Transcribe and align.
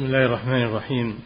بسم 0.00 0.06
الله 0.06 0.26
الرحمن 0.26 0.62
الرحيم. 0.62 1.18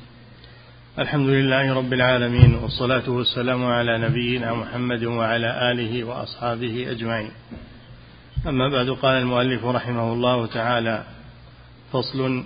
الحمد 0.99 1.29
لله 1.29 1.75
رب 1.75 1.93
العالمين 1.93 2.55
والصلاة 2.55 3.11
والسلام 3.11 3.65
على 3.65 3.99
نبينا 3.99 4.55
محمد 4.55 5.05
وعلى 5.05 5.73
آله 5.73 6.05
وأصحابه 6.05 6.91
أجمعين. 6.91 7.31
أما 8.47 8.69
بعد 8.69 8.91
قال 8.91 9.23
المؤلف 9.23 9.65
رحمه 9.65 10.13
الله 10.13 10.47
تعالى 10.47 11.05
فصل 11.93 12.45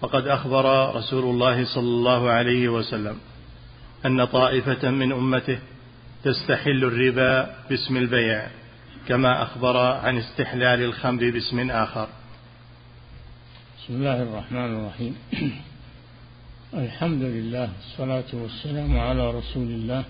فقد 0.00 0.26
أخبر 0.26 0.96
رسول 0.96 1.24
الله 1.24 1.64
صلى 1.64 1.88
الله 1.88 2.30
عليه 2.30 2.68
وسلم 2.68 3.16
أن 4.06 4.24
طائفة 4.24 4.90
من 4.90 5.12
أمته 5.12 5.58
تستحل 6.24 6.84
الربا 6.84 7.54
باسم 7.70 7.96
البيع 7.96 8.46
كما 9.08 9.42
أخبر 9.42 9.76
عن 9.76 10.18
استحلال 10.18 10.82
الخمر 10.82 11.30
باسم 11.30 11.70
آخر. 11.70 12.08
بسم 13.76 13.94
الله 13.94 14.22
الرحمن 14.22 14.76
الرحيم. 14.76 15.16
الحمد 16.74 17.22
لله 17.22 17.70
والصلاة 17.76 18.30
والسلام 18.32 18.98
على 18.98 19.30
رسول 19.30 19.66
الله 19.68 20.04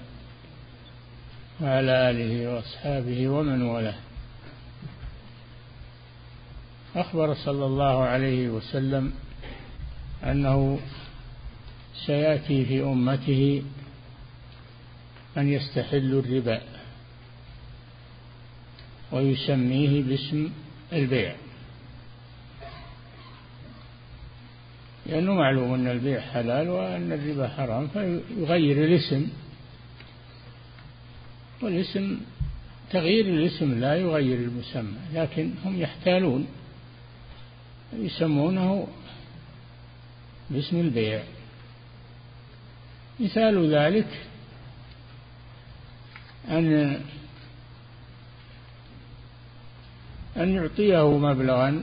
وعلى 1.60 2.10
آله 2.10 2.54
وأصحابه 2.54 3.28
ومن 3.28 3.62
والاه. 3.62 3.94
أخبر 6.96 7.34
صلى 7.34 7.66
الله 7.66 8.02
عليه 8.04 8.48
وسلم 8.48 9.12
أنه 10.24 10.80
سيأتي 12.06 12.64
في 12.64 12.82
أمته 12.82 13.62
من 15.36 15.48
يستحل 15.48 16.22
الربا 16.24 16.60
ويسميه 19.12 20.02
باسم 20.02 20.50
البيع. 20.92 21.45
لأنه 25.08 25.34
معلوم 25.34 25.74
أن 25.74 25.88
البيع 25.88 26.20
حلال 26.20 26.68
وأن 26.68 27.12
الربا 27.12 27.48
حرام 27.48 27.88
فيغير 27.88 28.84
الاسم. 28.84 29.28
والاسم 31.62 32.20
تغيير 32.90 33.26
الاسم 33.26 33.80
لا 33.80 33.96
يغير 33.96 34.38
المسمى 34.38 34.98
لكن 35.14 35.50
هم 35.64 35.80
يحتالون. 35.80 36.46
يسمونه 37.92 38.88
باسم 40.50 40.80
البيع. 40.80 41.22
مثال 43.20 43.74
ذلك 43.74 44.08
أن 46.48 47.00
أن 50.36 50.54
يعطيه 50.54 51.18
مبلغا 51.18 51.82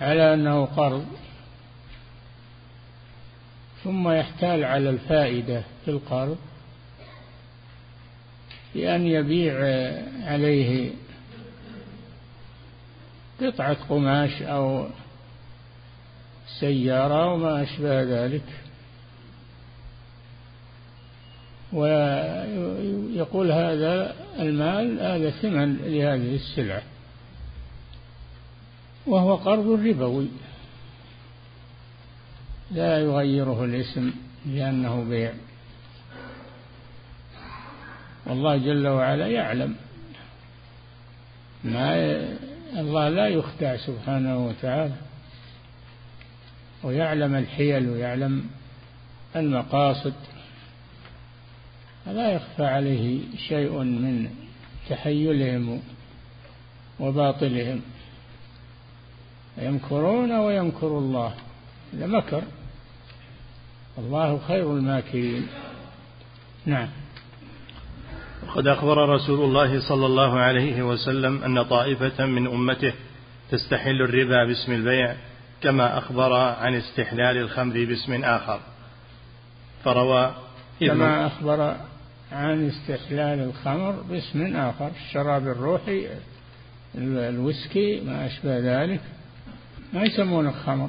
على 0.00 0.34
أنه 0.34 0.64
قرض. 0.64 1.06
ثم 3.84 4.08
يحتال 4.08 4.64
على 4.64 4.90
الفائدة 4.90 5.62
في 5.84 5.90
القرض 5.90 6.36
بأن 8.74 9.06
يبيع 9.06 9.54
عليه 10.26 10.90
قطعة 13.40 13.76
قماش 13.88 14.42
أو 14.42 14.86
سيارة 16.60 17.32
وما 17.32 17.62
أشبه 17.62 18.02
ذلك. 18.02 18.44
ويقول 21.72 23.52
هذا 23.52 24.14
المال 24.38 25.00
هذا 25.00 25.30
ثمن 25.30 25.76
لهذه 25.76 26.34
السلعة. 26.34 26.82
وهو 29.06 29.34
قرض 29.34 29.86
ربوي. 29.86 30.28
لا 32.70 32.98
يغيره 32.98 33.64
الاسم 33.64 34.12
لأنه 34.46 35.04
بيع. 35.04 35.32
والله 38.26 38.56
جل 38.56 38.88
وعلا 38.88 39.26
يعلم. 39.26 39.76
ما 41.64 41.94
الله 42.76 43.08
لا 43.08 43.28
يخدع 43.28 43.76
سبحانه 43.76 44.46
وتعالى. 44.46 44.94
ويعلم 46.82 47.34
الحيل 47.34 47.88
ويعلم 47.88 48.44
المقاصد. 49.36 50.14
لا 52.06 52.32
يخفى 52.32 52.64
عليه 52.64 53.20
شيء 53.48 53.78
من 53.78 54.30
تحيلهم 54.88 55.82
وباطلهم. 57.00 57.82
يمكرون 59.58 60.32
ويمكر 60.32 60.86
الله. 60.86 61.34
إذا 61.94 62.06
مكر 62.06 62.42
الله 63.98 64.38
خير 64.48 64.72
الماكرين. 64.72 65.46
نعم. 66.66 66.88
وقد 68.48 68.66
أخبر 68.66 69.08
رسول 69.08 69.40
الله 69.40 69.88
صلى 69.88 70.06
الله 70.06 70.38
عليه 70.38 70.82
وسلم 70.82 71.44
أن 71.44 71.62
طائفة 71.62 72.26
من 72.26 72.46
أمته 72.46 72.92
تستحل 73.50 74.02
الربا 74.02 74.44
باسم 74.44 74.72
البيع 74.72 75.14
كما 75.60 75.98
أخبر 75.98 76.32
عن 76.32 76.74
استحلال 76.74 77.36
الخمر 77.36 77.84
باسم 77.84 78.24
آخر. 78.24 78.60
فروى 79.84 80.34
كما 80.80 81.26
أخبر 81.26 81.76
عن 82.32 82.66
استحلال 82.66 83.40
الخمر 83.40 83.92
باسم 83.92 84.56
آخر 84.56 84.90
الشراب 85.06 85.48
الروحي 85.48 86.06
الويسكي 86.94 88.00
ما 88.00 88.26
أشبه 88.26 88.58
ذلك. 88.58 89.00
ما 89.92 90.02
يسمونه 90.02 90.50
خمر 90.50 90.88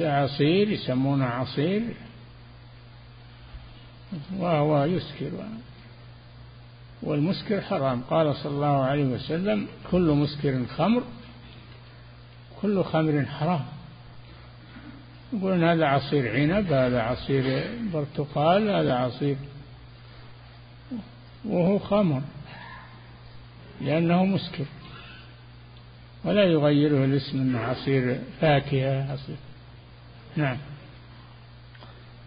عصير 0.00 0.70
يسمونه 0.70 1.24
عصير. 1.24 1.82
وهو 4.36 4.84
يسكر. 4.84 5.30
والمسكر 7.02 7.60
حرام. 7.60 8.02
قال 8.10 8.36
صلى 8.36 8.52
الله 8.52 8.84
عليه 8.84 9.04
وسلم 9.04 9.66
كل 9.90 10.10
مسكر 10.10 10.66
خمر 10.66 11.02
كل 12.62 12.84
خمر 12.84 13.24
حرام. 13.26 13.64
يقولون 15.32 15.64
هذا 15.64 15.86
عصير 15.86 16.32
عنب 16.32 16.72
هذا 16.72 17.00
عصير 17.02 17.70
برتقال 17.92 18.68
هذا 18.70 18.94
عصير 18.94 19.36
وهو 21.44 21.78
خمر 21.78 22.22
لأنه 23.80 24.24
مسكر. 24.24 24.64
ولا 26.28 26.44
يغيره 26.44 27.04
الاسم 27.04 27.38
من 27.38 27.56
عصير 27.56 28.20
فاكهة 28.40 29.12
عصير. 29.12 29.36
نعم. 30.36 30.56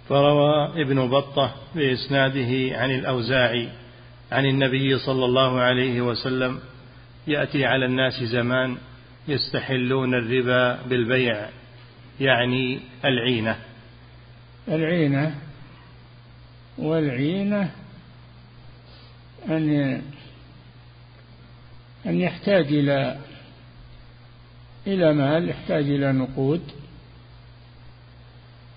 فروى 0.10 0.82
ابن 0.82 1.10
بطة 1.10 1.56
بإسناده 1.76 2.78
عن 2.78 2.92
الأوزاعي 2.92 3.70
عن 4.32 4.46
النبي 4.46 4.98
صلى 4.98 5.26
الله 5.26 5.60
عليه 5.60 6.02
وسلم 6.02 6.60
يأتي 7.28 7.66
على 7.66 7.86
الناس 7.86 8.24
زمان 8.24 8.78
يستحلون 9.28 10.14
الربا 10.14 10.88
بالبيع 10.88 11.50
يعني 12.20 12.80
العينة. 13.06 13.56
العينة 14.68 15.36
والعينة 16.78 17.72
أن 19.50 20.02
أن 22.06 22.22
يحتاج 22.22 22.66
إلى 22.66 23.18
إلى 24.88 25.14
مال 25.14 25.50
يحتاج 25.50 25.84
إلى 25.84 26.12
نقود. 26.12 26.62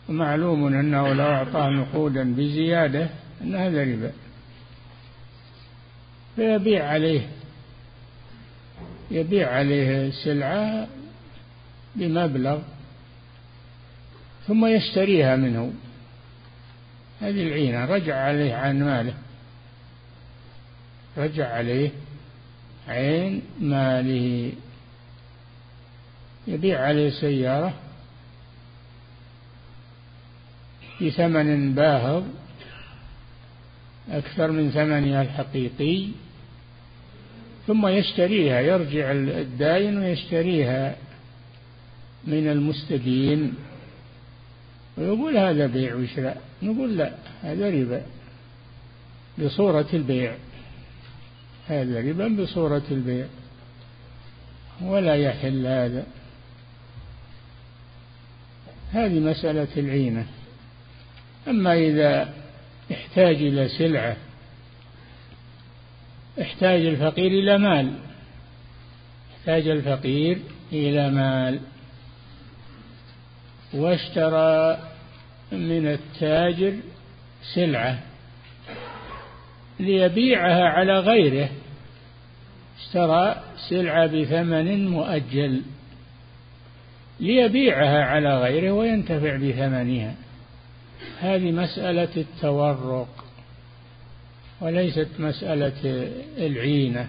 ومعلوم 0.08 0.66
أنه 0.66 1.12
لو 1.12 1.24
أعطاه 1.24 1.68
نقودا 1.68 2.34
بزيادة 2.34 3.08
أن 3.42 3.54
هذا 3.54 3.82
ربا. 3.82 4.12
فيبيع 6.36 6.88
عليه. 6.88 7.28
يبيع 9.10 9.52
عليه 9.52 10.10
سلعة 10.10 10.86
بمبلغ 11.96 12.58
ثم 14.46 14.66
يشتريها 14.66 15.36
منه. 15.36 15.72
هذه 17.20 17.46
العينة. 17.46 17.84
رجع 17.84 18.16
عليه 18.16 18.54
عن 18.54 18.84
ماله. 18.84 19.14
رجع 21.16 21.54
عليه 21.54 21.90
عين 22.88 23.42
ماله. 23.60 24.52
يبيع 26.46 26.86
عليه 26.86 27.10
سيارة 27.10 27.74
بثمن 31.02 31.74
باهظ 31.74 32.24
أكثر 34.10 34.50
من 34.50 34.70
ثمنها 34.70 35.22
الحقيقي 35.22 36.08
ثم 37.66 37.86
يشتريها 37.86 38.60
يرجع 38.60 39.12
الداين 39.12 39.98
ويشتريها 39.98 40.96
من 42.26 42.48
المستدين. 42.48 43.54
ويقول 44.98 45.36
هذا 45.36 45.66
بيع 45.66 45.94
وشراء 45.94 46.42
نقول 46.62 46.96
لا 46.96 47.12
هذا 47.42 47.70
ربا 47.70 48.02
بصورة 49.38 49.86
البيع. 49.94 50.34
هذا 51.68 52.00
ربا 52.00 52.28
بصورة 52.28 52.82
البيع. 52.90 53.26
ولا 54.82 55.14
يحل 55.16 55.66
هذا. 55.66 56.06
هذه 58.94 59.20
مسألة 59.20 59.68
العينة. 59.76 60.26
أما 61.48 61.74
إذا 61.74 62.34
احتاج 62.92 63.36
إلى 63.36 63.68
سلعة 63.68 64.16
احتاج 66.40 66.86
الفقير 66.86 67.26
إلى 67.26 67.58
مال. 67.58 67.92
احتاج 69.38 69.68
الفقير 69.68 70.38
إلى 70.72 71.10
مال. 71.10 71.60
واشترى 73.74 74.78
من 75.52 75.86
التاجر 75.86 76.74
سلعة 77.54 77.98
ليبيعها 79.80 80.64
على 80.64 80.98
غيره. 80.98 81.48
اشترى 82.78 83.42
سلعة 83.68 84.06
بثمن 84.06 84.88
مؤجل. 84.88 85.62
ليبيعها 87.20 88.04
على 88.04 88.38
غيره 88.38 88.70
وينتفع 88.70 89.36
بثمنها. 89.36 90.14
هذه 91.20 91.52
مسألة 91.52 92.08
التورق 92.16 93.24
وليست 94.60 95.08
مسألة 95.18 96.08
العينة 96.38 97.08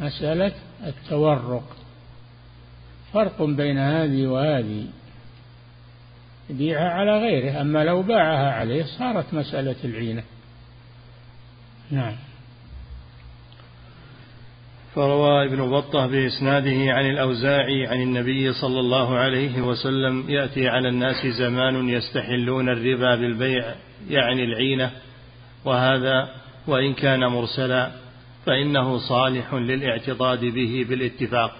مسألة 0.00 0.52
التورق. 0.86 1.76
فرق 3.12 3.42
بين 3.42 3.78
هذه 3.78 4.26
وهذه 4.26 4.86
يبيعها 6.50 6.88
على 6.88 7.18
غيره 7.18 7.60
أما 7.60 7.84
لو 7.84 8.02
باعها 8.02 8.52
عليه 8.52 8.84
صارت 8.84 9.34
مسألة 9.34 9.76
العينة. 9.84 10.22
نعم. 11.90 12.16
فروى 14.98 15.44
ابن 15.44 15.70
بطة 15.70 16.06
بإسناده 16.06 16.92
عن 16.92 17.10
الأوزاعي 17.10 17.86
عن 17.86 18.02
النبي 18.02 18.52
صلى 18.52 18.80
الله 18.80 19.16
عليه 19.16 19.62
وسلم 19.62 20.30
يأتي 20.30 20.68
على 20.68 20.88
الناس 20.88 21.26
زمان 21.26 21.88
يستحلون 21.88 22.68
الربا 22.68 23.16
بالبيع 23.16 23.74
يعني 24.10 24.44
العينة 24.44 24.90
وهذا 25.64 26.28
وإن 26.66 26.94
كان 26.94 27.26
مرسلا 27.26 27.90
فإنه 28.46 28.98
صالح 28.98 29.54
للاعتضاد 29.54 30.44
به 30.44 30.86
بالاتفاق 30.88 31.56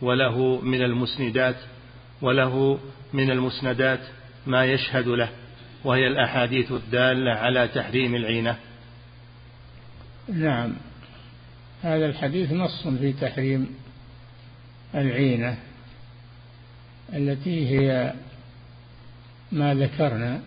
وله 0.00 0.60
من 0.62 0.82
المسندات 0.82 1.56
وله 2.22 2.78
من 3.12 3.30
المسندات 3.30 4.00
ما 4.46 4.64
يشهد 4.64 5.08
له 5.08 5.28
وهي 5.84 6.06
الأحاديث 6.06 6.72
الدالة 6.72 7.32
على 7.32 7.68
تحريم 7.68 8.14
العينة. 8.14 8.56
نعم. 10.28 10.72
هذا 11.82 12.06
الحديث 12.06 12.52
نص 12.52 12.88
في 12.88 13.12
تحريم 13.12 13.66
العينة 14.94 15.58
التي 17.12 17.68
هي 17.68 18.14
ما 19.52 19.74
ذكرنا. 19.74 20.40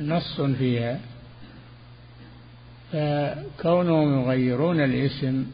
نص 0.00 0.40
فيها 0.40 1.00
فكونهم 2.92 4.20
يغيرون 4.20 4.80
الاسم 4.80 5.46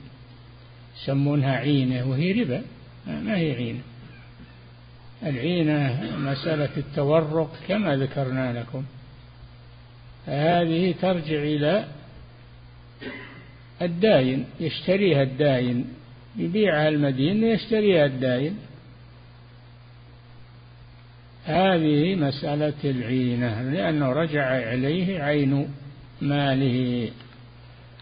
يسمونها 0.96 1.52
عينة 1.52 2.10
وهي 2.10 2.42
ربا 2.42 2.62
ما 3.06 3.36
هي 3.36 3.52
عينة. 3.52 3.80
العينة 5.22 6.10
مسألة 6.16 6.76
التورق 6.76 7.50
كما 7.68 7.96
ذكرنا 7.96 8.60
لكم. 8.60 8.84
هذه 10.26 10.94
ترجع 11.00 11.42
إلى 11.42 11.99
الداين 13.82 14.46
يشتريها 14.60 15.22
الداين 15.22 15.84
يبيعها 16.36 16.88
المدين 16.88 17.44
يشتريها 17.44 18.06
الداين. 18.06 18.58
هذه 21.44 22.14
مسألة 22.14 22.74
العينة 22.84 23.62
لأنه 23.62 24.12
رجع 24.12 24.58
إليه 24.58 25.22
عين 25.22 25.68
ماله 26.20 27.10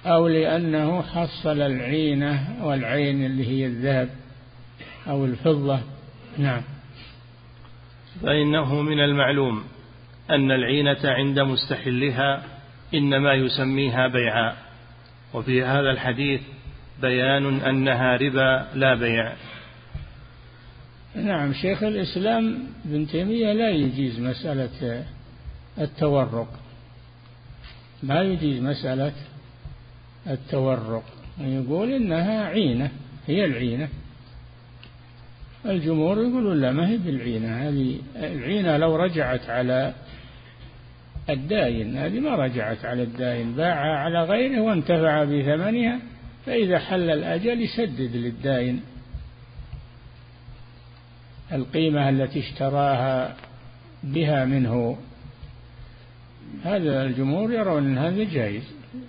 أو 0.07 0.29
لأنه 0.29 1.03
حصل 1.03 1.61
العينة 1.61 2.65
والعين 2.67 3.27
اللي 3.27 3.47
هي 3.47 3.67
الذهب 3.67 4.09
أو 5.09 5.25
الفضة. 5.25 5.81
نعم. 6.39 6.63
فإنه 8.23 8.83
من 8.83 9.01
المعلوم 9.01 9.65
أن 10.31 10.51
العينة 10.51 10.99
عند 11.05 11.41
مستحلها 11.41 12.43
إنما 12.95 13.35
يسميها 13.35 14.09
بيعا. 14.09 14.68
وفي 15.35 15.65
هذا 15.65 15.91
الحديث 15.91 16.41
بيان 17.03 17.61
أنها 17.61 18.17
ربا 18.17 18.67
لا 18.75 18.95
بيع. 18.95 19.33
نعم 21.15 21.53
شيخ 21.53 21.83
الإسلام 21.83 22.59
ابن 22.85 23.07
تيمية 23.07 23.53
لا 23.53 23.71
يجيز 23.71 24.21
مسألة 24.21 25.05
التورق. 25.79 26.49
ما 28.03 28.23
يجيز 28.23 28.63
مسألة 28.63 29.13
التورق؟ 30.27 31.05
يقول 31.41 31.93
إنها 31.93 32.45
عينة 32.45 32.91
هي 33.27 33.45
العينة. 33.45 33.89
الجمهور 35.67 36.19
يقولون 36.19 36.61
لا 36.61 36.73
ما 36.73 36.89
هي 36.89 36.97
بالعينة؟ 36.97 37.69
هذه 37.69 37.99
العينة 38.17 38.77
لو 38.77 38.97
رجعت 38.97 39.51
على 39.51 39.95
الداين 41.31 41.97
هذه 41.97 42.21
ما 42.21 42.35
رجعت 42.35 42.85
على 42.85 43.03
الداين 43.03 43.53
باعها 43.53 43.99
على 43.99 44.25
غيره 44.25 44.61
وانتفع 44.61 45.25
بثمنها 45.25 46.01
فإذا 46.47 46.79
حل 46.79 47.11
الأجل 47.11 47.61
يسدد 47.61 48.17
للداين. 48.17 48.81
القيمة 51.53 52.09
التي 52.09 52.39
اشتراها 52.39 53.37
بها 54.03 54.45
منه. 54.45 54.99
هذا 56.65 57.03
الجمهور 57.03 57.53
يرون 57.53 57.87
أن 57.87 57.99
هذا 57.99 58.25
جائز. 58.25 58.63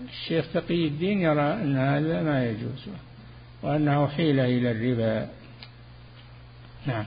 الشيخ 0.09 0.45
تقي 0.53 0.87
الدين 0.87 1.21
يرى 1.21 1.53
أن 1.53 1.77
هذا 1.77 2.23
ما 2.23 2.45
يجوز 2.45 2.85
وأنه 3.63 4.07
حيلة 4.07 4.45
إلى 4.45 4.71
الربا. 4.71 5.29
نعم. 6.87 7.05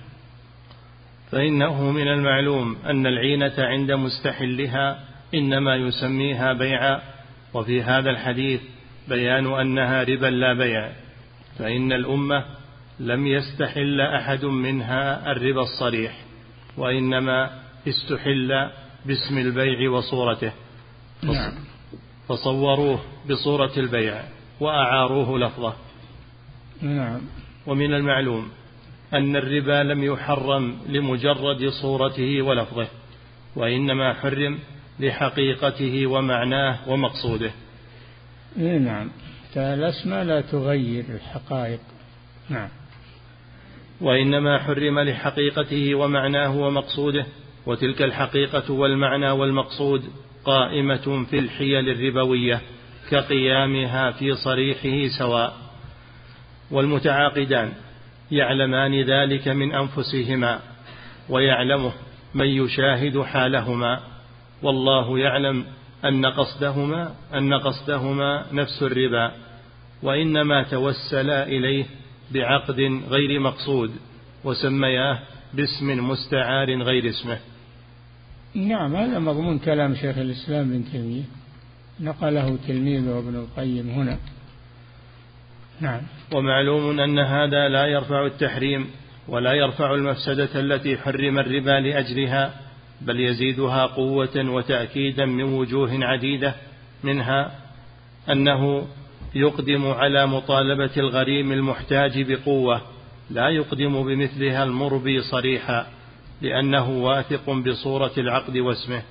فإنه 1.32 1.90
من 1.90 2.08
المعلوم 2.08 2.76
أن 2.87 3.06
العينة 3.06 3.52
عند 3.58 3.93
مستحلها 3.93 5.00
إنما 5.34 5.76
يسميها 5.76 6.52
بيعا 6.52 7.00
وفي 7.55 7.82
هذا 7.82 8.11
الحديث 8.11 8.61
بيان 9.08 9.46
أنها 9.46 10.02
ربا 10.02 10.26
لا 10.26 10.52
بيع 10.52 10.93
فإن 11.58 11.93
الأمة 11.93 12.44
لم 13.00 13.26
يستحل 13.26 14.01
أحد 14.01 14.44
منها 14.44 15.32
الربا 15.32 15.62
الصريح 15.62 16.12
وإنما 16.77 17.51
استحل 17.89 18.70
باسم 19.06 19.39
البيع 19.39 19.91
وصورته. 19.91 20.53
نعم. 21.22 21.53
فصوروه 22.29 23.01
بصورة 23.31 23.72
البيع 23.77 24.24
وأعاروه 24.60 25.39
لفظه. 25.39 25.74
نعم. 26.82 27.20
ومن 27.67 27.94
المعلوم 27.94 28.48
أن 29.15 29.37
الربا 29.37 29.83
لم 29.83 30.05
يحرم 30.05 30.77
لمجرد 30.89 31.69
صورته 31.83 32.43
ولفظه 32.43 32.89
وإنما 33.57 34.13
حرم 34.13 34.59
لحقيقته 35.01 36.07
ومعناه 36.07 36.89
ومقصوده. 36.89 37.51
نعم. 38.57 39.11
الأسماء 39.57 40.25
لا 40.25 40.41
تغير 40.41 41.05
الحقائق. 41.09 41.81
نعم. 42.49 42.69
وإنما 44.01 44.59
حرم 44.59 45.01
لحقيقته 45.01 45.95
ومعناه 45.95 46.57
ومقصوده 46.57 47.27
وتلك 47.67 48.03
الحقيقة 48.03 48.73
والمعنى 48.73 49.31
والمقصود 49.31 50.03
قائمة 50.45 51.27
في 51.31 51.39
الحيل 51.39 51.89
الربوية 51.89 52.61
كقيامها 53.11 54.11
في 54.11 54.35
صريحه 54.35 55.19
سواء. 55.19 55.57
والمتعاقدان. 56.71 57.73
يعلمان 58.32 59.03
ذلك 59.03 59.48
من 59.48 59.72
أنفسهما 59.74 60.60
ويعلمه 61.29 61.93
من 62.34 62.46
يشاهد 62.46 63.20
حالهما 63.20 64.01
والله 64.62 65.19
يعلم 65.19 65.65
أن 66.05 66.27
قصدهما 66.27 67.15
أن 67.34 67.55
قصدهما 67.55 68.46
نفس 68.53 68.82
الربا 68.82 69.32
وإنما 70.03 70.62
توسلا 70.62 71.46
إليه 71.46 71.84
بعقد 72.32 72.81
غير 73.08 73.41
مقصود 73.41 73.91
وسمياه 74.44 75.19
باسم 75.55 76.08
مستعار 76.10 76.82
غير 76.82 77.08
اسمه. 77.08 77.39
نعم 78.55 78.96
هذا 78.96 79.19
مضمون 79.19 79.58
كلام 79.58 79.94
شيخ 79.94 80.19
الإسلام 80.19 80.70
ابن 80.70 80.84
تيمية. 80.93 81.22
نقله 82.01 82.58
تلميذه 82.69 83.19
ابن 83.19 83.34
القيم 83.34 83.89
هنا. 83.89 84.19
نعم. 85.82 86.01
ومعلوم 86.32 87.01
أن 87.01 87.19
هذا 87.19 87.69
لا 87.69 87.86
يرفع 87.86 88.27
التحريم 88.27 88.91
ولا 89.29 89.53
يرفع 89.53 89.94
المفسدة 89.94 90.60
التي 90.60 90.96
حرم 90.96 91.39
الربا 91.39 91.81
لأجلها 91.81 92.55
بل 93.01 93.20
يزيدها 93.20 93.86
قوة 93.86 94.51
وتأكيدا 94.51 95.27
من 95.27 95.43
وجوه 95.43 96.05
عديدة 96.05 96.55
منها 97.05 97.51
أنه 98.31 98.86
يقدم 99.34 99.86
على 99.86 100.27
مطالبة 100.27 100.91
الغريم 100.96 101.53
المحتاج 101.53 102.32
بقوة 102.32 102.82
لا 103.31 103.48
يقدم 103.48 104.03
بمثلها 104.03 104.65
المربي 104.65 105.22
صريحا 105.22 105.86
لأنه 106.43 106.91
واثق 106.91 107.51
بصورة 107.51 108.12
العقد 108.19 108.56
واسمه. 108.56 109.03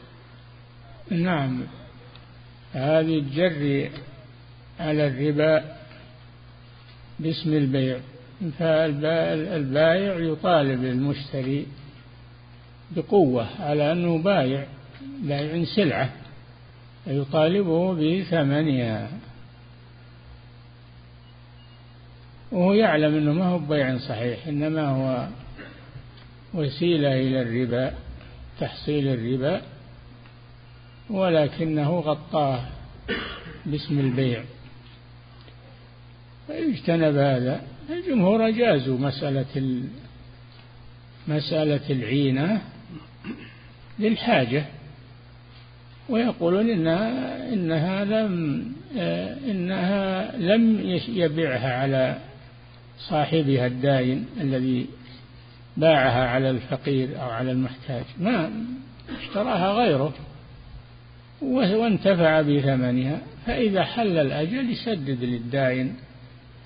نعم. 1.10 1.64
هذه 2.74 3.20
الجر 3.20 3.90
على 4.80 5.08
الربا 5.08 5.81
باسم 7.22 7.54
البيع. 7.54 7.98
فالبائع 8.60 10.16
يطالب 10.20 10.86
المشتري 10.86 11.68
بقوة 12.92 13.48
على 13.60 13.92
أنه 13.92 14.18
بايع 14.18 14.66
بايع 15.24 15.64
سلعة 15.76 16.10
فيطالبه 17.06 17.94
بثمنها. 17.94 19.10
وهو 22.52 22.74
يعلم 22.74 23.16
أنه 23.16 23.34
ما 23.34 23.46
هو 23.46 23.60
بيع 23.60 23.98
صحيح 23.98 24.48
إنما 24.48 24.88
هو 24.88 25.28
وسيلة 26.54 27.14
إلى 27.14 27.42
الربا 27.42 27.94
تحصيل 28.60 29.08
الربا 29.08 29.62
ولكنه 31.10 32.00
غطاه 32.00 32.66
باسم 33.66 34.00
البيع. 34.00 34.44
فيجتنب 36.52 37.16
هذا. 37.18 37.62
الجمهور 37.90 38.48
أجازوا 38.48 38.98
مسألة 38.98 39.82
مسألة 41.28 41.90
العينة 41.90 42.62
للحاجة. 44.00 44.66
ويقولون 46.10 46.70
إنها 46.70 47.54
إنها 47.54 48.06
لم 48.06 48.66
إنها 49.50 50.38
لم 50.38 50.80
يبيعها 51.08 51.74
على 51.74 52.18
صاحبها 53.10 53.68
الداين 53.68 54.26
الذي 54.42 54.88
باعها 55.78 56.28
على 56.28 56.50
الفقير 56.50 57.22
أو 57.22 57.30
على 57.30 57.52
المحتاج. 57.52 58.04
ما 58.20 58.52
اشتراها 59.22 59.74
غيره. 59.74 60.14
وانتفع 61.42 62.42
بثمنها. 62.42 63.22
فإذا 63.46 63.84
حل 63.84 64.18
الأجل 64.18 64.72
يسدد 64.72 65.24
للداين 65.24 65.96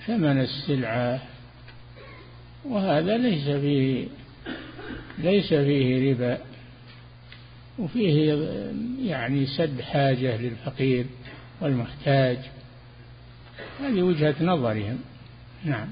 ثمن 0.08 0.42
السلعة 0.42 1.22
وهذا 2.66 3.18
ليس 3.18 3.50
فيه 3.50 4.08
ليس 5.18 5.54
فيه 5.54 6.12
ربا 6.12 6.38
وفيه 7.80 8.44
يعني 9.02 9.46
سد 9.46 9.82
حاجة 9.82 10.38
للفقير 10.38 11.06
والمحتاج. 11.62 12.38
هذه 13.80 14.02
وجهة 14.02 14.36
نظرهم. 14.42 15.00
نعم. 15.66 15.88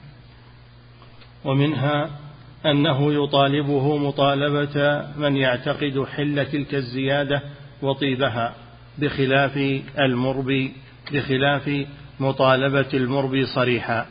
ومنها 1.46 2.20
أنه 2.66 3.24
يطالبه 3.24 3.98
مطالبة 3.98 5.08
من 5.18 5.38
يعتقد 5.38 6.04
حل 6.04 6.46
تلك 6.46 6.76
الزيادة 6.76 7.42
وطيبها 7.82 8.56
بخلاف 8.98 9.82
المربي 10.00 10.74
بخلاف 11.12 11.86
مطالبة 12.20 12.90
المربي 12.94 13.46
صريحا 13.46 14.06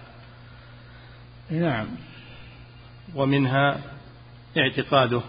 نعم. 1.51 1.87
ومنها 3.15 3.81
اعتقاده 4.59 5.21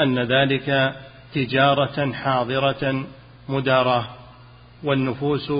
أن 0.00 0.18
ذلك 0.18 0.94
تجارة 1.34 2.12
حاضرة 2.12 3.04
مداراة 3.48 4.04
والنفوس 4.82 5.52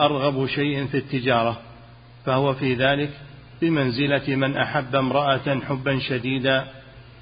أرغب 0.00 0.46
شيء 0.46 0.86
في 0.86 0.96
التجارة 0.96 1.60
فهو 2.26 2.54
في 2.54 2.74
ذلك 2.74 3.10
بمنزلة 3.62 4.36
من 4.36 4.56
أحب 4.56 4.96
امرأة 4.96 5.60
حبا 5.68 5.98
شديدا 5.98 6.64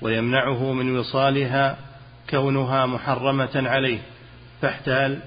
ويمنعه 0.02 0.72
من 0.72 0.98
وصالها 0.98 1.76
كونها 2.30 2.86
محرمة 2.86 3.50
عليه 3.54 3.98
فاحتال 4.62 5.20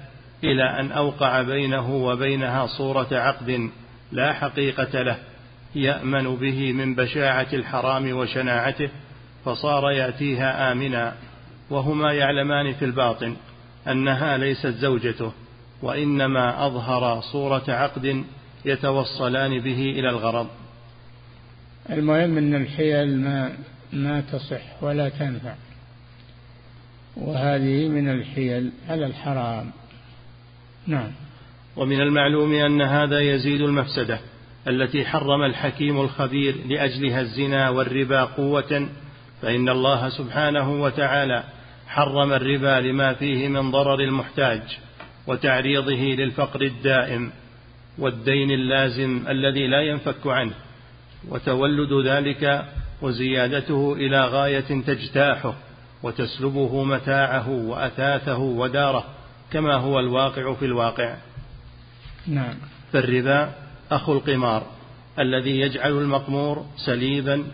إلى 0.44 0.80
أن 0.80 0.92
أوقع 0.92 1.42
بينه 1.42 1.94
وبينها 1.94 2.66
صورة 2.66 3.08
عقد 3.12 3.70
لا 4.12 4.32
حقيقة 4.32 5.02
له 5.02 5.16
يأمن 5.74 6.36
به 6.36 6.72
من 6.72 6.94
بشاعة 6.94 7.46
الحرام 7.52 8.16
وشناعته 8.16 8.88
فصار 9.44 9.90
يأتيها 9.90 10.72
آمنا 10.72 11.14
وهما 11.70 12.12
يعلمان 12.12 12.74
في 12.74 12.84
الباطن 12.84 13.36
أنها 13.88 14.36
ليست 14.36 14.66
زوجته 14.66 15.32
وإنما 15.82 16.66
أظهر 16.66 17.20
صورة 17.20 17.64
عقد 17.68 18.24
يتوصلان 18.64 19.60
به 19.60 19.80
إلى 19.98 20.10
الغرض. 20.10 20.46
المهم 21.90 22.38
أن 22.38 22.54
الحيل 22.54 23.16
ما 23.16 23.52
ما 23.92 24.20
تصح 24.20 24.82
ولا 24.82 25.08
تنفع 25.08 25.54
وهذه 27.16 27.88
من 27.88 28.08
الحيل 28.08 28.72
على 28.88 29.06
الحرام. 29.06 29.70
نعم. 30.88 31.10
ومن 31.76 32.00
المعلوم 32.00 32.52
أن 32.52 32.82
هذا 32.82 33.20
يزيد 33.20 33.60
المفسدة 33.60 34.20
التي 34.68 35.04
حرم 35.04 35.42
الحكيم 35.42 36.00
الخبير 36.00 36.54
لأجلها 36.68 37.20
الزنا 37.20 37.70
والربا 37.70 38.24
قوة 38.24 38.88
فإن 39.42 39.68
الله 39.68 40.08
سبحانه 40.08 40.82
وتعالى 40.82 41.44
حرم 41.86 42.32
الربا 42.32 42.80
لما 42.80 43.14
فيه 43.14 43.48
من 43.48 43.70
ضرر 43.70 44.00
المحتاج 44.00 44.62
وتعريضه 45.26 46.02
للفقر 46.02 46.62
الدائم 46.62 47.32
والدين 47.98 48.50
اللازم 48.50 49.24
الذي 49.28 49.66
لا 49.66 49.80
ينفك 49.80 50.26
عنه 50.26 50.54
وتولد 51.28 52.06
ذلك 52.06 52.64
وزيادته 53.02 53.92
إلى 53.92 54.24
غاية 54.24 54.82
تجتاحه 54.86 55.54
وتسلبه 56.02 56.84
متاعه 56.84 57.48
وأثاثه 57.48 58.38
وداره. 58.38 59.17
كما 59.52 59.74
هو 59.74 60.00
الواقع 60.00 60.54
في 60.54 60.64
الواقع. 60.64 61.16
نعم. 62.26 62.54
فالربا 62.92 63.52
أخو 63.90 64.12
القمار 64.12 64.66
الذي 65.18 65.60
يجعل 65.60 65.92
المقمور 65.92 66.66
سليبا 66.76 67.44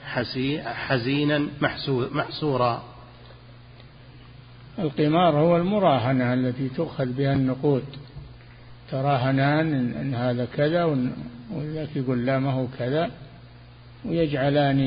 حزينا 0.64 1.48
محسورا 2.12 2.82
القمار 4.78 5.36
هو 5.36 5.56
المراهنة 5.56 6.34
التي 6.34 6.68
تؤخذ 6.68 7.06
بها 7.06 7.32
النقود. 7.32 7.84
تراهنان 8.90 9.74
إن 9.74 10.14
هذا 10.14 10.44
كذا 10.56 10.84
وذاك 11.52 11.88
يقول 11.96 12.26
لا 12.26 12.38
ما 12.38 12.52
هو 12.52 12.66
كذا. 12.78 13.10
ويجعلان 14.04 14.80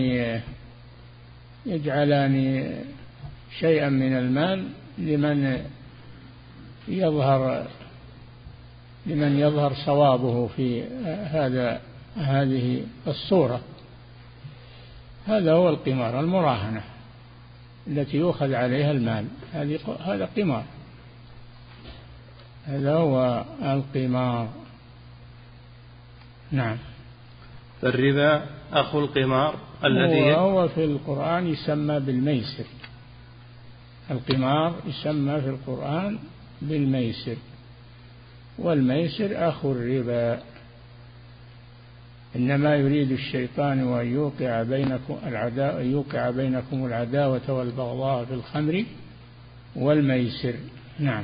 يجعلان 1.65 2.65
شيئا 3.59 3.89
من 3.89 4.17
المال 4.17 4.67
لمن 4.97 5.65
يظهر 6.87 7.67
لمن 9.05 9.39
يظهر 9.39 9.73
صوابه 9.85 10.47
في 10.47 10.83
هذا 11.25 11.81
هذه 12.15 12.83
الصورة. 13.07 13.61
هذا 15.27 15.53
هو 15.53 15.69
القمار 15.69 16.19
المراهنة 16.19 16.83
التي 17.87 18.17
يؤخذ 18.17 18.53
عليها 18.53 18.91
المال. 18.91 19.27
هذه 19.53 19.79
هذا 20.05 20.29
قمار. 20.37 20.63
هذا 22.65 22.93
هو 22.93 23.45
القمار. 23.61 24.49
نعم. 26.51 26.77
فالربا 27.81 28.45
أخو 28.73 28.99
القمار 28.99 29.55
الذي 29.85 30.35
هو 30.35 30.67
في 30.67 30.85
القرآن 30.85 31.47
يسمى 31.47 31.99
بالميسر. 31.99 32.65
القمار 34.11 34.75
يسمى 34.85 35.41
في 35.41 35.49
القرآن 35.49 36.19
بالميسر 36.61 37.35
والميسر 38.57 39.49
أخو 39.49 39.71
الربا. 39.71 40.39
إنما 42.35 42.75
يريد 42.75 43.11
الشيطان 43.11 43.99
أن 43.99 44.13
يوقع 44.13 44.63
بينكم 44.63 45.17
العداوة 45.27 45.81
يوقع 45.81 46.29
بينكم 46.29 46.85
العداوة 46.85 47.51
والبغضاء 47.51 48.25
في 48.25 48.33
الخمر 48.33 48.85
والميسر. 49.75 50.53
نعم. 50.99 51.23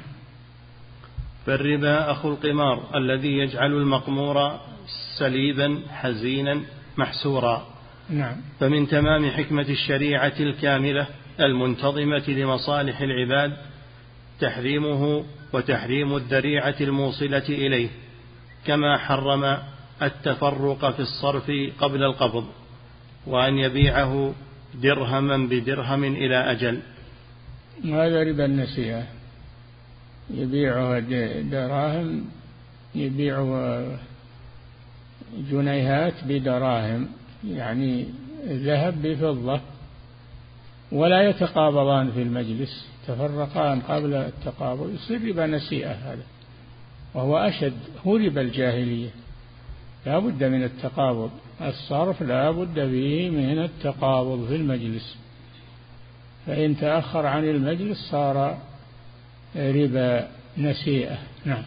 فالربا 1.46 2.12
أخو 2.12 2.30
القمار 2.30 2.98
الذي 2.98 3.38
يجعل 3.38 3.72
المقمور 3.72 4.60
سليبا 5.20 5.80
حزينا 5.90 6.62
محسورا. 6.98 7.68
نعم. 8.10 8.36
فمن 8.60 8.88
تمام 8.88 9.30
حكمة 9.30 9.66
الشريعة 9.70 10.34
الكاملة 10.40 11.08
المنتظمة 11.40 12.30
لمصالح 12.30 13.02
العباد 13.02 13.58
تحريمه 14.40 15.24
وتحريم 15.54 16.16
الذريعة 16.16 16.76
الموصلة 16.82 17.50
إليه 17.50 17.90
كما 18.66 18.98
حرم 18.98 19.58
التفرق 20.02 20.92
في 20.92 21.00
الصرف 21.00 21.52
قبل 21.80 22.04
القبض 22.04 22.46
وأن 23.28 23.58
يبيعه 23.58 24.34
درهما 24.76 25.38
بدرهم 25.38 26.04
إلى 26.04 26.52
أجل. 26.52 26.80
هذا 27.86 28.24
ربا 28.24 28.46
النسيئة 28.46 29.04
يبيعها 30.30 31.00
دراهم 31.42 32.26
يبيع 32.96 33.46
جنيهات 35.52 36.14
بدراهم 36.24 37.08
يعني 37.48 38.08
ذهب 38.48 39.02
بفضة 39.02 39.62
ولا 40.92 41.30
يتقابضان 41.30 42.12
في 42.12 42.22
المجلس. 42.22 42.93
تفرقان 43.08 43.82
قبل 43.82 44.14
التقابض 44.14 44.94
يصير 44.94 45.30
ربا 45.30 45.48
نسيئة 45.48 45.92
هذا. 45.92 46.24
وهو 47.14 47.38
أشد 47.38 47.78
هو 48.08 48.18
ربا 48.18 48.42
الجاهلية. 48.42 49.10
لا 50.06 50.20
بد 50.20 50.44
من 50.44 50.64
التقابض 50.64 51.32
الصرف 51.62 52.22
لا 52.22 52.52
بد 52.52 52.90
فيه 52.90 53.30
من 53.30 53.60
التقابض 53.60 54.48
في 54.48 54.56
المجلس. 54.56 55.18
فإن 56.46 56.78
تأخر 56.78 57.26
عن 57.26 57.44
المجلس 57.44 57.98
صار 58.12 58.58
ربا 59.56 60.28
نسيئة. 60.58 61.18
نعم. 61.46 61.64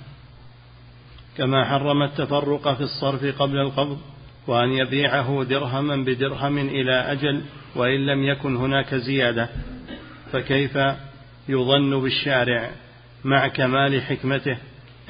كما 1.36 1.64
حرم 1.64 2.02
التفرق 2.02 2.74
في 2.74 2.80
الصرف 2.80 3.42
قبل 3.42 3.58
القبض 3.58 3.98
وأن 4.46 4.68
يبيعه 4.68 5.44
درهما 5.44 5.96
بدرهم 5.96 6.58
إلى 6.58 7.12
أجل 7.12 7.42
وإن 7.76 8.06
لم 8.06 8.24
يكن 8.24 8.56
هناك 8.56 8.94
زيادة. 8.94 9.48
فكيف 10.32 10.78
يظن 11.48 12.00
بالشارع 12.00 12.70
مع 13.24 13.48
كمال 13.48 14.02
حكمته 14.02 14.56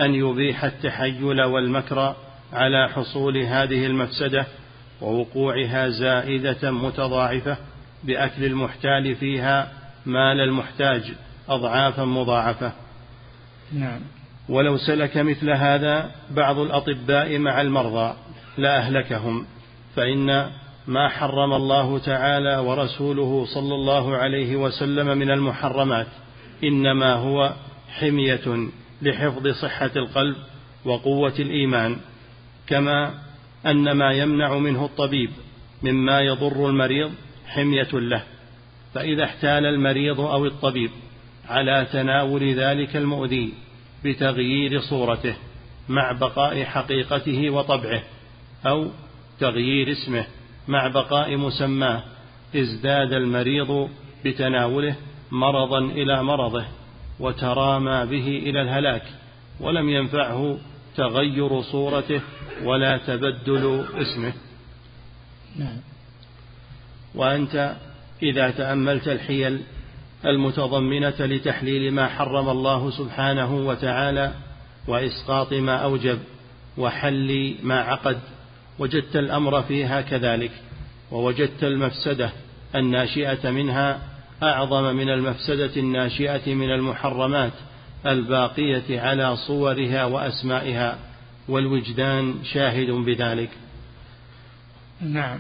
أن 0.00 0.14
يبيح 0.14 0.64
التحيل 0.64 1.42
والمكر 1.42 2.16
على 2.52 2.88
حصول 2.88 3.36
هذه 3.36 3.86
المفسدة 3.86 4.46
ووقوعها 5.00 5.88
زائدة 5.88 6.70
متضاعفة 6.70 7.56
بأكل 8.04 8.44
المحتال 8.44 9.16
فيها 9.16 9.72
مال 10.06 10.40
المحتاج 10.40 11.12
أضعافا 11.48 12.04
مضاعفة. 12.04 12.72
نعم. 13.72 14.00
ولو 14.48 14.76
سلك 14.76 15.16
مثل 15.16 15.50
هذا 15.50 16.10
بعض 16.30 16.58
الأطباء 16.58 17.38
مع 17.38 17.60
المرضى 17.60 18.16
لأهلكهم 18.58 19.46
فإن 19.96 20.50
ما 20.86 21.08
حرم 21.08 21.52
الله 21.52 21.98
تعالى 21.98 22.56
ورسوله 22.56 23.46
صلى 23.54 23.74
الله 23.74 24.16
عليه 24.16 24.56
وسلم 24.56 25.18
من 25.18 25.30
المحرمات 25.30 26.06
إنما 26.64 27.14
هو 27.14 27.52
حمية 27.88 28.68
لحفظ 29.02 29.48
صحة 29.48 29.90
القلب 29.96 30.36
وقوة 30.84 31.34
الإيمان 31.38 31.96
كما 32.66 33.14
أن 33.66 33.92
ما 33.92 34.12
يمنع 34.12 34.58
منه 34.58 34.84
الطبيب 34.84 35.30
مما 35.82 36.20
يضر 36.20 36.68
المريض 36.68 37.12
حمية 37.46 37.88
له 37.92 38.22
فإذا 38.94 39.24
احتال 39.24 39.66
المريض 39.66 40.20
أو 40.20 40.46
الطبيب 40.46 40.90
على 41.48 41.86
تناول 41.92 42.54
ذلك 42.54 42.96
المؤذي 42.96 43.52
بتغيير 44.04 44.80
صورته 44.80 45.34
مع 45.88 46.12
بقاء 46.12 46.64
حقيقته 46.64 47.50
وطبعه 47.50 48.02
أو 48.66 48.90
تغيير 49.40 49.92
اسمه 49.92 50.26
مع 50.68 50.88
بقاء 50.88 51.36
مسماه 51.36 52.02
ازداد 52.56 53.12
المريض 53.12 53.90
بتناوله 54.24 54.96
مرضا 55.30 55.78
إلى 55.78 56.22
مرضه 56.22 56.64
وترامى 57.20 58.06
به 58.06 58.42
إلى 58.46 58.62
الهلاك 58.62 59.02
ولم 59.60 59.88
ينفعه 59.88 60.58
تغير 60.96 61.62
صورته 61.62 62.20
ولا 62.64 62.98
تبدل 62.98 63.84
اسمه. 63.94 64.32
نعم. 65.56 65.80
وأنت 67.14 67.76
إذا 68.22 68.50
تأملت 68.50 69.08
الحيل 69.08 69.60
المتضمنة 70.26 71.14
لتحليل 71.20 71.94
ما 71.94 72.08
حرم 72.08 72.48
الله 72.48 72.90
سبحانه 72.90 73.54
وتعالى 73.54 74.32
وإسقاط 74.88 75.52
ما 75.52 75.76
أوجب 75.76 76.18
وحل 76.78 77.54
ما 77.62 77.80
عقد 77.80 78.18
وجدت 78.78 79.16
الأمر 79.16 79.62
فيها 79.62 80.00
كذلك 80.00 80.50
ووجدت 81.12 81.64
المفسدة 81.64 82.30
الناشئة 82.74 83.50
منها 83.50 84.00
أعظم 84.42 84.96
من 84.96 85.08
المفسدة 85.08 85.76
الناشئة 85.76 86.54
من 86.54 86.70
المحرمات 86.70 87.52
الباقية 88.06 89.00
على 89.00 89.36
صورها 89.36 90.04
وأسمائها 90.04 90.98
والوجدان 91.48 92.34
شاهد 92.44 92.90
بذلك. 92.90 93.50
نعم. 95.00 95.38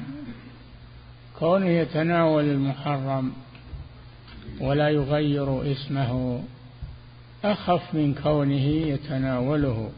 كونه 1.38 1.68
يتناول 1.68 2.44
المحرم 2.44 3.32
ولا 4.60 4.88
يغير 4.88 5.72
اسمه 5.72 6.42
أخف 7.44 7.94
من 7.94 8.14
كونه 8.14 8.66
يتناوله 8.66 9.90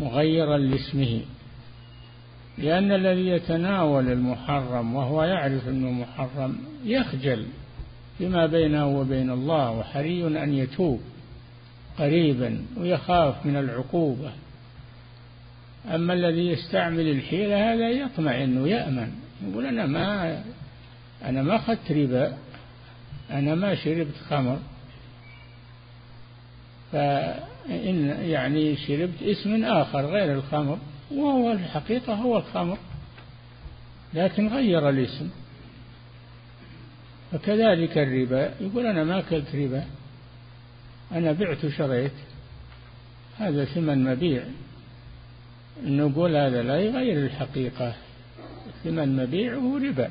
مغيرا 0.00 0.58
لاسمه. 0.58 1.20
لأن 2.58 2.92
الذي 2.92 3.28
يتناول 3.28 4.12
المحرم 4.12 4.94
وهو 4.94 5.22
يعرف 5.24 5.68
أنه 5.68 5.90
محرم 5.90 6.58
يخجل. 6.84 7.46
فيما 8.18 8.46
بينه 8.46 8.86
وبين 8.86 9.30
الله 9.30 9.70
وحري 9.70 10.26
أن 10.26 10.54
يتوب 10.54 11.00
قريبا 11.98 12.64
ويخاف 12.76 13.46
من 13.46 13.56
العقوبة. 13.56 14.30
أما 15.94 16.12
الذي 16.12 16.48
يستعمل 16.48 17.10
الحيلة 17.10 17.72
هذا 17.72 17.90
يطمئن 17.90 18.58
ويأمن 18.58 19.12
يقول 19.42 19.66
أنا 19.66 19.86
ما 19.86 20.42
أنا 21.24 21.42
ما 21.42 21.56
أخذت 21.56 21.92
ربا 21.92 22.36
أنا 23.30 23.54
ما 23.54 23.74
شربت 23.74 24.16
خمر. 24.28 24.58
فإن 26.92 28.16
يعني 28.22 28.76
شربت 28.76 29.22
اسم 29.22 29.64
آخر 29.64 30.06
غير 30.06 30.32
الخمر 30.32 30.78
وهو 31.10 31.52
الحقيقة 31.52 32.14
هو 32.14 32.36
الخمر 32.36 32.78
لكن 34.14 34.48
غير 34.48 34.88
الاسم. 34.88 35.28
فكذلك 37.32 37.98
الربا. 37.98 38.54
يقول 38.60 38.86
أنا 38.86 39.04
ما 39.04 39.18
أكلت 39.18 39.54
ربا. 39.54 39.84
أنا 41.12 41.32
بعت 41.32 41.64
وشريت. 41.64 42.12
هذا 43.38 43.64
ثمن 43.64 44.04
مبيع. 44.04 44.42
نقول 45.84 46.36
هذا 46.36 46.62
لا 46.62 46.80
يغير 46.80 47.26
الحقيقة. 47.26 47.94
ثمن 48.84 49.16
مبيع 49.16 49.54
هو 49.54 49.76
ربا. 49.76 50.10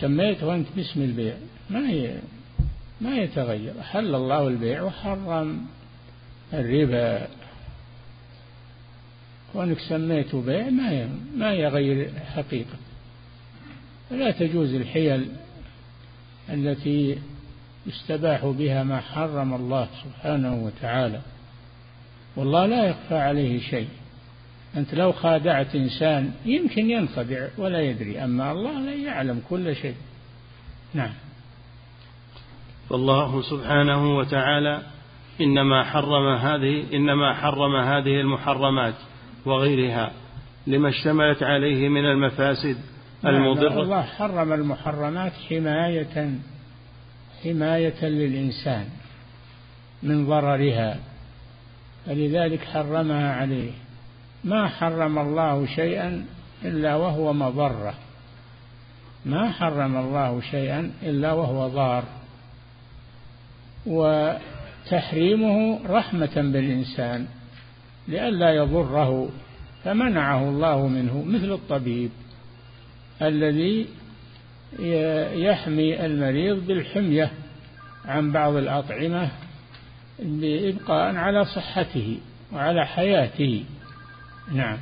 سميته 0.00 0.54
أنت 0.54 0.66
باسم 0.76 1.02
البيع. 1.02 1.34
ما 1.70 1.88
هي 1.88 2.18
ما 3.00 3.16
يتغير. 3.16 3.82
حل 3.82 4.14
الله 4.14 4.48
البيع 4.48 4.82
وحرم 4.82 5.66
الربا. 6.52 7.28
كونك 9.52 9.78
سميته 9.78 10.42
بيع 10.42 10.70
ما 10.70 11.08
ما 11.36 11.52
يغير 11.52 12.08
الحقيقة 12.08 12.76
فلا 14.10 14.30
تجوز 14.30 14.74
الحيل 14.74 15.28
التي 16.48 17.18
يستباح 17.86 18.46
بها 18.46 18.82
ما 18.82 19.00
حرم 19.00 19.54
الله 19.54 19.88
سبحانه 20.04 20.64
وتعالى. 20.64 21.20
والله 22.36 22.66
لا 22.66 22.84
يخفى 22.84 23.14
عليه 23.14 23.60
شيء. 23.60 23.88
أنت 24.76 24.94
لو 24.94 25.12
خادعت 25.12 25.74
إنسان 25.74 26.32
يمكن 26.44 26.90
ينخدع 26.90 27.48
ولا 27.58 27.80
يدري 27.80 28.24
أما 28.24 28.52
الله 28.52 28.80
لا 28.80 28.94
يعلم 28.94 29.42
كل 29.50 29.76
شيء. 29.76 29.96
نعم. 30.94 31.12
فالله 32.90 33.42
سبحانه 33.42 34.16
وتعالى 34.16 34.82
إنما 35.40 35.84
حرم 35.84 36.36
هذه 36.36 36.84
إنما 36.94 37.34
حرم 37.34 37.76
هذه 37.76 38.20
المحرمات 38.20 38.94
وغيرها 39.46 40.12
لما 40.66 40.88
اشتملت 40.88 41.42
عليه 41.42 41.88
من 41.88 42.04
المفاسد 42.04 42.76
المضرة 43.26 43.82
الله 43.82 44.02
حرم 44.02 44.52
المحرمات 44.52 45.32
حماية 45.48 46.38
حماية 47.44 48.04
للإنسان 48.04 48.84
من 50.02 50.26
ضررها. 50.26 50.98
فلذلك 52.06 52.64
حرمها 52.64 53.34
عليه. 53.34 53.70
ما 54.44 54.68
حرم 54.68 55.18
الله 55.18 55.66
شيئا 55.66 56.24
إلا 56.64 56.96
وهو 56.96 57.32
مضرة. 57.32 57.94
ما 59.24 59.50
حرم 59.50 59.96
الله 59.96 60.40
شيئا 60.40 60.90
إلا 61.02 61.32
وهو 61.32 61.68
ضار. 61.68 62.04
وتحريمه 63.86 65.80
رحمة 65.86 66.34
بالإنسان 66.36 67.26
لئلا 68.08 68.50
يضره 68.50 69.28
فمنعه 69.84 70.48
الله 70.48 70.86
منه 70.86 71.22
مثل 71.22 71.52
الطبيب. 71.52 72.10
الذي 73.22 73.86
يحمي 75.34 76.06
المريض 76.06 76.66
بالحمية 76.66 77.30
عن 78.04 78.32
بعض 78.32 78.56
الأطعمة 78.56 79.30
بإبقاء 80.18 81.16
على 81.16 81.44
صحته 81.44 82.18
وعلى 82.52 82.86
حياته. 82.86 83.64
نعم. 84.52 84.78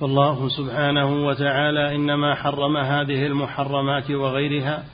فالله 0.00 0.48
سبحانه 0.48 1.26
وتعالى 1.26 1.96
إنما 1.96 2.34
حرم 2.34 2.76
هذه 2.76 3.26
المحرمات 3.26 4.10
وغيرها 4.10 4.84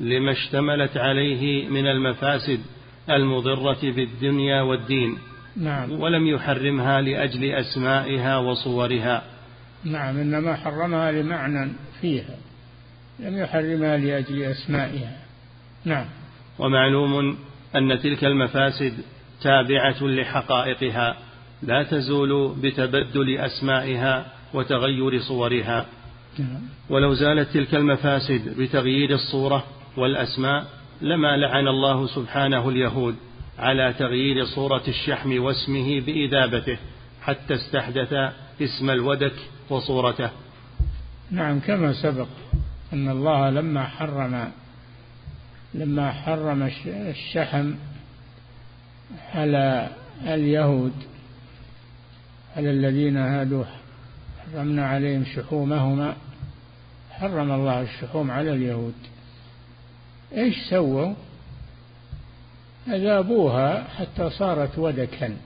لما 0.00 0.32
اشتملت 0.32 0.96
عليه 0.96 1.68
من 1.68 1.86
المفاسد 1.86 2.60
المضرة 3.10 3.74
في 3.74 4.02
الدنيا 4.02 4.62
والدين. 4.62 5.18
نعم. 5.56 6.00
ولم 6.00 6.26
يحرمها 6.26 7.00
لأجل 7.00 7.44
أسمائها 7.44 8.38
وصورها. 8.38 9.31
نعم 9.84 10.18
إنما 10.18 10.56
حرمها 10.56 11.12
لمعنى 11.12 11.72
فيها 12.00 12.36
لم 13.18 13.38
يحرمها 13.38 13.96
لأجل 13.96 14.42
أسمائها. 14.42 15.16
نعم. 15.84 16.06
ومعلوم 16.58 17.38
أن 17.76 17.98
تلك 17.98 18.24
المفاسد 18.24 18.92
تابعة 19.42 20.02
لحقائقها 20.02 21.16
لا 21.62 21.82
تزول 21.82 22.54
بتبدل 22.62 23.38
أسمائها 23.38 24.26
وتغير 24.54 25.20
صورها. 25.20 25.86
نعم. 26.38 26.60
ولو 26.90 27.14
زالت 27.14 27.48
تلك 27.48 27.74
المفاسد 27.74 28.60
بتغيير 28.60 29.10
الصورة 29.10 29.64
والأسماء 29.96 30.66
لما 31.00 31.36
لعن 31.36 31.68
الله 31.68 32.06
سبحانه 32.06 32.68
اليهود 32.68 33.16
على 33.58 33.94
تغيير 33.98 34.44
صورة 34.44 34.82
الشحم 34.88 35.42
واسمه 35.42 36.00
بإذابته 36.00 36.78
حتى 37.22 37.54
استحدث 37.54 38.32
اسم 38.60 38.90
الودك 38.90 39.34
وصورته. 39.70 40.30
نعم 41.30 41.60
كما 41.60 41.92
سبق 41.92 42.28
أن 42.92 43.08
الله 43.08 43.50
لما 43.50 43.86
حرم 43.86 44.52
لما 45.74 46.12
حرم 46.12 46.70
الشحم 46.86 47.74
على 49.34 49.88
اليهود 50.26 50.92
على 52.56 52.70
الذين 52.70 53.16
هادوا 53.16 53.64
حرمنا 54.52 54.86
عليهم 54.86 55.24
شحومهما 55.24 56.16
حرم 57.10 57.52
الله 57.52 57.80
الشحوم 57.82 58.30
على 58.30 58.52
اليهود. 58.52 58.94
إيش 60.36 60.56
سووا؟ 60.70 61.14
أذابوها 62.88 63.84
حتى 63.84 64.30
صارت 64.30 64.78
ودكا. 64.78 65.36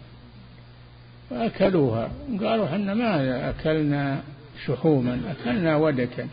فأكلوها 1.31 2.11
قالوا 2.41 2.67
إحنا 2.67 2.95
ما 2.95 3.51
أكلنا 3.51 4.23
شحوما 4.67 5.21
أكلنا 5.31 5.77
ودكا. 5.77 6.29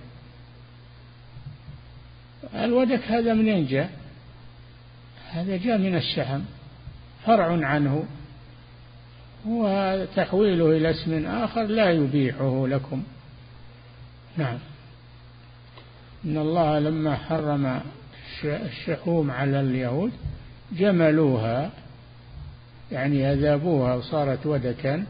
الودك 2.55 3.01
هذا 3.07 3.33
منين 3.33 3.67
جاء؟ 3.67 3.89
هذا 5.31 5.57
جاء 5.57 5.77
من 5.77 5.95
الشحم 5.95 6.41
فرع 7.25 7.65
عنه. 7.67 8.05
وتحويله 9.45 10.77
إلى 10.77 10.89
اسم 10.89 11.25
آخر 11.25 11.63
لا 11.63 11.91
يبيحه 11.91 12.67
لكم. 12.67 13.03
نعم. 14.37 14.57
إن 16.25 16.37
الله 16.37 16.79
لما 16.79 17.15
حرم 17.15 17.81
الشحوم 18.43 19.31
على 19.31 19.59
اليهود 19.59 20.11
جملوها. 20.71 21.71
يعني 22.91 23.33
أذابوها 23.33 23.95
وصارت 23.95 24.45
ودكا 24.45 25.05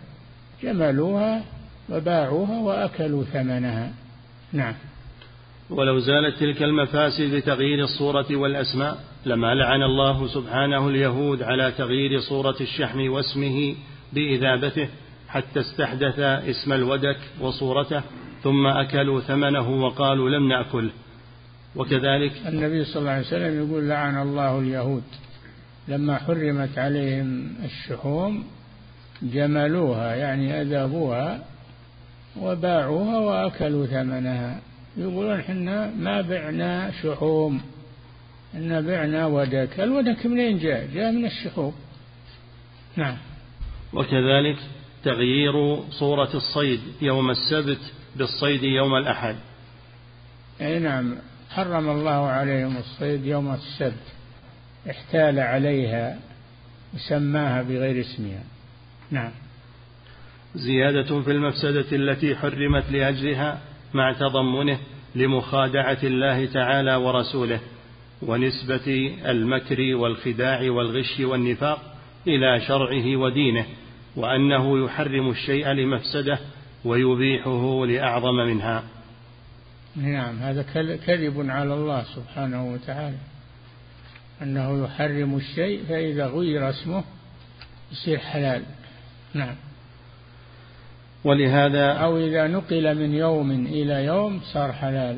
جملوها 0.63 1.43
وباعوها 1.89 2.59
وأكلوا 2.59 3.23
ثمنها. 3.23 3.93
نعم. 4.53 4.73
ولو 5.69 5.99
زالت 5.99 6.39
تلك 6.39 6.63
المفاسد 6.63 7.35
بتغيير 7.35 7.83
الصورة 7.83 8.35
والأسماء 8.35 8.97
لما 9.25 9.55
لعن 9.55 9.83
الله 9.83 10.27
سبحانه 10.27 10.87
اليهود 10.89 11.43
على 11.43 11.71
تغيير 11.71 12.19
صورة 12.19 12.55
الشحم 12.61 13.09
واسمه 13.09 13.75
بإذابته 14.13 14.89
حتى 15.27 15.59
استحدث 15.59 16.19
اسم 16.19 16.73
الودك 16.73 17.17
وصورته 17.41 18.01
ثم 18.43 18.67
أكلوا 18.67 19.19
ثمنه 19.19 19.69
وقالوا 19.69 20.29
لم 20.29 20.49
نأكله 20.49 20.89
وكذلك 21.75 22.31
النبي 22.47 22.83
صلى 22.85 22.99
الله 22.99 23.11
عليه 23.11 23.27
وسلم 23.27 23.67
يقول 23.67 23.89
لعن 23.89 24.21
الله 24.21 24.59
اليهود. 24.59 25.03
لما 25.87 26.17
حرمت 26.17 26.77
عليهم 26.77 27.55
الشحوم 27.65 28.43
جملوها 29.21 30.15
يعني 30.15 30.61
أذابوها 30.61 31.43
وباعوها 32.41 33.17
وأكلوا 33.17 33.85
ثمنها. 33.85 34.61
يقولون 34.97 35.39
إحنا 35.39 35.91
ما 35.91 36.21
بعنا 36.21 36.91
شحوم 37.01 37.61
إن 38.55 38.81
بعنا 38.81 39.25
ودك 39.25 39.79
الودك 39.79 40.25
منين 40.25 40.59
جاء؟ 40.59 40.87
جاء 40.93 41.11
من 41.11 41.25
الشحوم. 41.25 41.73
نعم. 42.95 43.17
وكذلك 43.93 44.57
تغيير 45.03 45.81
صورة 45.89 46.29
الصيد 46.33 46.79
يوم 47.01 47.29
السبت 47.29 47.91
بالصيد 48.15 48.63
يوم 48.63 48.95
الأحد. 48.95 49.35
أي 50.61 50.79
نعم 50.79 51.15
حرم 51.49 51.89
الله 51.89 52.27
عليهم 52.27 52.77
الصيد 52.77 53.25
يوم 53.25 53.53
السبت. 53.53 54.22
احتال 54.89 55.39
عليها 55.39 56.19
وسماها 56.93 57.61
بغير 57.61 58.01
اسمها. 58.01 58.43
نعم. 59.11 59.31
زيادة 60.55 61.21
في 61.21 61.31
المفسدة 61.31 61.85
التي 61.91 62.35
حرمت 62.35 62.91
لأجلها 62.91 63.61
مع 63.93 64.13
تضمنه 64.13 64.79
لمخادعة 65.15 65.97
الله 66.03 66.45
تعالى 66.45 66.95
ورسوله 66.95 67.59
ونسبة 68.21 69.15
المكر 69.25 69.95
والخداع 69.95 70.71
والغش 70.71 71.19
والنفاق 71.19 71.95
إلى 72.27 72.59
شرعه 72.67 73.15
ودينه 73.15 73.65
وأنه 74.15 74.85
يحرم 74.85 75.29
الشيء 75.29 75.67
لمفسدة 75.67 76.39
ويبيحه 76.85 77.85
لأعظم 77.85 78.35
منها. 78.35 78.83
نعم 79.95 80.37
هذا 80.37 80.61
كذب 81.07 81.49
على 81.49 81.73
الله 81.73 82.03
سبحانه 82.03 82.73
وتعالى. 82.73 83.17
أنه 84.43 84.85
يحرم 84.85 85.35
الشيء 85.35 85.83
فإذا 85.89 86.27
غير 86.27 86.69
اسمه 86.69 87.03
يصير 87.91 88.17
حلال. 88.17 88.63
نعم. 89.33 89.55
ولهذا 91.23 91.93
أو 91.93 92.17
إذا 92.17 92.47
نقل 92.47 92.95
من 92.95 93.13
يوم 93.13 93.51
إلى 93.51 94.05
يوم 94.05 94.41
صار 94.53 94.73
حلال. 94.73 95.17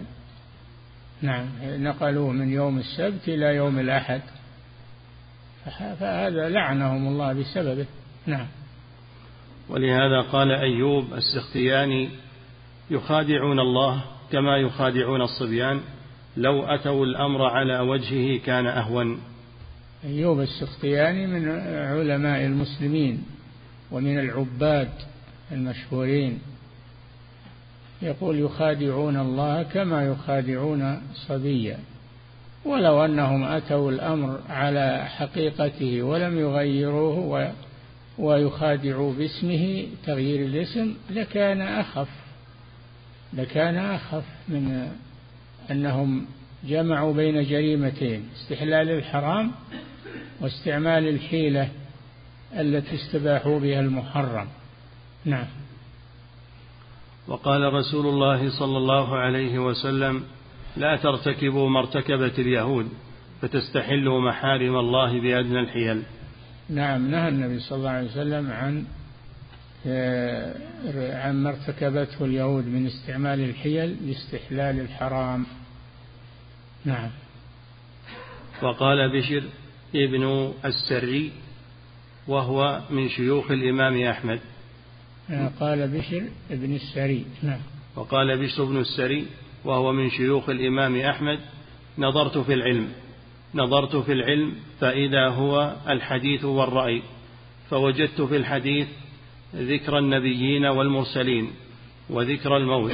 نعم. 1.22 1.50
نقلوه 1.64 2.32
من 2.32 2.54
يوم 2.54 2.78
السبت 2.78 3.28
إلى 3.28 3.56
يوم 3.56 3.80
الأحد. 3.80 4.22
فهذا 6.00 6.50
لعنهم 6.50 7.08
الله 7.08 7.34
بسببه. 7.34 7.86
نعم. 8.26 8.48
ولهذا 9.70 10.22
قال 10.22 10.52
أيوب 10.52 11.14
السختياني 11.14 12.10
يخادعون 12.90 13.60
الله 13.60 14.04
كما 14.32 14.58
يخادعون 14.58 15.22
الصبيان. 15.22 15.82
لو 16.38 16.64
أتوا 16.64 17.06
الأمر 17.06 17.46
على 17.46 17.80
وجهه 17.80 18.40
كان 18.40 18.68
أهون. 18.68 19.22
أيوب 20.04 20.42
السختياني 20.42 21.28
من 21.28 21.50
علماء 21.70 22.46
المسلمين 22.46 23.24
ومن 23.92 24.20
العباد 24.20 24.90
المشهورين. 25.52 26.40
يقول 28.02 28.40
يخادعون 28.40 29.18
الله 29.20 29.64
كما 29.64 30.06
يخادعون 30.06 31.02
صبيا. 31.28 31.78
ولو 32.66 33.06
أنهم 33.06 33.44
أتوا 33.44 33.92
الأمر 33.92 34.40
على 34.50 35.06
حقيقته 35.06 36.04
ولم 36.04 36.40
يغيروه 36.40 37.52
ويخادعوا 38.18 39.14
باسمه 39.14 39.88
تغيير 40.06 40.46
الاسم 40.46 40.94
لكان 41.10 41.62
أخف 41.62 42.08
لكان 43.34 43.78
أخف 43.78 44.24
من 44.48 44.92
أنهم 45.72 46.26
جمعوا 46.64 47.14
بين 47.14 47.44
جريمتين 47.44 48.30
استحلال 48.36 48.90
الحرام 48.90 49.52
واستعمال 50.42 51.08
الحيلة 51.08 51.70
التي 52.54 52.96
استباحوا 52.96 53.60
بها 53.60 53.80
المحرم. 53.80 54.48
نعم. 55.26 55.48
وقال 57.28 57.74
رسول 57.74 58.06
الله 58.08 58.60
صلى 58.60 58.78
الله 58.78 59.18
عليه 59.18 59.60
وسلم 59.60 60.24
لا 60.78 60.96
ترتكبوا 60.96 61.70
ما 61.70 61.80
ارتكبت 61.80 62.40
اليهود 62.40 62.90
فتستحلوا 63.42 64.22
محارم 64.22 64.76
الله 64.76 65.22
بأدنى 65.22 65.60
الحيل. 65.60 66.04
نعم. 66.70 67.12
نهى 67.12 67.30
النبي 67.30 67.60
صلى 67.60 67.78
الله 67.78 67.90
عليه 67.90 68.08
وسلم 68.08 68.52
عن 68.52 68.86
آه، 69.88 70.56
عن 71.26 71.36
ما 71.36 71.50
ارتكبته 71.50 72.26
اليهود 72.26 72.68
من 72.68 72.86
استعمال 72.86 73.40
الحيل 73.40 73.98
لاستحلال 74.08 74.80
الحرام. 74.80 75.46
نعم. 76.86 77.10
وقال 78.62 79.20
بشر 79.20 79.44
ابن 79.96 80.54
السري 80.66 81.32
وهو 82.28 82.82
من 82.90 83.10
شيوخ 83.10 83.52
الإمام 83.52 84.04
أحمد. 84.04 84.40
آه، 85.30 85.52
قال 85.60 85.88
بشر 85.88 86.24
ابن 86.52 86.76
السري. 86.76 87.26
نعم. 87.44 87.60
وقال 87.96 88.38
بشر 88.38 88.64
بن 88.64 88.78
السري 88.78 89.26
وهو 89.66 89.94
من 89.94 90.10
شيوخ 90.10 90.50
الإمام 90.50 90.96
أحمد 90.96 91.40
نظرت 91.98 92.38
في 92.38 92.54
العلم. 92.54 92.88
نظرت 93.56 93.96
في 93.96 94.12
العلم 94.12 94.56
فإذا 94.80 95.30
هو 95.30 95.76
الحديث 95.90 96.46
والرأي. 96.46 97.02
فوجدت 97.70 98.22
في 98.22 98.38
الحديث 98.38 98.88
ذكر 99.56 99.98
النبيين 99.98 100.66
والمرسلين 100.66 101.52
وذكر 102.10 102.58
الموت 102.58 102.92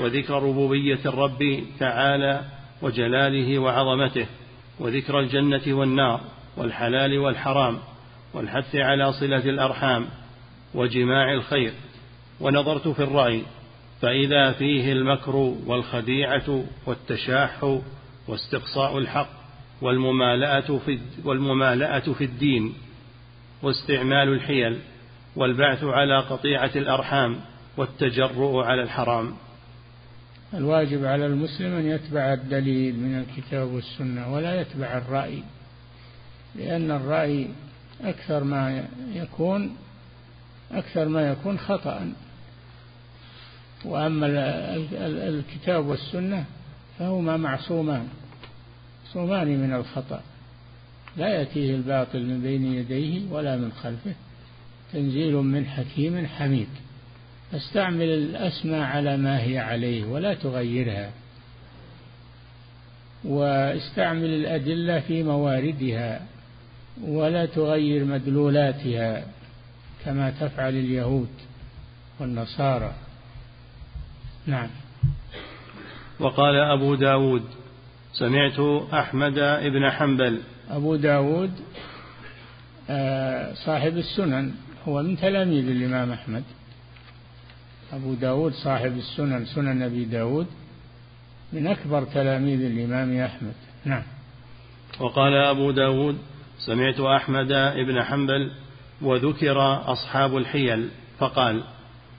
وذكر 0.00 0.42
ربوبية 0.42 0.98
الرب 1.06 1.62
تعالى 1.78 2.44
وجلاله 2.82 3.58
وعظمته 3.58 4.26
وذكر 4.80 5.20
الجنة 5.20 5.62
والنار 5.66 6.20
والحلال 6.56 7.18
والحرام 7.18 7.78
والحث 8.34 8.76
على 8.76 9.12
صلة 9.12 9.50
الأرحام 9.50 10.06
وجماع 10.74 11.32
الخير. 11.32 11.72
ونظرت 12.40 12.88
في 12.88 13.02
الرأي 13.02 13.42
فإذا 14.00 14.52
فيه 14.52 14.92
المكر 14.92 15.36
والخديعة 15.66 16.64
والتشاح 16.86 17.78
واستقصاء 18.28 18.98
الحق 18.98 19.28
والممالأة 19.82 20.78
في, 20.78 20.98
والممالأة 21.24 22.12
في 22.12 22.24
الدين 22.24 22.74
واستعمال 23.62 24.28
الحيل 24.28 24.78
والبعث 25.36 25.84
على 25.84 26.18
قطيعة 26.20 26.70
الأرحام 26.76 27.40
والتجرؤ 27.76 28.64
على 28.64 28.82
الحرام. 28.82 29.34
الواجب 30.54 31.04
على 31.04 31.26
المسلم 31.26 31.74
أن 31.74 31.86
يتبع 31.86 32.32
الدليل 32.32 32.96
من 33.00 33.18
الكتاب 33.18 33.68
والسنة 33.68 34.32
ولا 34.32 34.60
يتبع 34.60 34.98
الرأي 34.98 35.42
لأن 36.54 36.90
الرأي 36.90 37.48
أكثر 38.04 38.44
ما 38.44 38.84
يكون 39.12 39.76
أكثر 40.72 41.08
ما 41.08 41.30
يكون 41.30 41.58
خطأ. 41.58 42.12
وأما 43.84 44.26
الكتاب 45.28 45.86
والسنة 45.86 46.44
فهما 46.98 47.36
معصومان 47.36 48.08
معصومان 49.08 49.46
من 49.46 49.74
الخطأ 49.74 50.20
لا 51.16 51.28
يأتيه 51.28 51.74
الباطل 51.74 52.26
من 52.26 52.42
بين 52.42 52.64
يديه 52.74 53.32
ولا 53.32 53.56
من 53.56 53.72
خلفه. 53.72 54.14
تنزيل 54.92 55.34
من 55.34 55.66
حكيم 55.66 56.26
حميد. 56.26 56.68
أستعمل 57.54 58.08
الأسماء 58.08 58.80
على 58.80 59.16
ما 59.16 59.42
هي 59.42 59.58
عليه 59.58 60.04
ولا 60.04 60.34
تغيرها. 60.34 61.10
وأستعمل 63.24 64.24
الأدلة 64.24 65.00
في 65.00 65.22
مواردها 65.22 66.20
ولا 67.02 67.46
تغير 67.46 68.04
مدلولاتها 68.04 69.24
كما 70.04 70.30
تفعل 70.30 70.74
اليهود 70.76 71.28
والنصارى. 72.20 72.92
نعم. 74.46 74.68
وقال 76.20 76.54
أبو 76.56 76.94
داود 76.94 77.42
سمعت 78.12 78.60
أحمد 78.92 79.34
بن 79.72 79.90
حنبل. 79.90 80.40
أبو 80.70 80.96
داود 80.96 81.52
آه، 82.90 83.54
صاحب 83.54 83.96
السنن. 83.96 84.54
هو 84.88 85.02
من 85.02 85.16
تلاميذ 85.16 85.68
الإمام 85.68 86.12
أحمد. 86.12 86.42
أبو 87.92 88.14
داود 88.14 88.52
صاحب 88.52 88.96
السنن 88.96 89.44
سنن 89.44 89.82
أبي 89.82 90.04
داود. 90.04 90.46
من 91.52 91.66
أكبر 91.66 92.04
تلاميذ 92.04 92.64
الإمام 92.64 93.20
أحمد. 93.20 93.54
نعم. 93.84 94.02
وقال 95.00 95.32
أبو 95.34 95.70
داود 95.70 96.18
سمعت 96.58 97.00
أحمد 97.00 97.48
بن 97.86 98.02
حنبل 98.02 98.50
وذكر 99.02 99.58
أصحاب 99.92 100.36
الحيل 100.36 100.88
فقال 101.18 101.64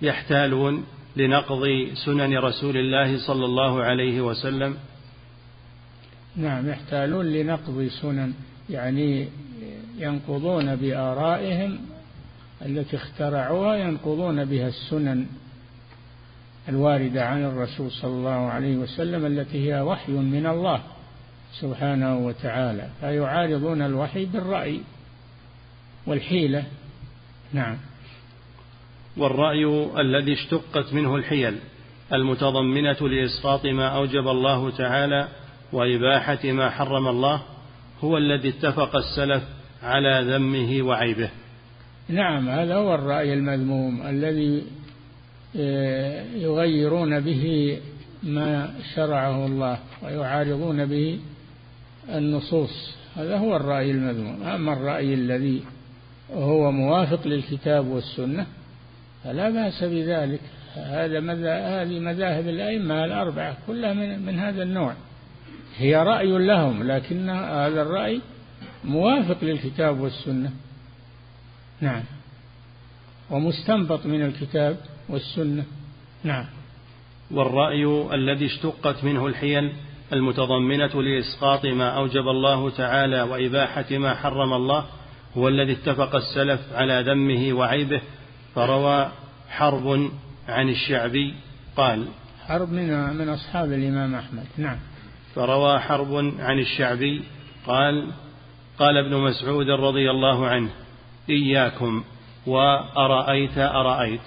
يحتالون 0.01 0.85
لنقض 1.15 1.67
سنن 2.05 2.37
رسول 2.37 2.77
الله 2.77 3.27
صلى 3.27 3.45
الله 3.45 3.83
عليه 3.83 4.21
وسلم. 4.21 4.77
نعم 6.35 6.69
يحتالون 6.69 7.25
لنقض 7.25 7.89
سنن 8.01 8.33
يعني 8.69 9.27
ينقضون 9.97 10.75
بآرائهم 10.75 11.79
التي 12.65 12.95
اخترعوها 12.95 13.75
ينقضون 13.75 14.45
بها 14.45 14.67
السنن 14.67 15.25
الواردة 16.69 17.25
عن 17.25 17.45
الرسول 17.45 17.91
صلى 17.91 18.11
الله 18.11 18.31
عليه 18.31 18.77
وسلم 18.77 19.25
التي 19.25 19.73
هي 19.73 19.81
وحي 19.81 20.11
من 20.11 20.45
الله 20.45 20.81
سبحانه 21.53 22.17
وتعالى 22.17 22.89
فيعارضون 22.99 23.81
الوحي 23.81 24.25
بالرأي 24.25 24.81
والحيلة. 26.07 26.63
نعم. 27.53 27.77
والرأي 29.17 29.65
الذي 30.01 30.33
اشتقت 30.33 30.93
منه 30.93 31.15
الحيل 31.15 31.55
المتضمنة 32.13 33.09
لإسقاط 33.09 33.65
ما 33.65 33.87
أوجب 33.87 34.27
الله 34.27 34.71
تعالى 34.71 35.27
وإباحة 35.73 36.39
ما 36.43 36.69
حرم 36.69 37.07
الله 37.07 37.41
هو 38.03 38.17
الذي 38.17 38.49
اتفق 38.49 38.95
السلف 38.95 39.43
على 39.83 40.35
ذمه 40.35 40.81
وعيبه. 40.81 41.29
نعم 42.09 42.49
هذا 42.49 42.75
هو 42.75 42.95
الرأي 42.95 43.33
المذموم 43.33 44.07
الذي 44.07 44.63
آه، 45.57 46.23
يغيرون 46.35 47.19
به 47.19 47.77
ما 48.23 48.73
شرعه 48.95 49.45
الله 49.45 49.79
ويعارضون 50.03 50.85
به 50.85 51.19
النصوص. 52.09 52.95
هذا 53.15 53.37
هو 53.37 53.55
الرأي 53.55 53.91
المذموم. 53.91 54.43
أما 54.43 54.73
الرأي 54.73 55.13
الذي 55.13 55.63
هو 56.33 56.71
موافق 56.71 57.27
للكتاب 57.27 57.87
والسنة 57.87 58.45
فلا 59.23 59.49
بأس 59.49 59.83
بذلك. 59.83 60.39
هذا 60.75 61.19
هذه 61.81 61.99
مذاهب 61.99 62.47
الأئمة 62.47 63.05
الأربعة 63.05 63.57
كلها 63.67 63.93
من, 63.93 64.25
من 64.25 64.39
هذا 64.39 64.63
النوع. 64.63 64.93
هي 65.77 65.95
رأي 65.95 66.37
لهم 66.47 66.83
لكن 66.83 67.29
هذا 67.29 67.81
الرأي 67.81 68.21
موافق 68.85 69.43
للكتاب 69.43 69.99
والسنة. 69.99 70.51
نعم. 71.81 72.03
ومستنبط 73.29 74.05
من 74.05 74.25
الكتاب 74.25 74.77
والسنة. 75.09 75.65
نعم. 76.23 76.45
والرأي 77.31 77.85
الذي 78.13 78.45
اشتقت 78.45 79.03
منه 79.03 79.27
الحيل 79.27 79.73
المتضمنة 80.13 81.01
لإسقاط 81.01 81.65
ما 81.65 81.89
أوجب 81.89 82.27
الله 82.27 82.69
تعالى 82.69 83.21
وإباحة 83.21 83.85
ما 83.91 84.15
حرم 84.15 84.53
الله 84.53 84.85
هو 85.37 85.47
الذي 85.47 85.71
اتفق 85.71 86.15
السلف 86.15 86.59
على 86.73 87.03
ذمه 87.07 87.53
وعيبه 87.53 88.01
فروى 88.55 89.11
حرب 89.49 90.11
عن 90.47 90.69
الشعبي 90.69 91.33
قال 91.77 92.07
حرب 92.47 92.71
من 92.71 93.17
من 93.17 93.29
أصحاب 93.29 93.73
الإمام 93.73 94.15
أحمد. 94.15 94.45
نعم. 94.57 94.77
فروى 95.35 95.79
حرب 95.79 96.33
عن 96.39 96.59
الشعبي 96.59 97.23
قال 97.67 98.11
قال 98.79 98.97
ابن 98.97 99.15
مسعود 99.17 99.69
رضي 99.69 100.11
الله 100.11 100.47
عنه 100.47 100.69
إياكم 101.29 102.03
وأرأيت 102.47 103.57
أرأيت 103.57 104.21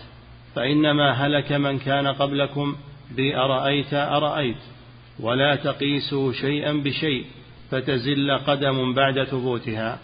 فإنما 0.55 1.13
هلك 1.13 1.53
من 1.53 1.79
كان 1.79 2.07
قبلكم 2.07 2.77
بأرأيت 3.17 3.95
أرأيت 3.95 4.57
ولا 5.21 5.57
تقيسوا 5.57 6.33
شيئا 6.33 6.73
بشيء 6.73 7.25
فتزل 7.71 8.39
قدم 8.47 8.95
بعد 8.95 9.25
ثبوتها. 9.25 9.99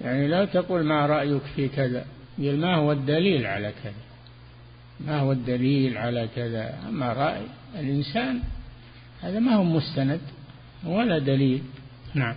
يعني 0.00 0.28
لا 0.28 0.44
تقول 0.44 0.84
ما 0.84 1.06
رأيك 1.06 1.42
في 1.56 1.68
كذا 1.68 2.04
ما 2.38 2.74
هو 2.74 2.92
الدليل 2.92 3.46
على 3.46 3.72
كذا؟ 3.82 4.02
ما 5.00 5.20
هو 5.20 5.32
الدليل 5.32 5.98
على 5.98 6.28
كذا؟ 6.36 6.78
أما 6.88 7.12
رأي 7.12 7.42
الإنسان 7.78 8.42
هذا 9.20 9.38
ما 9.38 9.54
هو 9.54 9.64
مستند 9.64 10.20
ولا 10.86 11.18
دليل. 11.18 11.62
نعم. 12.14 12.34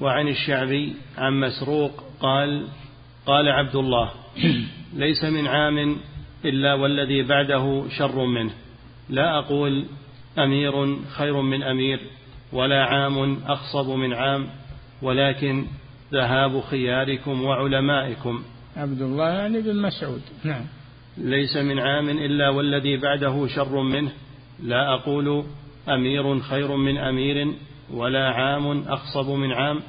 وعن 0.00 0.28
الشعبي 0.28 0.94
عن 1.18 1.40
مسروق 1.40 2.04
قال 2.20 2.68
قال 3.26 3.48
عبد 3.48 3.76
الله 3.76 4.10
ليس 5.04 5.24
من 5.24 5.46
عام 5.46 5.96
إلا 6.44 6.74
والذي 6.74 7.22
بعده 7.22 7.84
شر 7.98 8.24
منه. 8.24 8.50
لا 9.10 9.38
أقول 9.38 9.86
أمير 10.38 10.96
خير 11.10 11.40
من 11.40 11.62
أمير 11.62 12.00
ولا 12.52 12.84
عام 12.84 13.38
أخصب 13.46 13.90
من 13.90 14.12
عام 14.12 14.46
ولكن 15.02 15.66
ذهاب 16.12 16.60
خياركم 16.60 17.44
وعلمائكم. 17.44 18.42
عبد 18.76 19.02
الله 19.02 19.28
يعني 19.28 19.60
بن 19.60 19.82
مسعود. 19.82 20.22
نعم. 20.44 20.64
ليس 21.18 21.56
من 21.56 21.78
عام 21.78 22.08
إلا 22.08 22.48
والذي 22.48 22.96
بعده 22.96 23.46
شر 23.46 23.82
منه. 23.82 24.12
لا 24.62 24.94
أقول 24.94 25.44
أمير 25.88 26.40
خير 26.40 26.76
من 26.76 26.98
أمير 26.98 27.54
ولا 27.90 28.30
عام 28.30 28.88
أخصب 28.88 29.30
من 29.30 29.52
عام 29.52 29.80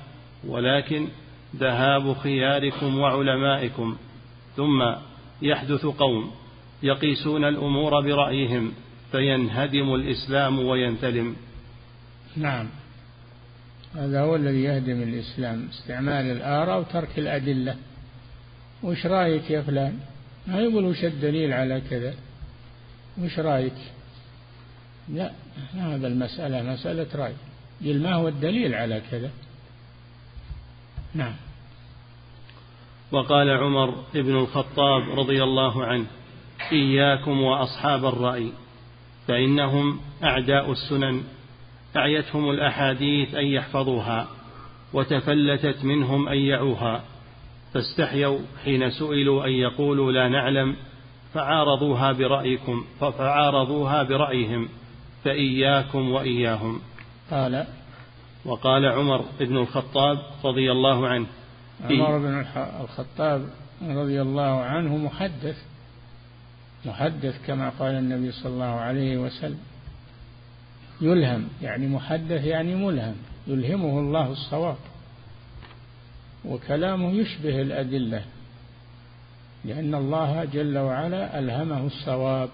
ولكن 0.47 1.07
ذهاب 1.55 2.13
خياركم 2.13 2.99
وعلمائكم. 2.99 3.97
ثم 4.55 4.95
يحدث 5.41 5.85
قوم 5.85 6.31
يقيسون 6.83 7.43
الأمور 7.43 8.01
برأيهم 8.01 8.73
فينهدم 9.11 9.95
الإسلام 9.95 10.59
وينتلم. 10.59 11.35
نعم. 12.37 12.67
هذا 13.95 14.21
هو 14.21 14.35
الذي 14.35 14.63
يهدم 14.63 15.01
الإسلام 15.03 15.67
استعمال 15.69 16.25
الآراء 16.31 16.79
وترك 16.79 17.19
الأدلة. 17.19 17.75
وش 18.83 19.05
رأيك 19.05 19.51
يا 19.51 19.61
فلان؟ 19.61 19.99
ما 20.47 20.59
يقول 20.59 20.85
وش 20.85 21.03
الدليل 21.05 21.53
على 21.53 21.81
كذا؟ 21.89 22.13
وش 23.21 23.39
رأيك؟ 23.39 23.73
لا 25.09 25.31
هذا 25.73 26.07
المسألة 26.07 26.63
مسألة 26.63 27.07
رأي. 27.15 27.33
قل 27.81 28.03
ما 28.03 28.13
هو 28.13 28.27
الدليل 28.27 28.75
على 28.75 29.01
كذا؟ 29.11 29.31
نعم. 31.13 31.33
وقال 33.11 33.49
عمر 33.49 33.95
بن 34.13 34.37
الخطاب 34.37 35.19
رضي 35.19 35.43
الله 35.43 35.85
عنه 35.85 36.05
إياكم 36.71 37.41
وأصحاب 37.41 38.05
الرأي 38.05 38.51
فإنهم 39.27 39.99
أعداء 40.23 40.71
السنن 40.71 41.23
أعيتهم 41.97 42.49
الأحاديث 42.49 43.35
أن 43.35 43.45
يحفظوها 43.45 44.27
وتفلتت 44.93 45.85
منهم 45.85 46.27
أن 46.27 46.37
يعوها 46.37 47.03
فاستحيوا 47.73 48.39
حين 48.63 48.89
سئلوا 48.89 49.45
أن 49.45 49.51
يقولوا 49.51 50.11
لا 50.11 50.27
نعلم 50.27 50.75
فعارضوها 51.33 52.11
برأيكم 52.11 52.85
فعارضوها 52.99 54.03
برأيهم 54.03 54.69
فإياكم 55.23 56.11
وإياهم. 56.11 56.81
قال 57.31 57.67
وقال 58.45 58.85
عمر 58.85 59.25
بن 59.39 59.57
الخطاب 59.57 60.17
رضي 60.43 60.71
الله 60.71 61.07
عنه. 61.07 61.25
عمر 61.83 62.17
بن 62.17 62.45
الخطاب 62.81 63.49
رضي 63.81 64.21
الله 64.21 64.61
عنه 64.61 64.97
محدث 64.97 65.57
محدث 66.85 67.45
كما 67.47 67.69
قال 67.69 67.95
النبي 67.95 68.31
صلى 68.31 68.53
الله 68.53 68.65
عليه 68.65 69.17
وسلم. 69.17 69.59
يلهم 71.01 71.47
يعني 71.61 71.87
محدث 71.87 72.45
يعني 72.45 72.75
ملهم 72.75 73.15
يلهمه 73.47 73.99
الله 73.99 74.31
الصواب. 74.31 74.77
وكلامه 76.45 77.11
يشبه 77.11 77.61
الأدلة 77.61 78.25
لأن 79.65 79.95
الله 79.95 80.45
جل 80.45 80.77
وعلا 80.77 81.39
ألهمه 81.39 81.85
الصواب. 81.85 82.49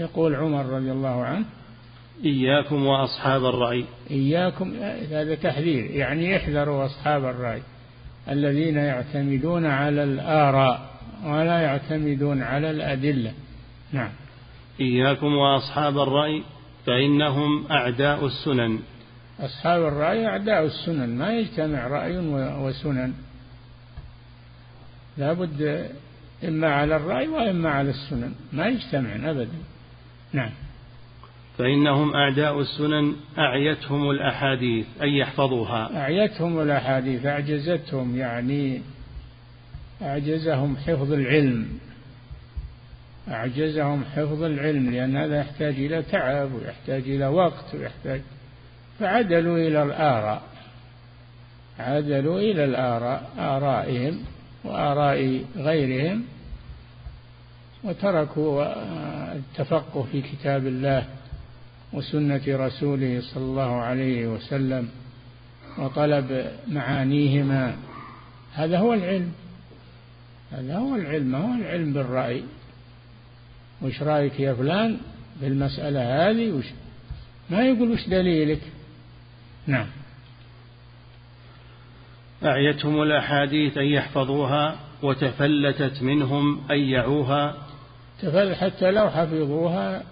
يقول 0.00 0.34
عمر 0.34 0.66
رضي 0.66 0.92
الله 0.92 1.24
عنه 1.24 1.44
إياكم 2.24 2.86
وأصحاب 2.86 3.44
الرأي. 3.44 3.84
إياكم 4.10 4.74
هذا 5.10 5.34
تحذير. 5.34 5.90
يعني 5.90 6.36
احذروا 6.36 6.86
أصحاب 6.86 7.24
الرأي. 7.24 7.62
الذين 8.28 8.76
يعتمدون 8.76 9.66
على 9.66 10.04
الآراء 10.04 10.90
ولا 11.24 11.60
يعتمدون 11.60 12.42
على 12.42 12.70
الأدلة. 12.70 13.32
نعم. 13.92 14.10
إياكم 14.80 15.26
وأصحاب 15.26 15.98
الرأي 15.98 16.42
فإنهم 16.86 17.66
أعداء 17.70 18.26
السنن. 18.26 18.78
أصحاب 19.40 19.82
الرأي 19.82 20.26
أعداء 20.26 20.64
السنن. 20.64 21.18
ما 21.18 21.32
يجتمع 21.32 21.86
رأي 21.86 22.18
وسنن. 22.58 23.12
لابد 25.18 25.90
إما 26.44 26.68
على 26.68 26.96
الرأي 26.96 27.28
وإما 27.28 27.70
على 27.70 27.90
السنن. 27.90 28.34
ما 28.52 28.66
يجتمعن 28.66 29.24
أبدا. 29.24 29.58
نعم. 30.32 30.50
فإنهم 31.58 32.14
أعداء 32.14 32.60
السنن 32.60 33.16
أعيتهم 33.38 34.10
الأحاديث 34.10 34.86
أن 35.02 35.08
يحفظوها. 35.08 35.96
أعيتهم 35.96 36.60
الأحاديث 36.60 37.26
أعجزتهم 37.26 38.16
يعني 38.16 38.82
أعجزهم 40.02 40.76
حفظ 40.76 41.12
العلم. 41.12 41.68
أعجزهم 43.28 44.04
حفظ 44.04 44.42
العلم 44.42 44.90
لأن 44.90 45.16
هذا 45.16 45.40
يحتاج 45.40 45.74
إلى 45.74 46.02
تعب 46.02 46.52
ويحتاج 46.52 47.02
إلى 47.02 47.26
وقت 47.26 47.74
ويحتاج. 47.74 48.20
فعدلوا 48.98 49.58
إلى 49.58 49.82
الآراء. 49.82 50.42
عدلوا 51.78 52.40
إلى 52.40 52.64
الآراء 52.64 53.30
آرائهم 53.38 54.18
وآراء 54.64 55.44
غيرهم 55.56 56.24
وتركوا 57.84 58.72
التفقه 59.32 60.02
في 60.12 60.22
كتاب 60.22 60.66
الله. 60.66 61.06
وسنة 61.92 62.42
رسوله 62.48 63.20
صلى 63.20 63.44
الله 63.44 63.76
عليه 63.80 64.26
وسلم 64.26 64.88
وطلب 65.78 66.50
معانيهما. 66.68 67.76
هذا 68.54 68.78
هو 68.78 68.94
العلم. 68.94 69.32
هذا 70.52 70.76
هو 70.76 70.94
العلم. 70.96 71.34
هو 71.34 71.54
العلم 71.54 71.92
بالرأي؟ 71.92 72.42
وش 73.82 74.02
رأيك 74.02 74.40
يا 74.40 74.54
فلان 74.54 74.98
بالمسألة 75.40 76.30
هذه؟ 76.30 76.50
وش 76.50 76.66
ما 77.50 77.66
يقول 77.66 77.90
وش 77.90 78.08
دليلك؟ 78.08 78.60
نعم. 79.66 79.86
أعيتهم 82.44 83.02
الأحاديث 83.02 83.78
أن 83.78 83.84
يحفظوها 83.84 84.76
وتفلتت 85.02 86.02
منهم 86.02 86.70
أن 86.70 86.78
يعوها. 86.78 87.54
تفل 88.22 88.54
حتى 88.54 88.90
لو 88.90 89.10
حفظوها 89.10 90.02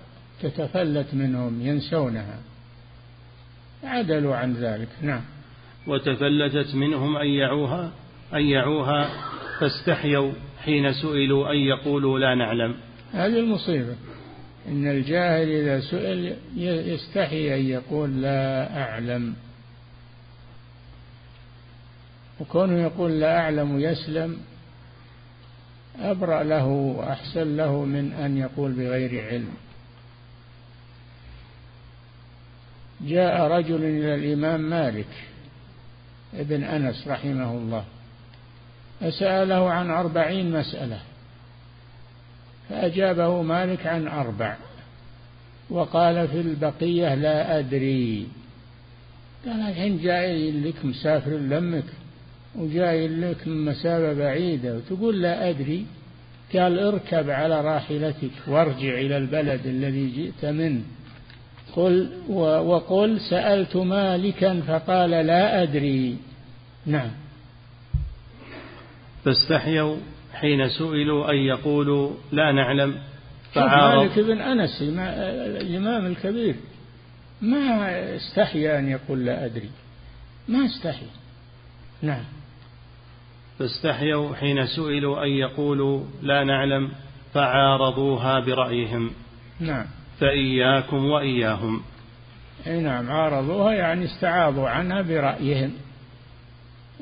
تتفلت 0.43 1.15
منهم 1.15 1.61
ينسونها. 1.67 2.39
عدلوا 3.85 4.37
عن 4.37 4.55
ذلك 4.55 4.89
نعم. 5.03 5.23
وتفلتت 5.87 6.75
منهم 6.75 7.17
أن 7.17 7.27
يعوها 7.27 7.93
أن 8.35 8.41
يعوها 8.41 9.11
فاستحيوا 9.61 10.33
حين 10.65 10.93
سئلوا 10.93 11.51
أن 11.51 11.57
يقولوا 11.57 12.19
لا 12.19 12.35
نعلم. 12.35 12.75
هذه 13.13 13.39
المصيبة 13.39 13.97
إن 14.69 14.91
الجاهل 14.91 15.49
إذا 15.49 15.81
سئل 15.81 16.37
يستحي 16.57 17.55
أن 17.55 17.67
يقول 17.67 18.23
لا 18.23 18.83
أعلم. 18.83 19.35
وكونه 22.41 22.83
يقول 22.83 23.21
لا 23.21 23.41
أعلم 23.41 23.81
يسلم 23.81 24.39
أبرأ 26.01 26.43
له 26.43 26.67
وأحسن 26.67 27.57
له 27.57 27.85
من 27.85 28.13
أن 28.13 28.37
يقول 28.37 28.73
بغير 28.73 29.25
علم. 29.25 29.64
جاء 33.01 33.43
رجل 33.43 33.85
إلى 33.85 34.15
الإمام 34.15 34.61
مالك 34.61 35.09
ابن 36.35 36.63
أنس 36.63 37.09
رحمه 37.09 37.53
الله 37.53 37.85
فسأله 39.01 39.71
عن 39.71 39.91
أربعين 39.91 40.51
مسألة 40.51 40.99
فأجابه 42.69 43.43
مالك 43.43 43.87
عن 43.87 44.09
أربع 44.09 44.57
وقال 45.71 46.29
في 46.29 46.41
البقية 46.41 47.15
لا 47.15 47.59
أدري 47.59 48.27
قال 49.47 49.61
الحين 49.61 50.03
جاي 50.03 50.51
لك 50.51 50.85
مسافر 50.85 51.31
لمك 51.31 51.85
وجاي 52.55 53.09
لك 53.09 53.49
من 53.49 53.65
مسافة 53.65 54.13
بعيدة 54.13 54.77
وتقول 54.77 55.23
لا 55.23 55.51
أدري 55.51 55.87
قال 56.53 56.79
اركب 56.79 57.31
على 57.31 57.61
راحلتك 57.61 58.31
وارجع 58.47 58.95
إلى 58.95 59.17
البلد 59.17 59.67
الذي 59.67 60.11
جئت 60.11 60.45
منه. 60.45 60.83
قل 61.77 62.11
وقل 62.29 63.21
سألت 63.21 63.77
مالكا 63.77 64.61
فقال 64.61 65.11
لا 65.11 65.63
أدري. 65.63 66.17
نعم. 66.87 67.11
فاستحيوا 69.25 69.97
حين 70.35 70.69
سئلوا 70.69 71.31
أن 71.31 71.37
يقولوا 71.37 72.11
لا 72.33 72.53
نعلم 72.53 72.95
فعارض 73.53 74.03
مالك 74.03 74.19
بن 74.19 74.41
أنس 74.41 74.83
الإمام 74.83 76.07
الكبير 76.07 76.55
ما 77.43 78.17
استحيا 78.17 78.79
أن 78.79 78.89
يقول 78.89 79.25
لا 79.25 79.45
أدري. 79.45 79.71
ما 80.49 80.67
استحي 80.67 81.07
نعم. 82.03 82.25
فاستحيوا 83.59 84.35
حين 84.35 84.67
سئلوا 84.67 85.25
أن 85.25 85.29
يقولوا 85.29 86.05
لا 86.23 86.45
نعلم 86.45 86.91
فعارضوها 87.35 88.41
برأيهم. 88.41 89.11
نعم. 89.61 89.87
فإياكم 90.21 91.05
وإياهم. 91.05 91.83
أي 92.67 92.81
نعم 92.81 93.11
عارضوها 93.11 93.73
يعني 93.73 94.05
استعاضوا 94.05 94.69
عنها 94.69 95.03
برأيهم. 95.03 95.73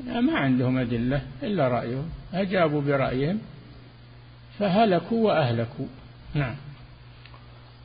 ما 0.05 0.37
عندهم 0.37 0.77
أدلة 0.77 1.21
إلا 1.43 1.67
رأيهم. 1.67 2.09
أجابوا 2.33 2.81
برأيهم 2.81 3.39
فهلكوا 4.59 5.25
وأهلكوا. 5.25 5.85
نعم. 6.33 6.55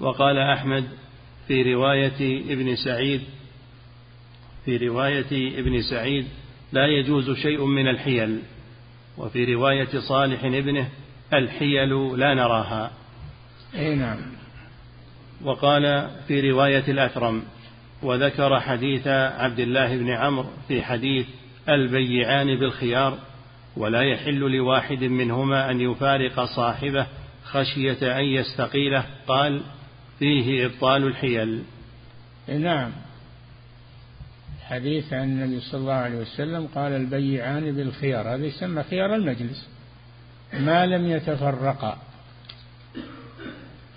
وقال 0.01 0.39
أحمد 0.39 0.85
في 1.47 1.75
رواية 1.75 2.53
ابن 2.53 2.77
سعيد 2.77 3.21
في 4.65 4.77
رواية 4.77 5.59
ابن 5.61 5.83
سعيد 5.83 6.27
لا 6.73 6.87
يجوز 6.87 7.31
شيء 7.31 7.65
من 7.65 7.89
الحيل 7.89 8.43
وفي 9.19 9.55
رواية 9.55 9.99
صالح 10.09 10.45
ابنه 10.45 10.89
الحيل 11.33 12.19
لا 12.19 12.35
نراها. 12.35 12.91
أي 13.75 13.95
نعم. 13.95 14.38
وقال 15.45 16.11
في 16.29 16.51
رواية 16.51 16.85
الأثرم 16.89 17.43
وذكر 18.03 18.61
حديث 18.61 19.07
عبد 19.07 19.59
الله 19.61 19.97
بن 19.97 20.11
عمرو 20.11 20.49
في 20.69 20.83
حديث 20.83 21.27
البيعان 21.69 22.59
بالخيار 22.59 23.19
ولا 23.77 24.03
يحل 24.03 24.39
لواحد 24.39 25.05
منهما 25.05 25.71
أن 25.71 25.81
يفارق 25.81 26.45
صاحبه 26.45 27.07
خشية 27.45 28.19
أن 28.19 28.25
يستقيله. 28.25 29.05
قال 29.27 29.63
فيه 30.19 30.67
إبطال 30.67 31.07
الحيل. 31.07 31.63
نعم. 32.49 32.91
حديث 34.67 35.13
عن 35.13 35.25
النبي 35.25 35.61
صلى 35.61 35.81
الله 35.81 35.93
عليه 35.93 36.19
وسلم 36.19 36.67
قال 36.67 36.93
البيعان 36.93 37.77
بالخيار 37.77 38.35
هذا 38.35 38.47
يسمى 38.47 38.83
خيار 38.83 39.15
المجلس. 39.15 39.69
ما 40.53 40.87
لم 40.87 41.07
يتفرقا. 41.07 41.99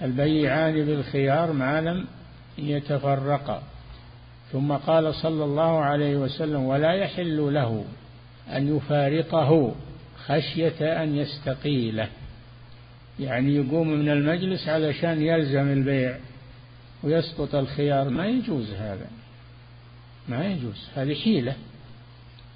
البيعان 0.01 0.85
بالخيار 0.85 1.51
ما 1.51 1.81
لم 1.81 2.07
يتفرقا 2.57 3.63
ثم 4.51 4.73
قال 4.73 5.15
صلى 5.15 5.43
الله 5.43 5.79
عليه 5.79 6.15
وسلم 6.17 6.63
ولا 6.63 6.93
يحل 6.93 7.53
له 7.53 7.85
أن 8.49 8.77
يفارقه 8.77 9.75
خشية 10.25 11.03
أن 11.03 11.15
يستقيله. 11.15 12.07
يعني 13.19 13.55
يقوم 13.55 13.87
من 13.87 14.09
المجلس 14.09 14.67
علشان 14.67 15.21
يلزم 15.21 15.71
البيع 15.71 16.17
ويسقط 17.03 17.55
الخيار. 17.55 18.09
ما 18.09 18.27
يجوز 18.27 18.71
هذا. 18.71 19.07
ما 20.29 20.45
يجوز. 20.45 20.89
هذه 20.95 21.13
حيلة. 21.13 21.55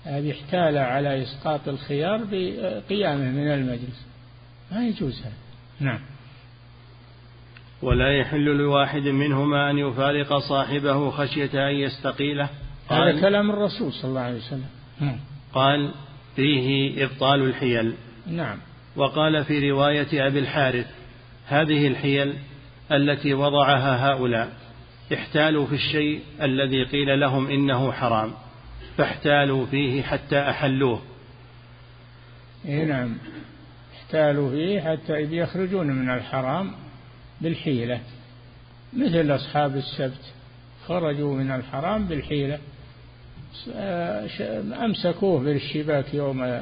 هذه 0.05 0.31
احتال 0.31 0.77
على 0.77 1.23
إسقاط 1.23 1.67
الخيار 1.67 2.23
بقيامه 2.31 3.31
من 3.31 3.51
المجلس. 3.51 4.05
ما 4.71 4.87
يجوز 4.87 5.19
هذا. 5.21 5.33
نعم. 5.79 5.99
ولا 7.85 8.19
يحل 8.19 8.45
لواحد 8.45 9.07
منهما 9.07 9.71
أن 9.71 9.77
يفارق 9.77 10.37
صاحبه 10.37 11.09
خشية 11.09 11.69
أن 11.69 11.75
يستقيله. 11.75 12.49
هذا 12.89 13.21
كلام 13.21 13.51
الرسول 13.51 13.93
صلى 13.93 14.09
الله 14.09 14.21
عليه 14.21 14.37
وسلم. 14.37 14.65
نعم. 14.99 15.19
قال 15.53 15.91
فيه 16.35 17.03
إبطال 17.05 17.41
الحيل. 17.41 17.93
نعم. 18.27 18.57
وقال 18.95 19.43
في 19.43 19.71
رواية 19.71 20.27
أبي 20.27 20.39
الحارث 20.39 20.85
هذه 21.47 21.87
الحيل 21.87 22.33
التي 22.91 23.33
وضعها 23.33 24.11
هؤلاء 24.11 24.53
احتالوا 25.13 25.65
في 25.65 25.75
الشيء 25.75 26.21
الذي 26.41 26.83
قيل 26.83 27.19
لهم 27.19 27.47
إنه 27.47 27.91
حرام 27.91 28.31
فاحتالوا 28.97 29.65
فيه 29.65 30.03
حتى 30.03 30.39
أحلوه. 30.39 31.01
إيه 32.65 32.85
نعم. 32.85 33.17
احتالوا 33.95 34.49
فيه 34.49 34.81
حتى 34.81 35.23
إذ 35.23 35.33
يخرجون 35.33 35.87
من 35.87 36.09
الحرام. 36.09 36.84
بالحيلة. 37.45 37.99
مثل 38.93 39.35
أصحاب 39.35 39.75
السبت 39.75 40.33
خرجوا 40.87 41.35
من 41.35 41.51
الحرام 41.51 42.05
بالحيلة. 42.05 42.59
أمسكوه 44.85 45.43
بالشباك 45.43 46.13
يوم 46.13 46.61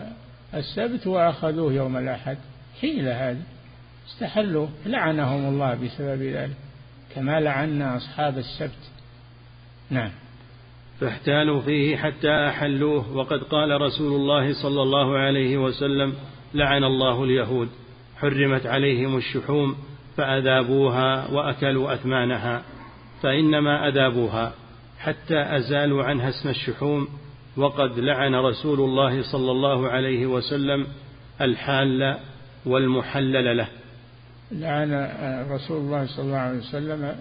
السبت 0.54 1.08
وأخذوه 1.08 1.74
يوم 1.74 1.98
الأحد. 1.98 2.38
حيلة 2.82 3.30
هذه. 3.30 3.42
استحلوا. 4.08 4.68
لعنهم 4.86 5.50
الله 5.54 5.74
بسبب 5.74 6.22
ذلك. 6.22 6.56
كما 7.16 7.40
لعنا 7.40 7.98
أصحاب 7.98 8.38
السبت. 8.38 8.92
نعم. 9.90 10.12
فاحتالوا 11.00 11.62
فيه 11.62 11.98
حتى 11.98 12.48
أحلوه. 12.50 13.16
وقد 13.18 13.40
قال 13.44 13.82
رسول 13.82 14.16
الله 14.16 14.54
صلى 14.64 14.82
الله 14.82 15.18
عليه 15.18 15.58
وسلم 15.58 16.14
لعن 16.54 16.84
الله 16.84 17.24
اليهود. 17.24 17.70
حرمت 18.18 18.66
عليهم 18.66 19.18
الشحوم. 19.18 19.76
فأذابوها 20.18 21.32
وأكلوا 21.32 21.94
أثمانها 21.94 22.62
فإنما 23.22 23.88
أذابوها 23.88 24.54
حتى 25.00 25.42
أزالوا 25.58 26.04
عنها 26.04 26.30
اسم 26.30 26.50
الشحوم 26.50 27.08
وقد 27.58 28.00
لعن 28.00 28.36
رسول 28.36 28.80
الله 28.80 29.32
صلى 29.32 29.52
الله 29.52 29.90
عليه 29.90 30.26
وسلم 30.26 30.88
الحال 31.42 32.18
والمحلل 32.66 33.58
له. 33.58 33.68
لعن 34.52 35.10
رسول 35.52 35.78
الله 35.78 36.06
صلى 36.06 36.26
الله 36.26 36.38
عليه 36.38 36.60
وسلم 36.60 37.16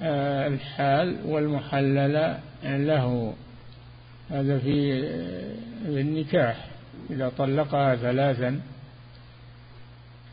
آه، 0.00 0.46
الحال 0.46 1.16
والمحلل 1.24 2.36
له. 2.64 3.34
هذا 4.30 4.58
في 4.58 5.04
النكاح 5.86 6.66
إذا 7.10 7.32
طلقها 7.38 7.96
ثلاثا 7.96 8.60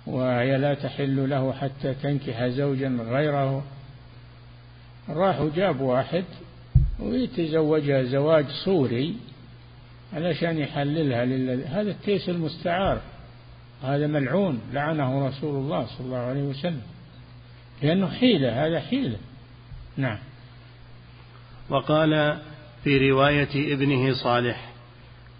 وهي 0.07 0.57
لا 0.57 0.73
تحل 0.73 1.29
له 1.29 1.53
حتى 1.53 1.93
تنكح 1.93 2.47
زوجا 2.47 2.87
غيره. 2.87 3.63
راحوا 5.09 5.49
جابوا 5.55 5.93
واحد 5.93 6.23
ويتزوجها 6.99 8.03
زواج 8.03 8.45
صوري 8.65 9.15
علشان 10.13 10.57
يحللها 10.57 11.25
للذي 11.25 11.63
هذا 11.63 11.91
التيس 11.91 12.29
المستعار 12.29 13.01
هذا 13.83 14.07
ملعون 14.07 14.61
لعنه 14.73 15.27
رسول 15.27 15.55
الله 15.55 15.85
صلى 15.85 16.05
الله 16.05 16.17
عليه 16.17 16.43
وسلم. 16.43 16.81
لأنه 17.83 18.07
حيلة 18.07 18.65
هذا 18.65 18.79
حيلة. 18.79 19.17
نعم. 19.97 20.17
وقال 21.69 22.37
في 22.83 23.09
رواية 23.11 23.73
ابنه 23.73 24.13
صالح 24.13 24.71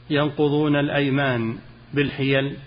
ينقضون 0.10 0.76
الأيمان 0.76 1.58
بالحيل 1.94 2.58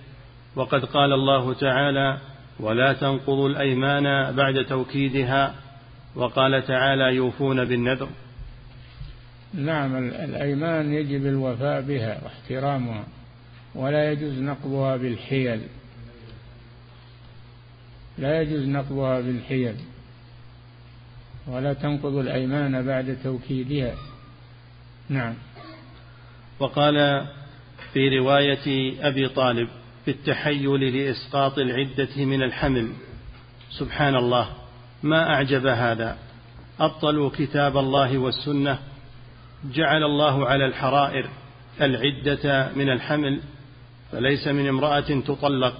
وقد 0.59 0.85
قال 0.85 1.13
الله 1.13 1.55
تعالى 1.55 2.19
ولا 2.61 2.93
تنقضوا 2.93 3.49
الأيمان 3.49 4.37
بعد 4.37 4.65
توكيدها 4.65 5.55
وقال 6.17 6.67
تعالى 6.67 7.15
يوفون 7.17 7.65
بالنذر 7.65 8.09
نعم 9.55 9.97
الأيمان 9.97 10.93
يجب 10.93 11.27
الوفاء 11.27 11.81
بها 11.81 12.21
واحترامها 12.25 13.05
ولا 13.75 14.13
يجوز 14.13 14.39
نقضها 14.39 14.97
بالحيل. 14.97 15.61
لا 18.19 18.43
يجوز 18.43 18.69
نقضها 18.69 19.21
بالحيل. 19.21 19.75
ولا 21.47 21.73
تنقض 21.73 22.15
الأيمان 22.17 22.87
بعد 22.87 23.19
توكيدها. 23.25 23.95
نعم. 25.09 25.35
وقال 26.59 27.27
في 27.93 28.19
رواية 28.19 28.95
أبي 29.09 29.29
طالب 29.29 29.69
في 30.09 30.15
التحيل 30.15 30.97
لإسقاط 30.97 31.59
العدة 31.59 32.25
من 32.25 32.43
الحمل. 32.43 32.93
سبحان 33.71 34.17
الله 34.17 34.49
ما 35.03 35.35
أعجب 35.35 35.67
هذا. 35.67 36.19
أبطلوا 36.81 37.31
كتاب 37.31 37.77
الله 37.79 38.19
والسنة 38.19 38.79
جعل 39.65 40.03
الله 40.03 40.47
على 40.49 40.67
الحرائر 40.67 41.29
العدة 41.81 42.73
من 42.77 42.91
الحمل 42.91 43.41
فليس 44.13 44.49
من 44.49 44.69
امرأة 44.69 45.21
تطلق 45.27 45.75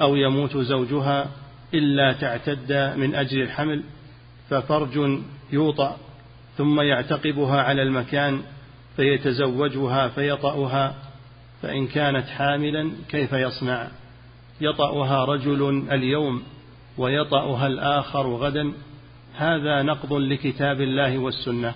أو 0.00 0.16
يموت 0.16 0.56
زوجها 0.56 1.30
إلا 1.74 2.12
تعتد 2.12 2.72
من 2.96 3.14
أجل 3.14 3.42
الحمل 3.42 3.82
ففرج 4.50 5.20
يوطأ 5.52 5.96
ثم 6.56 6.80
يعتقبها 6.80 7.62
على 7.62 7.82
المكان 7.82 8.42
فيتزوجها 8.96 10.08
فيطأها 10.08 10.94
فإن 11.62 11.86
كانت 11.86 12.26
حاملا 12.26 12.92
كيف 13.08 13.32
يصنع؟ 13.32 13.88
يطأها 14.60 15.24
رجل 15.24 15.92
اليوم 15.92 16.42
ويطأها 16.98 17.66
الآخر 17.66 18.34
غدا. 18.34 18.72
هذا 19.36 19.82
نقض 19.82 20.12
لكتاب 20.12 20.80
الله 20.80 21.18
والسنة. 21.18 21.74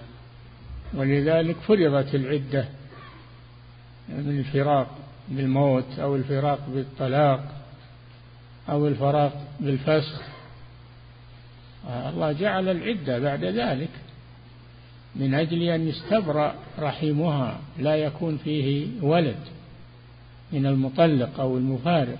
ولذلك 0.95 1.57
فرضت 1.57 2.15
العدة 2.15 2.69
من 4.09 4.39
الفراق 4.39 4.87
بالموت 5.29 5.99
أو 5.99 6.17
الفراق 6.17 6.69
بالطلاق 6.69 7.45
أو 8.69 8.89
الفراق 8.89 9.33
بالفسخ. 9.61 10.23
الله 11.89 12.33
جعل 12.33 12.69
العدة 12.69 13.19
بعد 13.19 13.45
ذلك 13.45 13.91
من 15.17 15.35
أجل 15.35 15.63
أن 15.63 15.89
يستبرأ 15.89 16.55
رحمها 16.79 17.61
لا 17.79 17.97
يكون 17.97 18.37
فيه 18.37 18.89
ولد. 19.03 19.62
من 20.53 20.67
المطلق 20.67 21.41
أو 21.41 21.57
المفارق. 21.57 22.19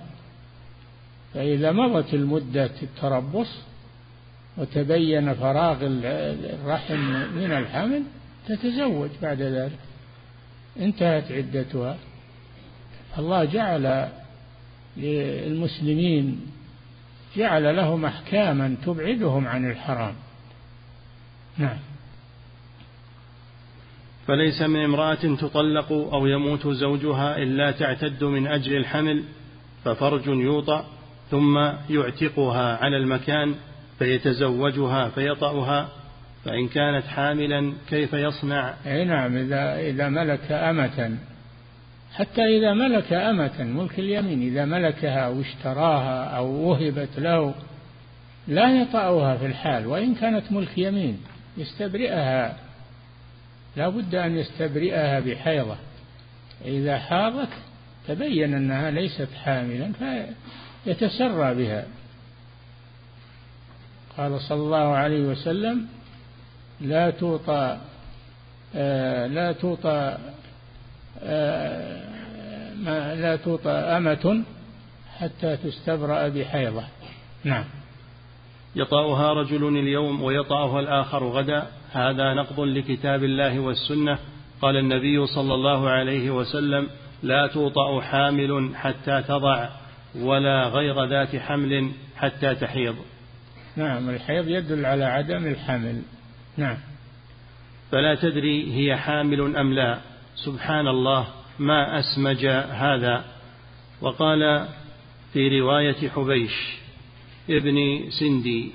فإذا 1.33 1.71
مضت 1.71 2.13
المدة 2.13 2.71
التربص 2.83 3.57
وتبين 4.57 5.33
فراغ 5.33 5.77
الرحم 5.81 6.99
من 7.35 7.51
الحمل 7.51 8.03
تتزوج 8.47 9.09
بعد 9.21 9.41
ذلك. 9.41 9.79
انتهت 10.79 11.31
عدتها. 11.31 11.97
الله 13.17 13.45
جعل 13.45 14.09
للمسلمين 14.97 16.41
جعل 17.35 17.75
لهم 17.75 18.05
أحكاما 18.05 18.75
تبعدهم 18.85 19.47
عن 19.47 19.71
الحرام. 19.71 20.15
نعم. 21.57 21.77
فليس 24.27 24.61
من 24.61 24.83
امرأة 24.83 25.35
تطلق 25.41 25.91
أو 25.91 26.25
يموت 26.25 26.67
زوجها 26.67 27.37
إلا 27.37 27.71
تعتد 27.71 28.23
من 28.23 28.47
أجل 28.47 28.77
الحمل 28.77 29.23
ففرج 29.83 30.27
يوطأ 30.27 30.85
ثم 31.31 31.57
يعتقها 31.89 32.77
على 32.77 32.97
المكان 32.97 33.55
فيتزوجها 33.99 35.09
فيطأها 35.09 35.89
فإن 36.45 36.67
كانت 36.67 37.05
حاملا 37.05 37.73
كيف 37.89 38.13
يصنع؟ 38.13 38.73
أي 38.85 39.05
نعم 39.05 39.37
إذا 39.37 39.79
إذا 39.79 40.09
ملك 40.09 40.51
أمة 40.51 41.17
حتى 42.13 42.41
إذا 42.41 42.73
ملك 42.73 43.13
أمة 43.13 43.63
ملك 43.63 43.99
اليمين 43.99 44.41
إذا 44.41 44.65
ملكها 44.65 45.19
أو 45.19 45.41
اشتراها 45.41 46.23
أو 46.23 46.69
وهبت 46.69 47.09
له 47.17 47.53
لا 48.47 48.81
يطأها 48.81 49.37
في 49.37 49.45
الحال 49.45 49.87
وإن 49.87 50.15
كانت 50.15 50.51
ملك 50.51 50.77
يمين 50.77 51.19
يستبرئها 51.57 52.57
لا 53.75 53.89
بد 53.89 54.15
أن 54.15 54.37
يستبرئها 54.37 55.19
بحيضة. 55.19 55.75
إذا 56.65 56.99
حاضت 56.99 57.49
تبين 58.07 58.53
أنها 58.53 58.91
ليست 58.91 59.27
حاملا 59.43 59.91
فيتسرى 60.85 61.55
بها. 61.55 61.85
قال 64.17 64.41
صلى 64.41 64.59
الله 64.59 64.95
عليه 64.95 65.21
وسلم 65.21 65.87
لا 66.81 67.09
توطى 67.09 67.77
آه، 68.75 69.27
لا 69.27 69.51
توطى 69.51 70.17
آه، 71.23 72.03
ما 72.75 73.15
لا 73.15 73.35
توطى 73.35 73.71
أمة 73.71 74.43
حتى 75.19 75.57
تستبرأ 75.57 76.27
بحيضة. 76.27 76.83
نعم. 77.43 77.65
يطأها 78.75 79.33
رجل 79.33 79.67
اليوم 79.67 80.23
ويطأها 80.23 80.79
الآخر 80.79 81.27
غدا. 81.27 81.67
هذا 81.93 82.33
نقض 82.33 82.59
لكتاب 82.59 83.23
الله 83.23 83.59
والسنة. 83.59 84.17
قال 84.61 84.77
النبي 84.77 85.25
صلى 85.25 85.53
الله 85.53 85.89
عليه 85.89 86.31
وسلم 86.31 86.87
لا 87.23 87.47
توطأ 87.47 88.01
حامل 88.01 88.75
حتى 88.75 89.21
تضع 89.27 89.69
ولا 90.15 90.67
غير 90.67 91.05
ذات 91.05 91.35
حمل 91.35 91.91
حتى 92.17 92.55
تحيض. 92.55 92.95
نعم 93.75 94.09
الحيض 94.09 94.47
يدل 94.47 94.85
على 94.85 95.03
عدم 95.03 95.45
الحمل. 95.45 96.01
نعم. 96.57 96.77
فلا 97.91 98.15
تدري 98.15 98.73
هي 98.73 98.97
حامل 98.97 99.55
أم 99.57 99.73
لا. 99.73 99.99
سبحان 100.35 100.87
الله 100.87 101.27
ما 101.59 101.99
أسمج 101.99 102.45
هذا. 102.71 103.25
وقال 104.01 104.67
في 105.33 105.59
رواية 105.59 106.09
حبيش 106.09 106.77
ابن 107.49 107.75
سندي 108.19 108.71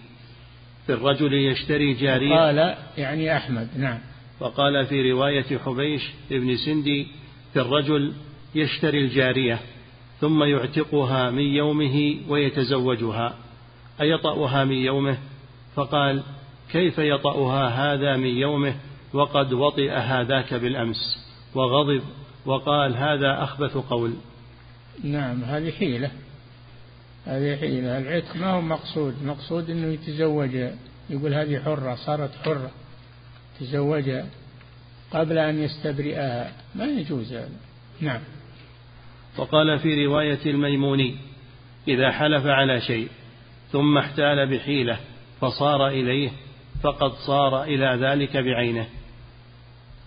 في 0.89 0.95
الرجل 0.95 1.35
يشتري 1.35 1.95
جارية؟ 1.95 2.35
قال 2.35 2.77
يعني 2.97 3.37
أحمد 3.37 3.69
نعم. 3.77 3.99
وقال 4.41 4.87
في 4.87 5.13
رواية 5.13 5.59
حبيش 5.59 6.11
ابن 6.33 6.57
سندي 6.57 7.07
في 7.53 7.61
الرجل 7.61 8.13
يشتري 8.55 9.05
الجارية 9.05 9.59
ثم 10.21 10.43
يعتقها 10.43 11.31
من 11.31 11.43
يومه 11.43 12.17
ويتزوجها. 12.29 13.35
أيطأها 14.01 14.65
من 14.65 14.77
يومه؟ 14.77 15.19
فقال 15.75 16.23
كيف 16.73 16.99
يطأها 16.99 17.69
هذا 17.69 18.17
من 18.17 18.37
يومه؟ 18.37 18.75
وقد 19.13 19.53
وطئ 19.53 19.91
هذاك 19.91 20.55
بالأمس. 20.55 21.19
وغضب 21.55 22.03
وقال 22.47 22.97
هذا 22.97 23.43
أخبث 23.43 23.77
قول. 23.77 24.13
نعم 25.05 25.45
هذه 25.45 25.71
حيلة. 25.71 26.11
هذه 27.29 27.57
حيلة 27.57 27.99
العتق 27.99 28.37
ما 28.37 28.47
هو 28.47 28.61
مقصود؟ 28.61 29.23
مقصود 29.23 29.71
أنه 29.71 29.87
يتزوج 29.93 30.55
يقول 31.11 31.35
هذه 31.35 31.59
حرة 31.59 31.95
صارت 31.95 32.31
حرة. 32.45 32.71
تزوجها 33.61 34.27
قبل 35.11 35.39
أن 35.39 35.63
يستبرئها. 35.63 36.53
ما 36.75 36.85
يجوز 36.85 37.33
هذا. 37.33 37.49
نعم. 38.01 38.21
وقال 39.39 39.79
في 39.79 40.07
رواية 40.07 40.39
الميموني 40.47 41.17
إذا 41.89 42.13
حلف 42.13 42.47
على 42.47 42.81
شيء 42.81 43.09
ثم 43.73 43.99
احتال 43.99 44.57
بحيلة 44.57 44.99
فصار 45.41 45.89
إليه 45.89 46.31
فقد 46.83 47.13
صار 47.13 47.63
إلى 47.63 48.07
ذلك 48.07 48.37
بعينه. 48.37 48.87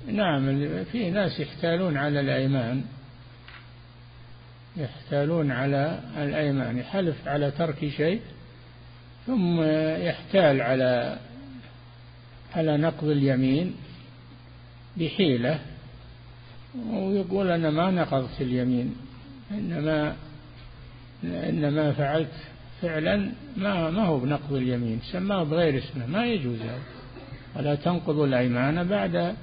نعم 0.07 0.63
في 0.83 1.11
ناس 1.11 1.39
يحتالون 1.39 1.97
على 1.97 2.19
الأيمان. 2.19 2.83
يحتالون 4.77 5.51
على 5.51 5.99
الأيمان 6.17 6.77
يحلف 6.77 7.27
على 7.27 7.51
ترك 7.51 7.89
شيء 7.97 8.21
ثم 9.27 9.61
يحتال 10.01 10.61
على 10.61 11.19
على 12.55 12.77
نقض 12.77 13.07
اليمين 13.07 13.75
بحيلة 14.97 15.59
ويقول 16.89 17.51
أنا 17.51 17.69
ما 17.69 17.91
نقضت 17.91 18.41
اليمين 18.41 18.95
إنما 19.51 20.15
إنما 21.23 21.91
فعلت 21.91 22.31
فعلا 22.81 23.31
ما 23.57 23.89
ما 23.89 24.05
هو 24.05 24.19
بنقض 24.19 24.53
اليمين 24.53 24.99
سماه 25.11 25.43
بغير 25.43 25.77
اسمه 25.77 26.05
ما 26.05 26.25
يجوز 26.25 26.61
هذا. 26.61 26.79
ولا 27.55 27.75
تنقض 27.75 28.19
الأيمان 28.19 28.87
بعد 28.87 29.35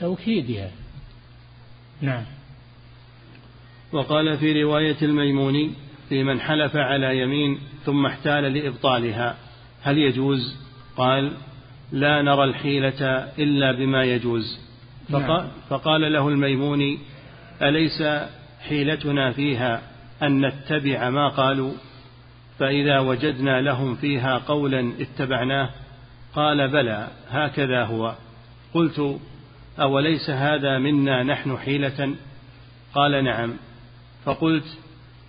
توكيدها. 0.00 0.70
نعم. 2.00 2.24
وقال 3.92 4.38
في 4.38 4.62
رواية 4.62 4.96
الميموني 5.02 5.70
في 6.08 6.24
من 6.24 6.40
حلف 6.40 6.76
على 6.76 7.18
يمين 7.18 7.58
ثم 7.84 8.06
احتال 8.06 8.44
لإبطالها. 8.44 9.36
هل 9.82 9.98
يجوز؟ 9.98 10.56
قال 10.96 11.32
لا 11.92 12.22
نرى 12.22 12.44
الحيلة 12.44 13.28
إلا 13.38 13.72
بما 13.72 14.04
يجوز. 14.04 14.58
فقال, 15.08 15.22
نعم. 15.22 15.48
فقال 15.70 16.12
له 16.12 16.28
الميموني 16.28 16.98
أليس 17.62 18.02
حيلتنا 18.68 19.32
فيها 19.32 19.82
أن 20.22 20.46
نتبع 20.46 21.10
ما 21.10 21.28
قالوا؟ 21.28 21.72
فإذا 22.58 22.98
وجدنا 22.98 23.60
لهم 23.60 23.94
فيها 23.94 24.38
قولا 24.38 24.92
اتبعناه 25.00 25.70
قال 26.34 26.68
بلى 26.68 27.08
هكذا 27.30 27.84
هو. 27.84 28.14
قلت 28.74 29.20
أوليس 29.80 30.30
هذا 30.30 30.78
منا 30.78 31.22
نحن 31.22 31.56
حيلة؟ 31.56 32.14
قال 32.94 33.24
نعم. 33.24 33.54
فقلت 34.24 34.78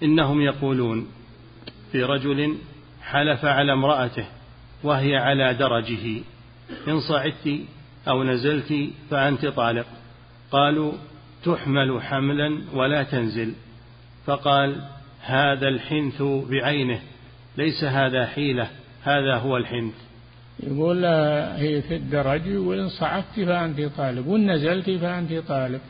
إنهم 0.04 0.41
يقولون 0.41 1.08
في 1.91 2.04
رجل 2.04 2.58
حلف 3.02 3.46
على 3.46 3.74
امرأته 3.74 4.26
وهي 4.84 5.18
على 5.18 5.54
درجه 5.54 6.22
إن 6.88 7.00
صعدت 7.00 7.60
أو 8.08 8.24
نزلت 8.24 8.89
فأنت 9.10 9.46
طالق. 9.46 9.86
قالوا 10.52 10.94
تحمل 11.46 12.02
حملا 12.02 12.62
ولا 12.74 13.04
تنزل. 13.04 13.54
فقال 14.26 14.82
هذا 15.22 15.68
الحنث 15.68 16.22
بعينه 16.22 17.00
ليس 17.58 17.84
هذا 17.84 18.26
حيلة 18.26 18.68
هذا 19.04 19.36
هو 19.36 19.58
الحنث. 19.58 19.94
يقول 20.60 21.06
هي 21.56 21.82
في 21.82 21.96
الدرج 21.96 22.56
وإن 22.56 22.89
صعدت 22.89 23.39
فأنت 23.39 23.82
طالب 23.98 24.28
وإن 24.28 24.52
نزلت 24.52 24.89
فأنت 24.89 25.34
طالب 25.34 25.82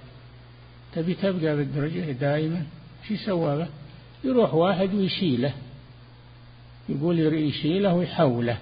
تبي 0.95 1.13
تبقى 1.13 1.55
بالدرجة 1.57 2.11
دائما؟ 2.11 2.65
شو 3.07 3.15
سوى 3.15 3.67
يروح 4.23 4.53
واحد 4.53 4.93
ويشيله. 4.93 5.53
يقول 6.89 7.19
يشيله 7.19 7.93
ويحوله 7.93 8.57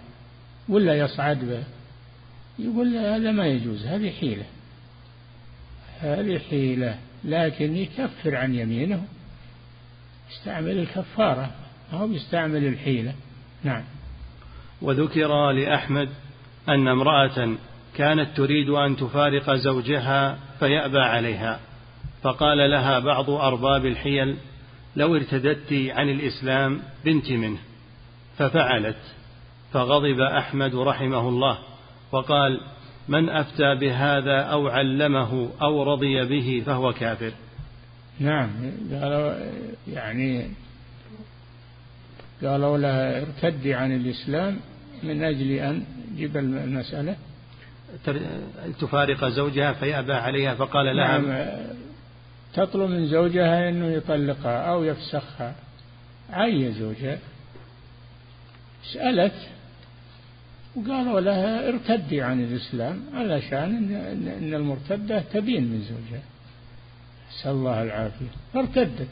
ولا 0.70 1.00
يصعد 1.00 1.46
به. 1.46 1.64
يقول 2.60 2.96
هذا 2.96 3.32
ما 3.32 3.48
يجوز 3.48 3.86
هذه 3.86 4.12
حيلة. 4.20 4.46
هذه 6.00 6.40
حيلة 6.50 6.98
لكن 7.24 7.78
يكفر 7.78 8.36
عن 8.36 8.56
يمينه. 8.56 9.06
يستعمل 10.32 10.80
الكفارة 10.80 11.52
أو 11.94 12.12
يستعمل 12.12 12.66
الحيلة. 12.66 13.14
نعم. 13.64 13.84
وذكر 14.82 15.52
لأحمد 15.52 16.10
أن 16.70 16.88
امرأة 16.88 17.56
كانت 17.96 18.38
تريد 18.38 18.70
أن 18.70 18.96
تفارق 18.96 19.56
زوجها 19.56 20.38
فيأبى 20.60 21.00
عليها. 21.00 21.60
فقال 22.24 22.72
لها 22.72 23.00
بعض 23.00 23.30
أرباب 23.30 23.86
الحيل 23.86 24.36
لو 24.96 25.16
ارتدت 25.16 25.74
عن 25.74 26.10
الإسلام 26.10 26.82
بنت 27.06 27.32
منه. 27.32 27.58
ففعلت 28.38 28.98
فغضب 29.74 30.20
أحمد 30.20 30.76
رحمه 30.76 31.30
الله 31.30 31.58
وقال 32.12 32.62
من 33.08 33.30
أفتى 33.30 33.76
بهذا 33.76 34.42
أو 34.42 34.68
علمه 34.68 35.50
أو 35.62 35.84
رضي 35.84 36.26
به 36.26 36.64
فهو 36.66 36.94
كافر. 36.94 37.32
نعم 38.20 38.50
قالوا 38.92 39.34
يعني 39.88 40.48
قالوا 42.44 42.78
لها 42.78 43.22
ارتدي 43.22 43.74
عن 43.74 43.96
الإسلام 43.96 44.60
من 45.04 45.24
أجل 45.24 45.52
أن 45.52 45.84
جب 46.18 46.38
المسألة. 46.38 47.16
تفارق 48.80 49.26
زوجها 49.26 49.74
فيأبى 49.74 50.14
عليها 50.14 50.56
فقال 50.56 50.96
لها 50.96 51.18
نعم 51.18 51.58
تطلب 52.54 52.90
من 52.90 53.08
زوجها 53.08 53.70
أنه 53.70 53.86
يطلقها 53.86 54.72
أو 54.72 54.84
يفسخها. 54.84 55.56
عي 56.30 56.72
زوجها 56.72 57.18
سألت 58.94 59.34
وقالوا 60.76 61.20
لها 61.20 61.70
ارتدي 61.70 62.22
عن 62.22 62.44
الإسلام 62.44 63.02
علشان 63.14 63.96
إن 64.42 64.54
المرتدة 64.54 65.20
تبين 65.20 65.64
من 65.64 65.82
زوجها. 65.82 66.24
نسأل 67.32 67.52
الله 67.52 67.84
العافية. 67.84 68.26
فارتدت. 68.54 69.08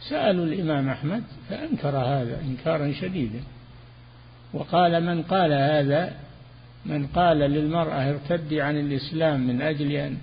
سألوا 0.00 0.44
الإمام 0.44 0.88
أحمد 0.88 1.24
فأنكر 1.48 1.96
هذا 1.96 2.40
إنكارا 2.40 2.92
شديدا. 2.92 3.40
وقال 4.54 5.04
من 5.06 5.22
قال 5.22 5.52
هذا؟ 5.52 6.12
من 6.86 7.06
قال 7.06 7.38
للمرأة 7.38 8.10
ارتدي 8.10 8.60
عن 8.60 8.76
الإسلام 8.76 9.46
من 9.46 9.62
أجل 9.62 9.92
أن 9.92 10.18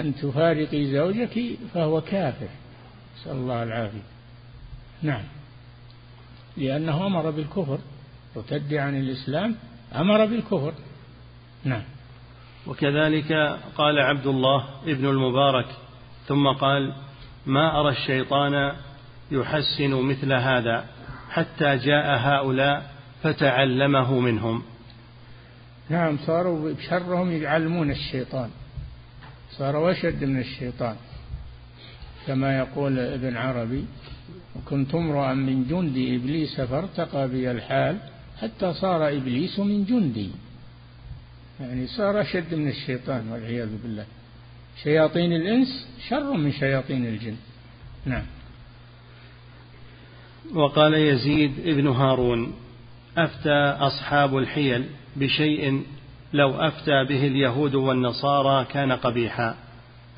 أن 0.00 0.14
تفارقي 0.14 0.86
زوجك 0.86 1.58
فهو 1.74 2.00
كافر. 2.00 2.48
نسأل 3.16 3.32
الله 3.32 3.62
العافية. 3.62 4.02
نعم. 5.02 5.22
لأنه 6.56 7.06
أمر 7.06 7.30
بالكفر 7.30 7.78
ارتدي 8.36 8.78
عن 8.78 8.96
الإسلام 8.96 9.56
أمر 9.94 10.26
بالكفر. 10.26 10.74
نعم. 11.64 11.82
وكذلك 12.66 13.32
قال 13.76 13.98
عبد 13.98 14.26
الله 14.26 14.68
ابن 14.86 15.06
المبارك 15.06 15.66
ثم 16.26 16.48
قال 16.48 16.94
ما 17.46 17.80
أرى 17.80 17.90
الشيطان 17.90 18.76
يحسن 19.30 19.94
مثل 19.94 20.32
هذا 20.32 20.84
حتى 21.30 21.76
جاء 21.76 22.18
هؤلاء 22.18 22.90
فتعلمه 23.22 24.20
منهم. 24.20 24.62
نعم 25.88 26.18
صاروا 26.18 26.72
بشرهم 26.72 27.32
يعلمون 27.32 27.90
الشيطان. 27.90 28.50
صاروا 29.58 29.92
أشد 29.92 30.24
من 30.24 30.40
الشيطان 30.40 30.96
كما 32.26 32.58
يقول 32.58 32.98
ابن 32.98 33.36
عربي 33.36 33.84
وكنت 34.56 34.94
امرؤا 34.94 35.34
من 35.34 35.64
جند 35.64 35.96
إبليس 35.96 36.60
فارتقى 36.60 37.28
بي 37.28 37.50
الحال 37.50 37.98
حتى 38.40 38.72
صار 38.72 39.08
إبليس 39.08 39.58
من 39.58 39.84
جندي. 39.84 40.30
يعني 41.60 41.86
صار 41.86 42.20
أشد 42.20 42.54
من 42.54 42.68
الشيطان 42.68 43.28
والعياذ 43.28 43.68
بالله. 43.82 44.06
شياطين 44.82 45.32
الإنس 45.32 45.88
شر 46.08 46.32
من 46.32 46.52
شياطين 46.52 47.06
الجن. 47.06 47.36
نعم. 48.06 48.24
وقال 50.54 50.94
يزيد 50.94 51.52
ابن 51.66 51.86
هارون 51.86 52.54
أفتى 53.16 53.76
أصحاب 53.80 54.36
الحيل 54.36 54.84
بشيء 55.16 55.82
لو 56.32 56.50
أفتى 56.50 57.04
به 57.04 57.26
اليهود 57.26 57.74
والنصارى 57.74 58.64
كان 58.64 58.92
قبيحا. 58.92 59.54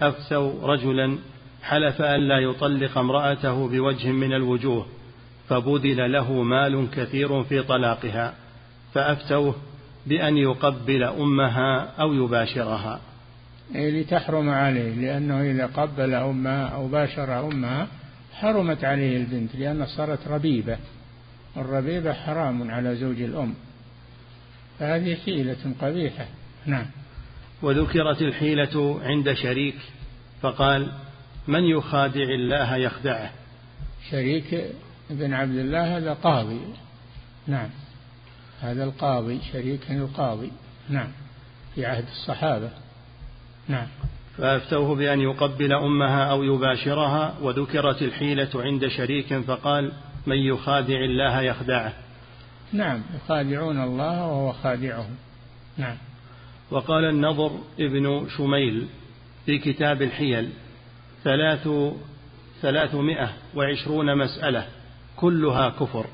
أفتوا 0.03 0.67
رجلا 0.67 1.19
حلف 1.63 2.03
ألا 2.03 2.39
يطلق 2.39 2.99
امرأته 2.99 3.69
بوجه 3.69 4.09
من 4.09 4.33
الوجوه 4.33 4.87
فبذل 5.49 6.13
له 6.13 6.33
مال 6.43 6.91
كثير 6.91 7.45
في 7.45 7.63
طلاقها 7.63 8.35
فأفتوه 8.95 9.55
بأن 10.07 10.37
يقبل 10.37 11.03
أمها 11.05 11.93
أو 12.01 12.15
يباشرها. 12.15 13.01
إيه 13.75 14.01
لتحرم 14.03 14.51
عليه 14.51 14.95
لأنه 14.95 15.41
إذا 15.41 15.67
قبل 15.67 16.15
أمها 16.15 16.67
أو 16.67 16.89
باشر 16.89 17.41
أمها 17.41 17.87
حرمت 18.33 18.85
عليه 18.85 19.17
البنت 19.17 19.57
لأنها 19.57 19.87
صارت 19.87 20.29
ربيبة. 20.29 20.77
الربيبة 21.57 22.13
حرام 22.13 22.71
على 22.71 22.97
زوج 22.97 23.23
الأم. 23.23 23.55
فهذه 24.79 25.17
حيلة 25.25 25.75
قبيحة. 25.81 26.27
نعم. 26.67 26.87
وذكرت 27.63 28.23
الحيلة 28.23 29.01
عند 29.03 29.33
شريك 29.33 29.77
فقال 30.43 30.93
من 31.49 31.65
يخادع 31.65 32.23
الله 32.23 32.77
يخدعه؟ 32.77 33.31
شريك 34.11 34.65
بن 35.11 35.35
عبد 35.35 35.57
الله 35.57 35.97
هذا 35.97 36.13
قاضي. 36.13 36.61
نعم. 37.47 37.69
هذا 38.61 38.85
القاضي 38.85 39.41
شريك 39.53 39.91
القاضي. 39.91 40.51
نعم. 40.89 41.09
في 41.75 41.87
عهد 41.87 42.05
الصحابة. 42.09 42.71
نعم. 43.69 43.87
فأفتوه 44.39 44.95
بأن 44.95 45.21
يقبل 45.21 45.73
أمها 45.73 46.25
أو 46.25 46.43
يباشرها 46.43 47.35
وذكرت 47.43 48.03
الحيلة 48.03 48.51
عند 48.55 48.89
شريك 48.89 49.39
فقال 49.39 49.93
من 50.27 50.37
يخادع 50.37 50.97
الله 50.97 51.41
يخدعه؟ 51.41 51.93
نعم 52.75 53.03
يخادعون 53.17 53.83
الله 53.83 54.27
وهو 54.27 54.53
خادعهم. 54.53 55.17
نعم. 55.77 55.97
وقال 56.71 57.05
النضر 57.05 57.59
ابن 57.81 58.29
شميل 58.37 58.87
في 59.47 59.59
كتاب 59.59 60.03
الحيل 60.03 60.51
ثلاث 61.25 61.69
ثلاثمائة 62.63 63.33
وعشرون 63.55 64.19
مسألة 64.19 64.67
كلها 65.17 65.71
كفر. 65.71 66.07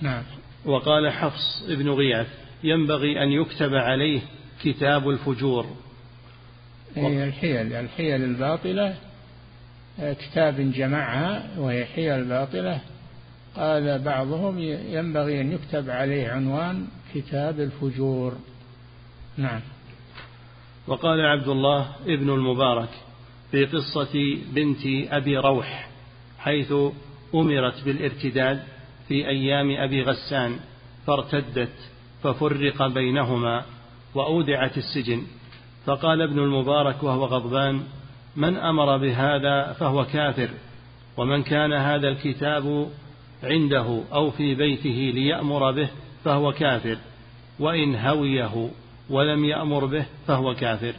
نعم. 0.00 0.22
وقال 0.64 1.12
حفص 1.12 1.66
ابن 1.68 1.90
غياث 1.90 2.28
ينبغي 2.64 3.22
أن 3.22 3.28
يكتب 3.28 3.74
عليه 3.74 4.20
كتاب 4.62 5.08
الفجور. 5.08 5.66
هي 6.96 7.24
الحيل 7.24 7.72
الحيل 7.72 8.24
الباطلة 8.24 8.96
كتاب 9.98 10.72
جمعها 10.72 11.50
وهي 11.58 11.84
حيل 11.84 12.24
باطلة 12.24 12.80
قال 13.56 13.98
بعضهم 13.98 14.58
ينبغي 14.88 15.40
أن 15.40 15.52
يكتب 15.52 15.90
عليه 15.90 16.28
عنوان 16.28 16.86
كتاب 17.14 17.60
الفجور. 17.60 18.32
نعم. 19.36 19.60
وقال 20.86 21.20
عبد 21.20 21.48
الله 21.48 21.86
ابن 22.06 22.30
المبارك 22.30 22.88
في 23.50 23.64
قصة 23.64 24.38
بنت 24.52 24.80
أبي 25.12 25.36
روح 25.36 25.88
حيث 26.38 26.72
أمرت 27.34 27.84
بالارتداد 27.84 28.62
في 29.08 29.28
أيام 29.28 29.70
أبي 29.70 30.02
غسان 30.02 30.56
فارتدت 31.06 31.90
ففرق 32.22 32.86
بينهما 32.86 33.64
وأودعت 34.14 34.78
السجن. 34.78 35.22
فقال 35.86 36.22
ابن 36.22 36.38
المبارك 36.38 37.02
وهو 37.02 37.24
غضبان 37.24 37.82
من 38.36 38.56
أمر 38.56 38.96
بهذا 38.96 39.72
فهو 39.72 40.04
كافر 40.04 40.48
ومن 41.16 41.42
كان 41.42 41.72
هذا 41.72 42.08
الكتاب 42.08 42.90
عنده 43.42 44.02
أو 44.12 44.30
في 44.30 44.54
بيته 44.54 45.12
ليأمر 45.14 45.72
به 45.72 45.88
فهو 46.24 46.52
كافر 46.52 46.98
وإن 47.58 47.94
هويه 47.94 48.70
ولم 49.10 49.44
يأمر 49.44 49.86
به 49.86 50.04
فهو 50.26 50.54
كافر. 50.54 50.94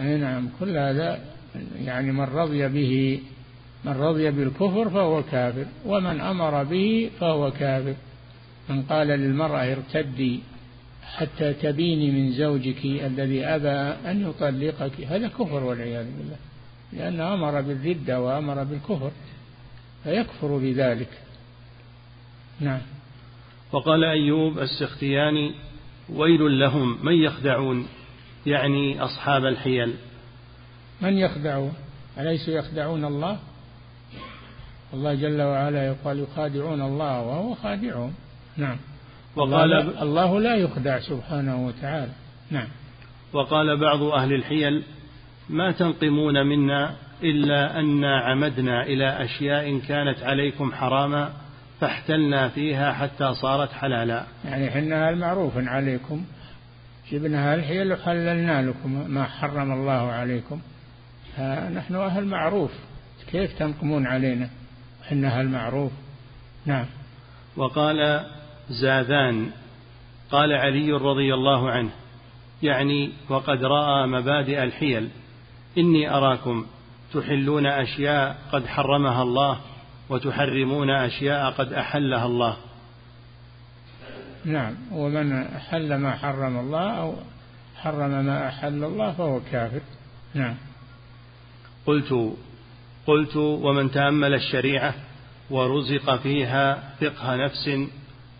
أي 0.00 0.16
نعم 0.16 0.48
كل 0.60 0.76
هذا 0.76 1.20
يعني 1.78 2.12
من 2.12 2.24
رضي 2.24 2.68
به 2.68 3.20
من 3.84 3.92
رضي 3.92 4.30
بالكفر 4.30 4.90
فهو 4.90 5.22
كافر 5.22 5.66
ومن 5.86 6.20
أمر 6.20 6.64
به 6.64 7.10
فهو 7.20 7.50
كافر. 7.50 7.94
من 8.68 8.82
قال 8.82 9.06
للمرأة 9.06 9.72
ارتدي 9.72 10.40
حتى 11.16 11.52
تبيني 11.52 12.10
من 12.10 12.32
زوجك 12.32 12.84
الذي 12.84 13.44
أبى 13.44 14.10
أن 14.10 14.30
يطلقك 14.30 15.00
هذا 15.00 15.28
كفر 15.28 15.64
والعياذ 15.64 16.06
بالله 16.18 16.36
لأنه 16.92 17.34
أمر 17.34 17.60
بالردة 17.60 18.20
وأمر 18.20 18.64
بالكفر 18.64 19.10
فيكفر 20.04 20.58
بذلك. 20.58 21.08
نعم. 22.60 22.80
وقال 23.72 24.04
أيوب 24.04 24.58
السختياني 24.58 25.54
ويل 26.08 26.58
لهم 26.58 27.06
من 27.06 27.12
يخدعون؟ 27.12 27.86
يعني 28.46 29.00
أصحاب 29.00 29.44
الحيل. 29.44 29.94
من 31.00 31.18
يخدعون؟ 31.18 31.72
أليسوا 32.18 32.54
يخدعون 32.54 33.04
الله؟ 33.04 33.38
الله 34.94 35.14
جل 35.14 35.42
وعلا 35.42 35.86
يقال 35.86 36.20
يخادعون 36.20 36.82
الله 36.82 37.20
وهو 37.20 37.54
خادعهم. 37.54 38.14
نعم. 38.56 38.76
وقال 39.36 39.72
الله 40.02 40.40
لا 40.40 40.56
يخدع 40.56 41.00
سبحانه 41.00 41.66
وتعالى. 41.66 42.12
نعم. 42.50 42.68
وقال 43.32 43.76
بعض 43.76 44.02
أهل 44.02 44.32
الحيل 44.32 44.82
ما 45.50 45.72
تنقمون 45.72 46.46
منا 46.46 46.94
إلا 47.22 47.80
أن 47.80 48.04
عمدنا 48.04 48.82
إلى 48.82 49.24
أشياء 49.24 49.78
كانت 49.78 50.22
عليكم 50.22 50.72
حراما 50.72 51.32
فاحتلنا 51.84 52.48
فيها 52.48 52.92
حتى 52.92 53.34
صارت 53.34 53.72
حلالا. 53.72 54.24
يعني 54.44 54.70
حنا 54.70 55.10
المعروف 55.10 55.52
عليكم. 55.56 56.24
جبنا 57.10 57.54
الحيل 57.54 57.92
وحللنا 57.92 58.62
لكم 58.62 59.10
ما 59.10 59.24
حرم 59.24 59.72
الله 59.72 60.12
عليكم. 60.12 60.60
نحن 61.74 61.94
أهل 61.94 62.24
معروف. 62.24 62.70
كيف 63.32 63.58
تنقمون 63.58 64.06
علينا؟ 64.06 64.48
حنا 65.08 65.40
المعروف. 65.40 65.92
نعم. 66.66 66.86
وقال 67.56 68.26
زاذان 68.68 69.50
قال 70.30 70.52
علي 70.52 70.92
رضي 70.92 71.34
الله 71.34 71.70
عنه 71.70 71.90
يعني 72.62 73.12
وقد 73.28 73.64
رأى 73.64 74.06
مبادئ 74.06 74.62
الحيل. 74.62 75.08
إني 75.78 76.10
أراكم 76.10 76.66
تحلون 77.14 77.66
أشياء 77.66 78.36
قد 78.52 78.66
حرمها 78.66 79.22
الله 79.22 79.60
وتحرمون 80.08 80.90
أشياء 80.90 81.50
قد 81.50 81.72
أحلها 81.72 82.26
الله. 82.26 82.56
نعم 84.44 84.74
ومن 84.92 85.32
أحل 85.32 85.94
ما 85.94 86.16
حرم 86.16 86.58
الله 86.58 86.90
أو 86.90 87.14
حرم 87.76 88.24
ما 88.24 88.48
أحل 88.48 88.84
الله 88.84 89.12
فهو 89.12 89.40
كافر. 89.52 89.80
نعم. 90.34 90.54
قلت 91.86 92.34
قلت 93.06 93.36
ومن 93.36 93.90
تأمل 93.90 94.34
الشريعة 94.34 94.94
ورزق 95.50 96.16
فيها 96.16 96.94
فقه 97.00 97.36
نفس 97.36 97.70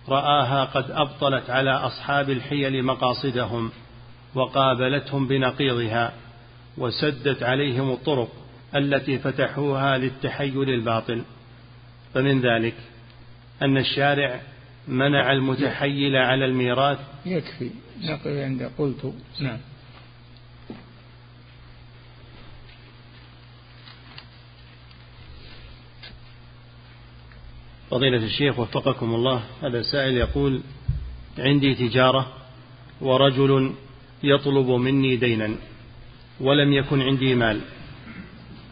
رآها 0.08 0.64
قد 0.64 0.90
أبطلت 0.90 1.50
على 1.50 1.70
أصحاب 1.70 2.30
الحيل 2.30 2.84
مقاصدهم 2.84 3.70
وقابلتهم 4.34 5.28
بنقيضها 5.28 6.12
وسدت 6.78 7.42
عليهم 7.42 7.90
الطرق 7.90 8.28
التي 8.76 9.18
فتحوها 9.18 9.98
للتحيل 9.98 10.70
الباطل. 10.70 11.22
فمن 12.14 12.40
ذلك 12.40 12.74
أن 13.62 13.76
الشارع 13.76 14.40
منع 14.88 15.32
المتحيل 15.32 16.16
على 16.16 16.44
الميراث. 16.44 16.98
يكفي. 17.26 17.70
نقف 18.02 18.26
عند 18.26 18.70
قلت. 18.78 19.12
نعم. 19.40 19.58
فضيلة 27.90 28.24
الشيخ 28.24 28.58
وفقكم 28.58 29.14
الله 29.14 29.42
هذا 29.62 29.82
سائل 29.82 30.16
يقول 30.16 30.60
عندي 31.38 31.74
تجارة 31.74 32.32
ورجل 33.00 33.72
يطلب 34.22 34.66
مني 34.66 35.16
دينا 35.16 35.54
ولم 36.40 36.72
يكن 36.72 37.02
عندي 37.02 37.34
مال. 37.34 37.60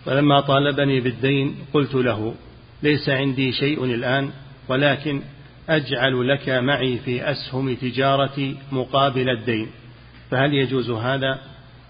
فلما 0.05 0.41
طالبني 0.41 1.01
بالدين 1.01 1.57
قلت 1.75 1.95
له 1.95 2.35
ليس 2.83 3.09
عندي 3.09 3.53
شيء 3.53 3.85
الآن 3.85 4.31
ولكن 4.69 5.23
أجعل 5.69 6.29
لك 6.29 6.49
معي 6.49 6.99
في 6.99 7.31
أسهم 7.31 7.75
تجارتي 7.75 8.57
مقابل 8.73 9.29
الدين. 9.31 9.69
فهل 10.31 10.55
يجوز 10.55 10.91
هذا؟ 10.91 11.39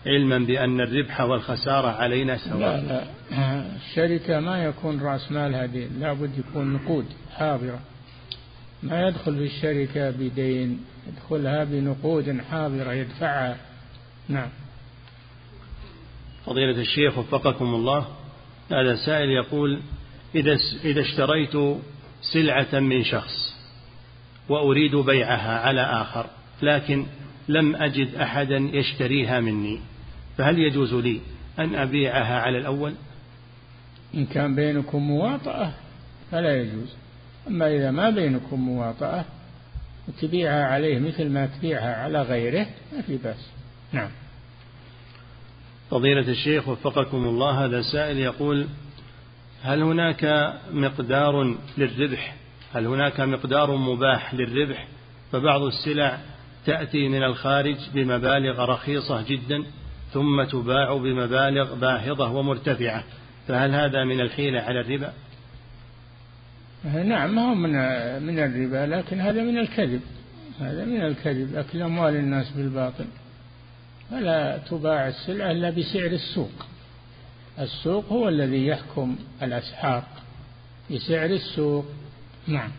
علما 0.07 0.38
بأن 0.38 0.80
الربح 0.80 1.20
والخسارة 1.20 1.88
علينا 1.88 2.36
سواء. 2.36 2.59
لا 2.59 2.80
لا. 2.80 3.66
الشركة 3.76 4.40
ما 4.40 4.64
يكون 4.64 5.01
رأس 5.01 5.32
مالها 5.32 5.66
دين 5.66 5.88
لا 6.01 6.12
بد 6.12 6.38
يكون 6.38 6.72
نقود 6.72 7.07
حاضرة. 7.36 7.80
ما 8.82 9.09
يدخل 9.09 9.34
في 9.34 9.45
الشركة 9.45 10.11
بدين 10.11 10.80
يدخلها 11.09 11.64
بنقود 11.64 12.40
حاضرة 12.51 12.93
يدفعها. 12.93 13.57
نعم. 14.28 14.49
فضيلة 16.47 16.80
الشيخ 16.80 17.18
وفقكم 17.18 17.74
الله 17.74 18.07
هذا 18.70 18.97
سائل 19.07 19.30
يقول 19.30 19.80
إذا 20.35 20.59
إذا 20.85 21.01
اشتريت 21.01 21.76
سلعة 22.33 22.80
من 22.80 23.05
شخص 23.05 23.55
وأريد 24.49 24.97
بيعها 24.97 25.59
على 25.59 25.80
آخر 25.80 26.26
لكن 26.62 27.07
لم 27.49 27.76
أجد 27.76 28.14
أحدا 28.14 28.57
يشتريها 28.57 29.41
مني 29.41 29.80
فهل 30.39 30.59
يجوز 30.59 30.95
لي 30.95 31.20
أن 31.59 31.74
أبيعها 31.74 32.41
على 32.41 32.59
الأول؟ 32.59 32.95
إن 34.14 34.26
كان 34.26 34.55
بينكم 34.55 34.99
مواطأة 34.99 35.72
فلا 36.30 36.61
يجوز. 36.61 36.95
أما 37.49 37.76
إذا 37.76 37.91
ما 37.91 38.11
بينكم 38.11 38.61
مواطأة 38.61 39.24
وتبيعها 40.09 40.64
عليه 40.64 40.99
مثل 40.99 41.28
ما 41.28 41.47
تبيعها 41.47 41.95
على 41.95 42.22
غيره 42.22 42.66
ما 42.93 43.03
في 43.03 43.16
بأس. 43.16 43.49
نعم. 43.93 44.11
فضيلة 45.91 46.28
الشيخ 46.28 46.68
وفقكم 46.68 47.24
الله 47.24 47.64
هذا 47.64 47.83
سائل 47.83 48.18
يقول 48.18 48.66
هل 49.62 49.82
هناك 49.82 50.54
مقدار 50.72 51.56
للربح؟ 51.78 52.34
هل 52.74 52.86
هناك 52.86 53.20
مقدار 53.20 53.76
مباح 53.76 54.34
للربح؟ 54.34 54.86
فبعض 55.32 55.62
السلع 55.62 56.18
تأتي 56.66 57.08
من 57.08 57.22
الخارج 57.22 57.76
بمبالغ 57.94 58.64
رخيصة 58.64 59.22
جدا 59.22 59.64
ثم 60.12 60.42
تباع 60.42 60.94
بمبالغ 60.94 61.74
باهظة 61.74 62.32
ومرتفعة. 62.32 63.04
فهل 63.48 63.74
هذا 63.74 64.04
من 64.04 64.20
الحيلة 64.20 64.60
على 64.60 64.80
الربا؟ 64.80 65.12
نعم 66.84 67.34
ما 67.34 67.50
هو 67.50 67.54
من 67.54 67.72
من 68.22 68.38
الربا 68.38 68.96
لكن 68.96 69.20
هذا 69.20 69.42
من 69.42 69.58
الكذب. 69.58 70.00
هذا 70.60 70.84
من 70.84 71.02
الكذب 71.02 71.56
أكل 71.56 71.82
أموال 71.82 72.16
الناس 72.16 72.50
بالباطل. 72.50 73.04
فلا 74.10 74.58
تباع 74.70 75.08
السلعة 75.08 75.50
إلا 75.50 75.70
بسعر 75.70 76.10
السوق. 76.10 76.66
السوق 77.59 78.12
هو 78.12 78.28
الذي 78.28 78.66
يحكم 78.66 79.16
الأسعار 79.42 80.03
بسعر 80.90 81.30
السوق. 81.30 81.84
نعم. 82.46 82.70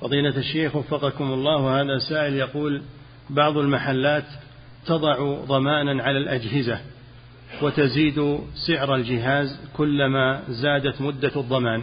فضيلة 0.00 0.36
الشيخ 0.36 0.76
وفقكم 0.76 1.32
الله 1.32 1.80
هذا 1.80 1.98
سائل 1.98 2.34
يقول 2.34 2.82
بعض 3.30 3.58
المحلات 3.58 4.24
تضع 4.86 5.44
ضمانا 5.44 6.02
على 6.02 6.18
الأجهزة 6.18 6.80
وتزيد 7.62 8.38
سعر 8.66 8.94
الجهاز 8.94 9.60
كلما 9.76 10.42
زادت 10.48 11.00
مدة 11.00 11.32
الضمان 11.36 11.82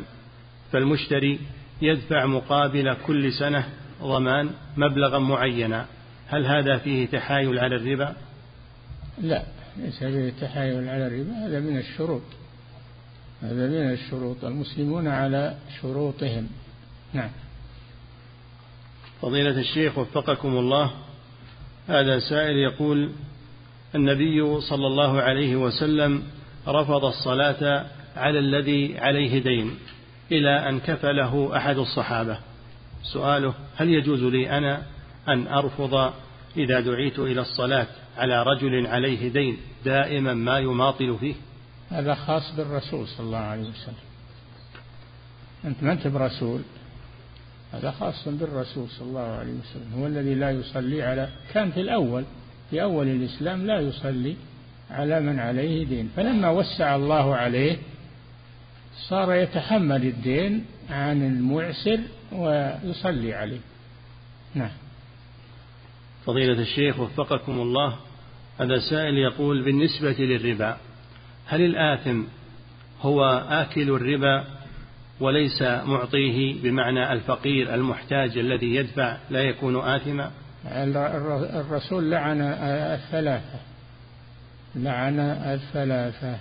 فالمشتري 0.71 1.39
يدفع 1.81 2.25
مقابل 2.25 2.93
كل 2.93 3.33
سنة 3.33 3.69
ضمان 4.01 4.49
مبلغا 4.77 5.19
معينا. 5.19 5.85
هل 6.27 6.45
هذا 6.45 6.77
فيه 6.77 7.05
تحايل 7.05 7.59
على 7.59 7.75
الربا؟ 7.75 8.15
لا. 9.21 9.43
ليس 9.77 9.99
فيه 9.99 10.33
تحايل 10.41 10.89
على 10.89 11.07
الربا 11.07 11.47
هذا 11.47 11.59
من 11.59 11.77
الشروط. 11.77 12.21
هذا 13.41 13.67
من 13.67 13.91
الشروط. 13.91 14.45
المسلمون 14.45 15.07
على 15.07 15.55
شروطهم. 15.81 16.47
نعم. 17.13 17.29
فضيلة 19.21 19.59
الشيخ 19.59 19.97
وفقكم 19.97 20.57
الله 20.57 20.91
هذا 21.87 22.19
سائل 22.19 22.57
يقول 22.57 23.11
النبي 23.95 24.61
صلى 24.61 24.87
الله 24.87 25.21
عليه 25.21 25.55
وسلم 25.55 26.23
رفض 26.67 27.05
الصلاة 27.05 27.85
على 28.15 28.39
الذي 28.39 28.97
عليه 28.99 29.43
دين 29.43 29.77
إلى 30.31 30.69
أن 30.69 30.79
كفله 30.79 31.57
أحد 31.57 31.77
الصحابة. 31.77 32.37
سؤاله 33.13 33.53
هل 33.75 33.89
يجوز 33.89 34.23
لي 34.23 34.57
أنا 34.57 34.81
أن 35.27 35.47
أرفض 35.47 36.13
إذا 36.57 36.79
دعيت 36.79 37.19
إلى 37.19 37.41
الصلاة 37.41 37.87
على 38.17 38.43
رجل 38.43 38.87
عليه 38.87 39.29
دين 39.29 39.57
دائما 39.85 40.33
ما 40.33 40.59
يماطل 40.59 41.17
فيه؟ 41.19 41.33
هذا 41.89 42.13
خاص 42.15 42.55
بالرسول 42.57 43.07
صلى 43.07 43.25
الله 43.25 43.37
عليه 43.37 43.69
وسلم. 43.69 43.95
أنت 45.65 45.83
ما 45.83 45.91
أنت 45.93 46.07
برسول؟ 46.07 46.61
هذا 47.73 47.91
خاص 47.91 48.27
بالرسول 48.27 48.89
صلى 48.89 49.07
الله 49.07 49.19
عليه 49.19 49.53
وسلم. 49.53 49.93
هو 49.99 50.07
الذي 50.07 50.35
لا 50.35 50.51
يصلي 50.51 51.03
على 51.03 51.29
كان 51.53 51.71
في 51.71 51.81
الأول 51.81 52.23
في 52.69 52.83
أول 52.83 53.07
الإسلام 53.07 53.65
لا 53.65 53.79
يصلي 53.79 54.35
على 54.91 55.19
من 55.19 55.39
عليه 55.39 55.85
دين. 55.85 56.09
فلما 56.15 56.49
وسع 56.49 56.95
الله 56.95 57.35
عليه 57.35 57.77
صار 59.09 59.33
يتحمل 59.33 60.03
الدين 60.03 60.65
عن 60.89 61.27
المعسر 61.27 61.99
ويصلي 62.31 63.33
عليه. 63.33 63.59
نعم. 64.55 64.71
فضيلة 66.25 66.61
الشيخ 66.61 66.99
وفقكم 66.99 67.61
الله 67.61 67.95
هذا 68.59 68.79
سائل 68.89 69.17
يقول 69.17 69.63
بالنسبة 69.63 70.15
للربا 70.19 70.77
هل 71.45 71.61
الآثم 71.61 72.23
هو 73.01 73.23
آكل 73.49 73.89
الربا 73.89 74.43
وليس 75.19 75.61
معطيه 75.61 76.61
بمعنى 76.61 77.13
الفقير 77.13 77.73
المحتاج 77.73 78.37
الذي 78.37 78.75
يدفع 78.75 79.17
لا 79.29 79.41
يكون 79.41 79.75
آثما؟ 79.75 80.31
الرسول 80.65 82.11
لعن 82.11 82.41
الثلاثة 82.41 83.59
لعن 84.75 85.19
الثلاثة 85.19 86.39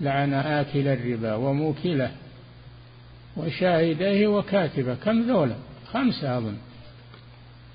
لعن 0.00 0.34
آكل 0.34 0.88
الربا 0.88 1.34
وموكله 1.34 2.10
وشاهديه 3.36 4.26
وكاتبه 4.26 4.94
كم 4.94 5.22
ذولا؟ 5.22 5.54
خمسة 5.92 6.38
أظن. 6.38 6.56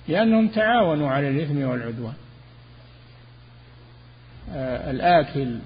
لأنهم 0.07 0.47
تعاونوا 0.47 1.09
على 1.09 1.29
الإثم 1.29 1.63
والعدوان. 1.63 2.13
آه 4.51 4.91
الآكل 4.91 5.57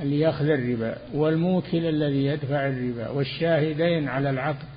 اللي 0.00 0.20
يأخذ 0.20 0.44
الربا 0.44 0.96
والموكل 1.14 1.86
الذي 1.86 2.24
يدفع 2.24 2.68
الربا 2.68 3.08
والشاهدين 3.08 4.08
على 4.08 4.30
العقد 4.30 4.68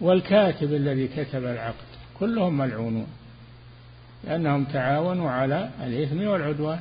والكاتب 0.00 0.74
الذي 0.74 1.08
كتب 1.08 1.44
العقد 1.44 1.90
كلهم 2.18 2.58
ملعونون 2.58 3.06
لأنهم 4.24 4.64
تعاونوا 4.64 5.30
على 5.30 5.70
الإثم 5.86 6.26
والعدوان. 6.26 6.80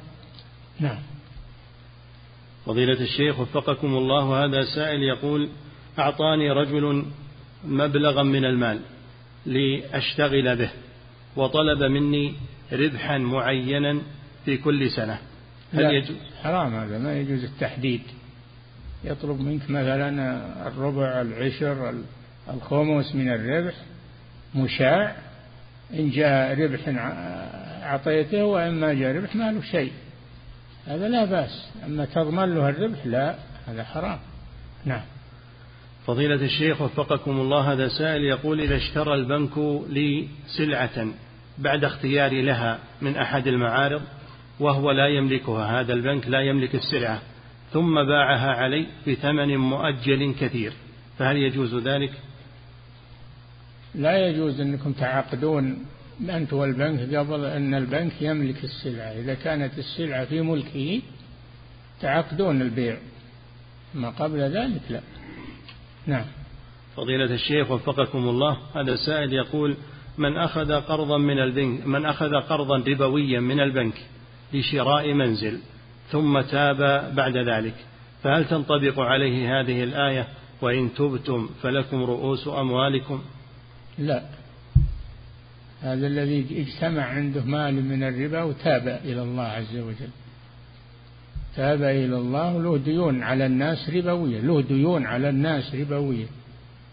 نعم. 0.80 1.00
فضيلة 2.66 3.02
الشيخ 3.02 3.40
وفقكم 3.40 3.88
الله 3.88 4.46
هذا 4.46 4.64
سائل 4.76 5.04
يقول 5.04 5.50
أعطاني 6.00 6.52
رجل 6.52 7.06
مبلغا 7.66 8.24
من 8.24 8.46
المال. 8.46 8.80
لأشتغل 9.46 10.56
به 10.56 10.70
وطلب 11.36 11.84
مني 11.84 12.34
ربحا 12.72 13.18
معينا 13.18 14.02
في 14.46 14.58
كل 14.58 14.92
سنة. 14.92 15.20
هل 15.74 15.84
لا 15.84 15.92
يجوز؟ 15.92 16.18
حرام 16.44 16.76
هذا 16.76 16.98
ما 16.98 17.20
يجوز 17.20 17.44
التحديد. 17.44 18.02
يطلب 19.04 19.42
منك 19.42 19.70
مثلا 19.70 20.08
الربع 20.68 21.22
العشر 21.22 21.94
الخمس 22.54 23.16
من 23.16 23.30
الربح 23.30 23.74
مشاع. 24.56 25.16
إن 25.94 26.10
جاء 26.10 26.60
ربح 26.60 26.80
أعطيته 27.84 28.44
وإن 28.44 28.80
ما 28.80 28.94
جاء 28.94 29.16
ربح 29.16 29.36
ما 29.36 29.52
له 29.52 29.62
شيء. 29.62 29.92
هذا 30.88 31.08
لا 31.08 31.26
بأس. 31.26 31.70
أما 31.86 32.06
تضمن 32.06 32.56
له 32.56 32.70
الربح 32.70 33.06
لا 33.06 33.36
هذا 33.68 33.84
حرام. 33.84 34.20
نعم. 34.86 35.02
فضيلة 36.10 36.36
الشيخ 36.36 36.82
وفقكم 36.82 37.32
الله 37.32 37.74
هذا 37.74 37.88
سائل 37.88 38.24
يقول 38.24 38.62
إذا 38.62 38.76
اشترى 38.76 39.14
البنك 39.14 39.58
لي 39.90 40.28
سلعة 40.58 41.08
بعد 41.58 41.84
اختياري 41.84 42.42
لها 42.42 42.80
من 43.02 43.18
أحد 43.18 43.48
المعارض 43.48 44.02
وهو 44.60 44.92
لا 44.92 45.08
يملكها 45.08 45.80
هذا 45.80 45.94
البنك 45.94 46.28
لا 46.28 46.42
يملك 46.42 46.76
السلعة 46.76 47.22
ثم 47.74 48.04
باعها 48.04 48.52
علي 48.52 48.86
بثمن 49.08 49.58
مؤجل 49.58 50.36
كثير 50.40 50.74
فهل 51.18 51.38
يجوز 51.38 51.76
ذلك؟ 51.76 52.12
لا 53.96 54.28
يجوز 54.28 54.62
أنكم 54.62 54.92
تعقدون 54.92 55.86
أنت 56.30 56.54
والبنك 56.54 57.16
قبل 57.16 57.46
أن 57.46 57.74
البنك 57.74 58.22
يملك 58.22 58.64
السلعة 58.64 59.12
إذا 59.12 59.34
كانت 59.34 59.78
السلعة 59.78 60.26
في 60.26 60.42
ملكه 60.42 61.02
تعقدون 62.02 62.62
البيع 62.62 62.98
ما 63.94 64.10
قبل 64.10 64.40
ذلك 64.40 64.82
لا 64.90 65.02
نعم. 66.08 66.26
فضيلة 66.96 67.34
الشيخ 67.34 67.72
وفقكم 67.72 68.30
الله 68.30 68.58
هذا 68.76 68.96
سائل 68.96 69.34
يقول 69.34 69.76
من 70.18 70.38
أخذ 70.38 70.74
قرضا 70.74 71.18
من 71.18 71.40
البنك 71.40 71.88
من 71.88 72.06
أخذ 72.06 72.36
قرضا 72.36 72.78
ربويا 72.78 73.40
من 73.40 73.60
البنك 73.60 73.94
لشراء 74.54 75.14
منزل 75.14 75.60
ثم 76.12 76.42
تاب 76.42 77.12
بعد 77.16 77.38
ذلك 77.38 77.76
فهل 78.24 78.46
تنطبق 78.46 79.00
عليه 79.00 79.60
هذه 79.60 79.84
الآية؟ 79.84 80.28
وإن 80.62 80.94
تبتم 80.94 81.50
فلكم 81.62 82.04
رؤوس 82.04 82.48
أموالكم. 82.48 83.22
لا. 83.98 84.24
هذا 85.82 86.08
الذي 86.08 86.46
اجتمع 86.62 87.04
عنده 87.04 87.44
مال 87.44 87.86
من 87.86 88.04
الربا 88.04 88.44
وتاب 88.44 88.88
إلى 89.06 89.22
الله 89.22 89.44
عز 89.44 89.78
وجل. 89.78 90.10
تاب 91.56 91.84
إلى 91.84 92.18
الله 92.18 92.62
له 92.62 92.78
ديون 92.78 93.24
على 93.24 93.46
الناس 93.46 93.90
ربوية 93.90 94.40
له 94.40 94.62
ديون 94.62 95.06
على 95.06 95.30
الناس 95.30 95.76
ربوية. 95.76 96.26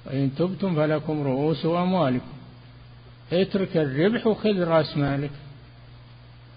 وإن 0.07 0.35
تبتم 0.35 0.77
فلكم 0.77 1.23
رؤوس 1.23 1.67
أموالكم. 1.67 2.37
اترك 3.33 3.77
الربح 3.77 4.27
وخذ 4.27 4.65
رأس 4.65 4.97
مالك. 4.97 5.31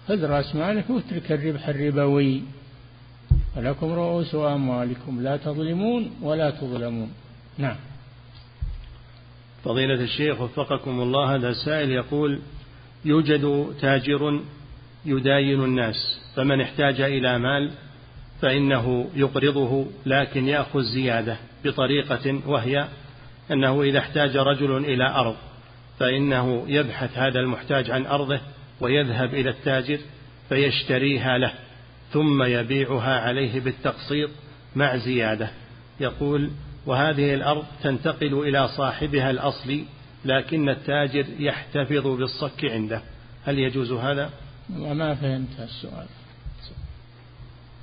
خذ 0.08 0.24
رأس 0.24 0.56
مالك 0.56 0.90
واترك 0.90 1.32
الربح 1.32 1.68
الربوي. 1.68 2.42
فلكم 3.54 3.92
رؤوس 3.92 4.34
أموالكم. 4.34 5.22
لا 5.22 5.36
تظلمون 5.36 6.10
ولا 6.22 6.50
تظلمون. 6.50 7.10
نعم. 7.58 7.76
فضيلة 9.64 10.02
الشيخ 10.02 10.40
وفقكم 10.40 11.00
الله 11.00 11.34
هذا 11.34 11.52
سائل 11.52 11.90
يقول 11.90 12.40
يوجد 13.04 13.74
تاجر 13.80 14.40
يداين 15.04 15.64
الناس 15.64 16.20
فمن 16.36 16.60
احتاج 16.60 17.00
إلى 17.00 17.38
مال 17.38 17.70
فإنه 18.42 19.10
يقرضه 19.14 19.86
لكن 20.06 20.48
يأخذ 20.48 20.82
زيادة 20.82 21.36
بطريقة 21.64 22.40
وهي 22.46 22.88
أنه 23.50 23.82
إذا 23.82 23.98
احتاج 23.98 24.36
رجل 24.36 24.76
إلى 24.76 25.10
أرض 25.10 25.36
فإنه 25.98 26.64
يبحث 26.68 27.18
هذا 27.18 27.40
المحتاج 27.40 27.90
عن 27.90 28.06
أرضه 28.06 28.40
ويذهب 28.80 29.34
إلى 29.34 29.50
التاجر 29.50 29.98
فيشتريها 30.48 31.38
له 31.38 31.52
ثم 32.12 32.42
يبيعها 32.42 33.20
عليه 33.20 33.60
بالتقسيط 33.60 34.30
مع 34.76 34.96
زيادة. 34.96 35.50
يقول 36.00 36.50
وهذه 36.86 37.34
الأرض 37.34 37.64
تنتقل 37.82 38.34
إلى 38.34 38.68
صاحبها 38.68 39.30
الأصلي 39.30 39.84
لكن 40.24 40.68
التاجر 40.68 41.24
يحتفظ 41.38 42.06
بالصك 42.06 42.64
عنده. 42.64 43.02
هل 43.44 43.58
يجوز 43.58 43.92
هذا؟ 43.92 44.30
ما 44.70 45.14
فهمت 45.14 45.60
السؤال. 45.60 46.06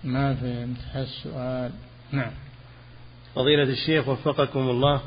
ما 0.08 0.36
فهمت 0.36 0.78
السؤال 0.96 1.72
نعم. 2.12 2.32
فضيلة 3.36 3.64
الشيخ 3.64 4.08
وفقكم 4.08 4.70
الله 4.70 5.02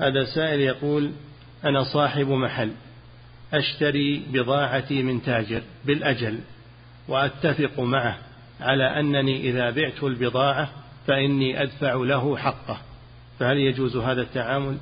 هذا 0.00 0.24
سائل 0.34 0.60
يقول 0.60 1.12
أنا 1.64 1.84
صاحب 1.84 2.28
محل 2.28 2.72
أشتري 3.52 4.22
بضاعتي 4.32 5.02
من 5.02 5.22
تاجر 5.22 5.62
بالأجل 5.84 6.38
وأتفق 7.08 7.80
معه 7.80 8.18
على 8.60 9.00
أنني 9.00 9.50
إذا 9.50 9.70
بعت 9.70 10.02
البضاعة 10.02 10.70
فإني 11.06 11.62
أدفع 11.62 11.94
له 11.94 12.36
حقه. 12.36 12.78
فهل 13.38 13.56
يجوز 13.56 13.96
هذا 13.96 14.22
التعامل؟ 14.22 14.78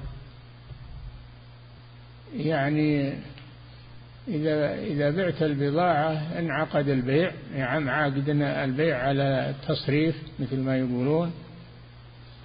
يعني 2.36 3.18
إذا 4.28 4.74
إذا 4.74 5.10
بعت 5.10 5.42
البضاعة 5.42 6.38
انعقد 6.38 6.88
البيع 6.88 7.32
يعني 7.54 7.90
عاقدنا 7.90 8.64
البيع 8.64 8.98
على 8.98 9.50
التصريف 9.50 10.16
مثل 10.38 10.60
ما 10.60 10.78
يقولون. 10.78 11.32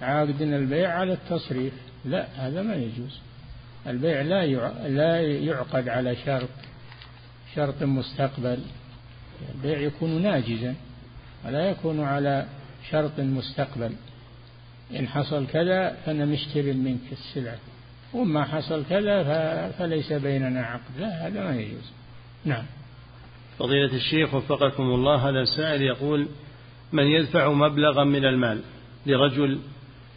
عاقدنا 0.02 0.56
البيع 0.56 0.98
على 0.98 1.12
التصريف. 1.12 1.72
لا 2.04 2.26
هذا 2.36 2.62
ما 2.62 2.74
يجوز. 2.74 3.20
البيع 3.86 4.20
لا 4.20 4.46
لا 4.88 5.20
يعقد 5.20 5.88
على 5.88 6.16
شرط 6.16 6.48
شرط 7.54 7.82
مستقبل. 7.82 8.58
البيع 9.54 9.78
يكون 9.78 10.22
ناجزا 10.22 10.74
ولا 11.46 11.70
يكون 11.70 12.00
على 12.00 12.46
شرط 12.90 13.20
مستقبل. 13.20 13.92
إن 14.96 15.08
حصل 15.08 15.46
كذا 15.46 15.96
فأنا 16.06 16.24
مشتري 16.24 16.72
منك 16.72 17.12
السلعة 17.12 17.58
وما 18.14 18.44
حصل 18.44 18.84
كذا 18.84 19.70
فليس 19.78 20.12
بيننا 20.12 20.60
عقد. 20.60 21.00
لا 21.00 21.26
هذا 21.26 21.44
ما 21.44 21.60
يجوز. 21.60 21.92
نعم. 22.44 22.64
فضيلة 23.58 23.94
الشيخ 23.94 24.34
وفقكم 24.34 24.82
الله 24.82 25.28
هذا 25.28 25.44
سائل 25.44 25.82
يقول 25.82 26.28
من 26.92 27.02
يدفع 27.02 27.52
مبلغا 27.52 28.04
من 28.04 28.24
المال 28.24 28.60
لرجل 29.06 29.58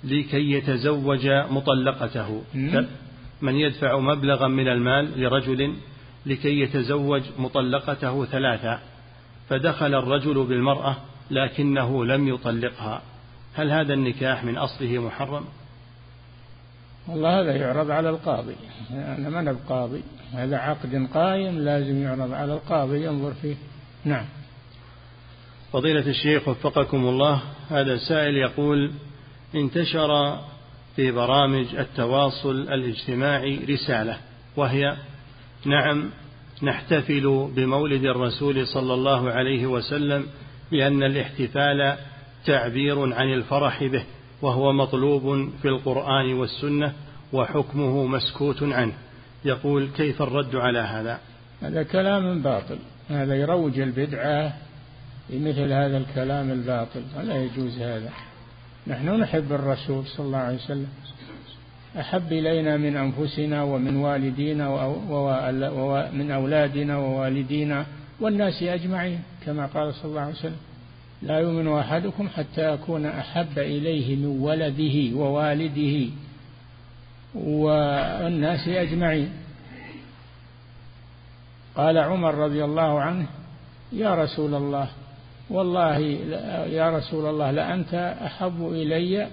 لكي 0.04 0.52
يتزوج 0.52 1.28
مطلقته؟ 1.28 2.44
من 3.42 3.56
يدفع 3.56 4.00
مبلغا 4.00 4.48
من 4.48 4.68
المال 4.68 5.22
لرجل 5.22 5.74
لكي 6.26 6.60
يتزوج 6.60 7.22
مطلقته 7.38 8.26
ثلاثة 8.26 8.80
فدخل 9.50 9.96
الرجل 9.96 10.44
بالمرأة 10.44 10.98
لكنه 11.32 12.06
لم 12.06 12.28
يطلقها. 12.28 13.02
هل 13.54 13.72
هذا 13.72 13.94
النكاح 13.94 14.44
من 14.44 14.58
أصله 14.58 15.00
محرم؟ 15.00 15.46
والله 17.08 17.42
هذا 17.42 17.56
يعرض 17.56 17.92
على 17.92 18.10
القاضي. 18.10 18.56
أنا 18.92 19.30
ما 19.30 19.52
بقاضي 19.52 20.04
هذا 20.34 20.58
عقد 20.58 21.08
قائم 21.14 21.60
لازم 21.60 22.04
يعرض 22.04 22.34
على 22.34 22.54
القاضي 22.54 23.06
ينظر 23.06 23.34
فيه. 23.34 23.56
نعم. 24.06 24.26
فضيلة 25.74 26.08
الشيخ 26.08 26.48
وفقكم 26.48 27.08
الله 27.08 27.42
هذا 27.70 27.98
سائل 27.98 28.38
يقول 28.38 28.92
انتشر 29.56 30.40
في 30.96 31.12
برامج 31.12 31.76
التواصل 31.76 32.62
الاجتماعي 32.62 33.60
رسالة 33.70 34.18
وهي 34.58 34.98
نعم 35.66 36.10
نحتفل 36.64 37.52
بمولد 37.56 38.06
الرسول 38.06 38.68
صلى 38.68 38.94
الله 38.94 39.32
عليه 39.32 39.66
وسلم 39.66 40.26
لأن 40.72 41.04
الاحتفال 41.04 41.98
تعبير 42.46 43.14
عن 43.14 43.34
الفرح 43.34 43.84
به. 43.84 44.04
وهو 44.42 44.74
مطلوب 44.74 45.50
في 45.62 45.68
القرآن 45.68 46.34
والسنة 46.34 46.94
وحكمه 47.34 48.06
مسكوت 48.06 48.64
عنه. 48.64 48.94
يقول 49.46 49.90
كيف 49.98 50.22
الرد 50.22 50.56
على 50.56 50.80
هذا؟ 50.80 51.20
هذا 51.62 51.84
كلام 51.84 52.42
باطل. 52.42 52.78
هذا 53.10 53.36
يروج 53.36 53.80
البدعة 53.80 54.54
بمثل 55.30 55.72
هذا 55.74 55.98
الكلام 55.98 56.52
الباطل. 56.52 57.04
ولا 57.18 57.44
يجوز 57.44 57.80
هذا. 57.80 58.10
نحن 58.88 59.10
نحب 59.10 59.54
الرسول 59.54 60.06
صلى 60.06 60.26
الله 60.26 60.38
عليه 60.38 60.58
وسلم. 60.58 60.88
أحب 62.00 62.32
إلينا 62.32 62.78
من 62.78 62.98
أنفسنا 62.98 63.64
ومن 63.64 63.96
والدينا 63.96 64.68
ومن 65.70 66.32
أولادنا 66.32 66.98
ووالدينا 66.98 67.86
والناس 68.20 68.64
أجمعين 68.64 69.20
كما 69.46 69.66
قال 69.66 69.94
صلى 69.94 70.06
الله 70.06 70.22
عليه 70.22 70.34
وسلم. 70.34 70.71
لا 71.22 71.40
يؤمن 71.40 71.68
أحدكم 71.68 72.30
حتى 72.30 72.74
أكون 72.74 73.06
أحب 73.06 73.60
إليه 73.60 74.16
من 74.16 74.26
ولده 74.26 75.18
ووالده 75.18 76.10
والناس 77.36 78.68
أجمعين. 78.68 79.32
قال 81.76 81.98
عمر 81.98 82.36
رضي 82.36 82.64
الله 82.64 83.02
عنه 83.02 83.28
يا 83.94 84.16
رسول 84.16 84.56
الله 84.56 84.90
والله 85.50 85.98
يا 86.68 86.98
رسول 86.98 87.30
الله 87.30 87.52
لأنت 87.52 87.94
أحب 88.26 88.68
إلي 88.72 89.28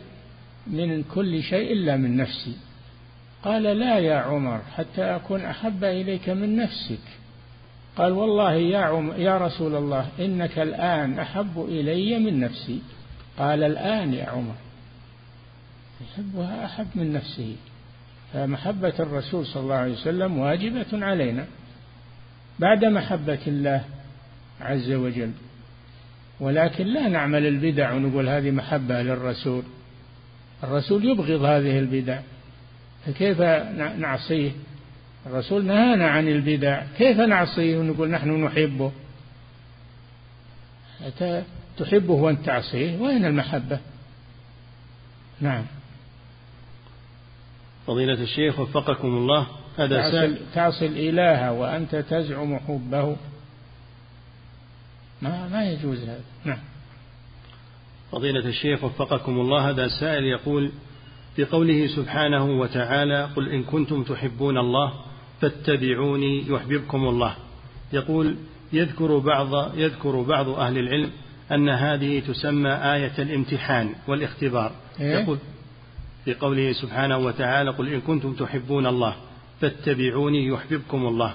من 0.66 1.02
كل 1.02 1.42
شيء 1.42 1.72
إلا 1.72 1.96
من 1.96 2.16
نفسي. 2.16 2.56
قال 3.44 3.62
لا 3.62 3.98
يا 3.98 4.16
عمر 4.16 4.60
حتى 4.76 5.02
أكون 5.02 5.40
أحب 5.44 5.84
إليك 5.84 6.28
من 6.28 6.56
نفسك. 6.56 7.04
قال 7.98 8.12
والله 8.12 8.52
يا 8.52 8.78
عم 8.78 9.12
يا 9.16 9.38
رسول 9.38 9.74
الله 9.74 10.08
إنك 10.20 10.58
الآن 10.58 11.18
أحب 11.18 11.66
إلي 11.68 12.18
من 12.18 12.40
نفسي. 12.40 12.82
قال 13.38 13.62
الآن 13.62 14.14
يا 14.14 14.26
عمر 14.26 14.54
يحبها 16.00 16.64
أحب 16.64 16.86
من 16.94 17.12
نفسه. 17.12 17.56
فمحبة 18.32 18.94
الرسول 19.00 19.46
صلى 19.46 19.62
الله 19.62 19.74
عليه 19.74 19.92
وسلم 19.92 20.38
واجبة 20.38 20.86
علينا. 20.92 21.46
بعد 22.58 22.84
محبة 22.84 23.38
الله 23.46 23.84
عز 24.60 24.92
وجل 24.92 25.32
ولكن 26.40 26.86
لا 26.86 27.08
نعمل 27.08 27.46
البدع 27.46 27.92
ونقول 27.92 28.28
هذه 28.28 28.50
محبة 28.50 29.02
للرسول. 29.02 29.62
الرسول 30.64 31.04
يبغض 31.04 31.42
هذه 31.42 31.78
البدع 31.78 32.20
فكيف 33.06 33.40
نعصيه؟ 33.98 34.50
الرسول 35.28 35.64
نهانا 35.64 36.08
عن 36.08 36.28
البدع. 36.28 36.82
كيف 36.98 37.16
نعصيه 37.16 37.78
ونقول 37.78 38.10
نحن 38.10 38.44
نحبه؟ 38.44 38.92
تحبه 41.78 42.14
وأنت 42.14 42.46
تعصيه؟ 42.46 42.98
وين 42.98 43.24
المحبة؟ 43.24 43.80
نعم. 45.40 45.64
فضيلة 47.86 48.22
الشيخ 48.22 48.60
وفقكم 48.60 49.08
الله 49.08 49.46
هذا 49.78 49.96
تعصي, 49.96 50.36
تعصي 50.54 50.86
الإله 50.86 51.52
وأنت 51.52 51.96
تزعم 51.96 52.58
حبه. 52.58 53.16
ما 55.22 55.48
ما 55.48 55.70
يجوز 55.70 56.02
هذا. 56.02 56.24
نعم. 56.44 56.58
فضيلة 58.12 58.48
الشيخ 58.48 58.84
وفقكم 58.84 59.40
الله 59.40 59.70
هذا 59.70 59.88
سائل 59.88 60.24
يقول 60.24 60.72
في 61.36 61.44
قوله 61.44 61.86
سبحانه 61.86 62.44
وتعالى 62.44 63.24
قل 63.24 63.48
إن 63.48 63.64
كنتم 63.64 64.02
تحبون 64.02 64.58
الله 64.58 65.07
فاتبعوني 65.40 66.48
يحببكم 66.48 67.08
الله. 67.08 67.36
يقول 67.92 68.36
يذكر 68.72 69.18
بعض 69.18 69.78
يذكر 69.78 70.22
بعض 70.22 70.48
أهل 70.48 70.78
العلم 70.78 71.10
أن 71.52 71.68
هذه 71.68 72.20
تسمى 72.20 72.70
آية 72.70 73.12
الامتحان 73.18 73.94
والاختبار. 74.08 74.72
إيه؟ 75.00 75.18
يقول 75.18 75.38
في 76.24 76.34
قوله 76.34 76.72
سبحانه 76.72 77.18
وتعالى 77.18 77.70
قل 77.70 77.92
إن 77.92 78.00
كنتم 78.00 78.32
تحبون 78.32 78.86
الله 78.86 79.16
فاتبعوني 79.60 80.46
يحببكم 80.46 81.06
الله. 81.06 81.34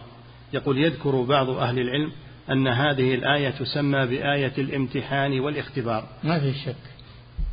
يقول 0.54 0.78
يذكر 0.78 1.22
بعض 1.22 1.50
أهل 1.50 1.80
العلم 1.80 2.12
أن 2.52 2.68
هذه 2.68 3.16
الآية 3.16 3.50
تسمى 3.50 4.06
بآية 4.06 4.54
الامتحان 4.58 5.40
والاختبار. 5.40 6.08
ما 6.24 6.40
في 6.40 6.54
شك. 6.54 6.76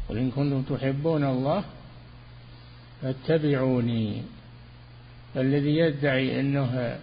قل 0.09 0.19
إن 0.19 0.31
كنتم 0.31 0.63
تحبون 0.77 1.25
الله 1.25 1.65
فاتبعوني. 3.03 4.23
الذي 5.37 5.77
يدعي 5.77 6.41
أنه 6.41 6.99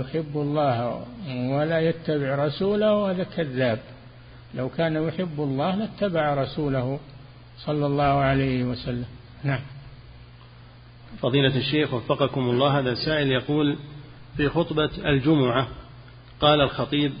يحب 0.00 0.32
الله 0.34 1.04
ولا 1.28 1.80
يتبع 1.80 2.46
رسوله 2.46 3.10
هذا 3.10 3.24
كذاب. 3.24 3.78
لو 4.54 4.68
كان 4.68 5.08
يحب 5.08 5.34
الله 5.38 5.74
لاتبع 5.74 6.34
رسوله 6.34 7.00
صلى 7.58 7.86
الله 7.86 8.04
عليه 8.04 8.64
وسلم. 8.64 9.06
نعم. 9.44 9.60
فضيلة 11.20 11.56
الشيخ 11.56 11.94
وفقكم 11.94 12.40
الله 12.40 12.78
هذا 12.78 12.94
سائل 12.94 13.32
يقول 13.32 13.76
في 14.36 14.48
خطبة 14.48 14.90
الجمعة 15.04 15.68
قال 16.40 16.60
الخطيب 16.60 17.12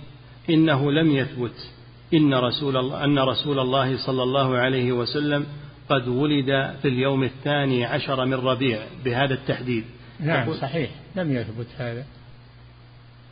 إنه 0.50 0.92
لم 0.92 1.10
يثبت 1.10 1.70
إن 2.14 2.34
رسول 2.34 2.76
الله 2.76 3.04
أن 3.04 3.18
رسول 3.18 3.58
الله 3.58 4.06
صلى 4.06 4.22
الله 4.22 4.56
عليه 4.56 4.92
وسلم 4.92 5.46
قد 5.88 6.08
ولد 6.08 6.74
في 6.82 6.88
اليوم 6.88 7.24
الثاني 7.24 7.84
عشر 7.84 8.24
من 8.24 8.34
ربيع 8.34 8.78
بهذا 9.04 9.34
التحديد. 9.34 9.84
نعم 10.22 10.54
صحيح. 10.54 10.90
لم 11.16 11.32
يثبت 11.32 11.66
هذا. 11.78 12.04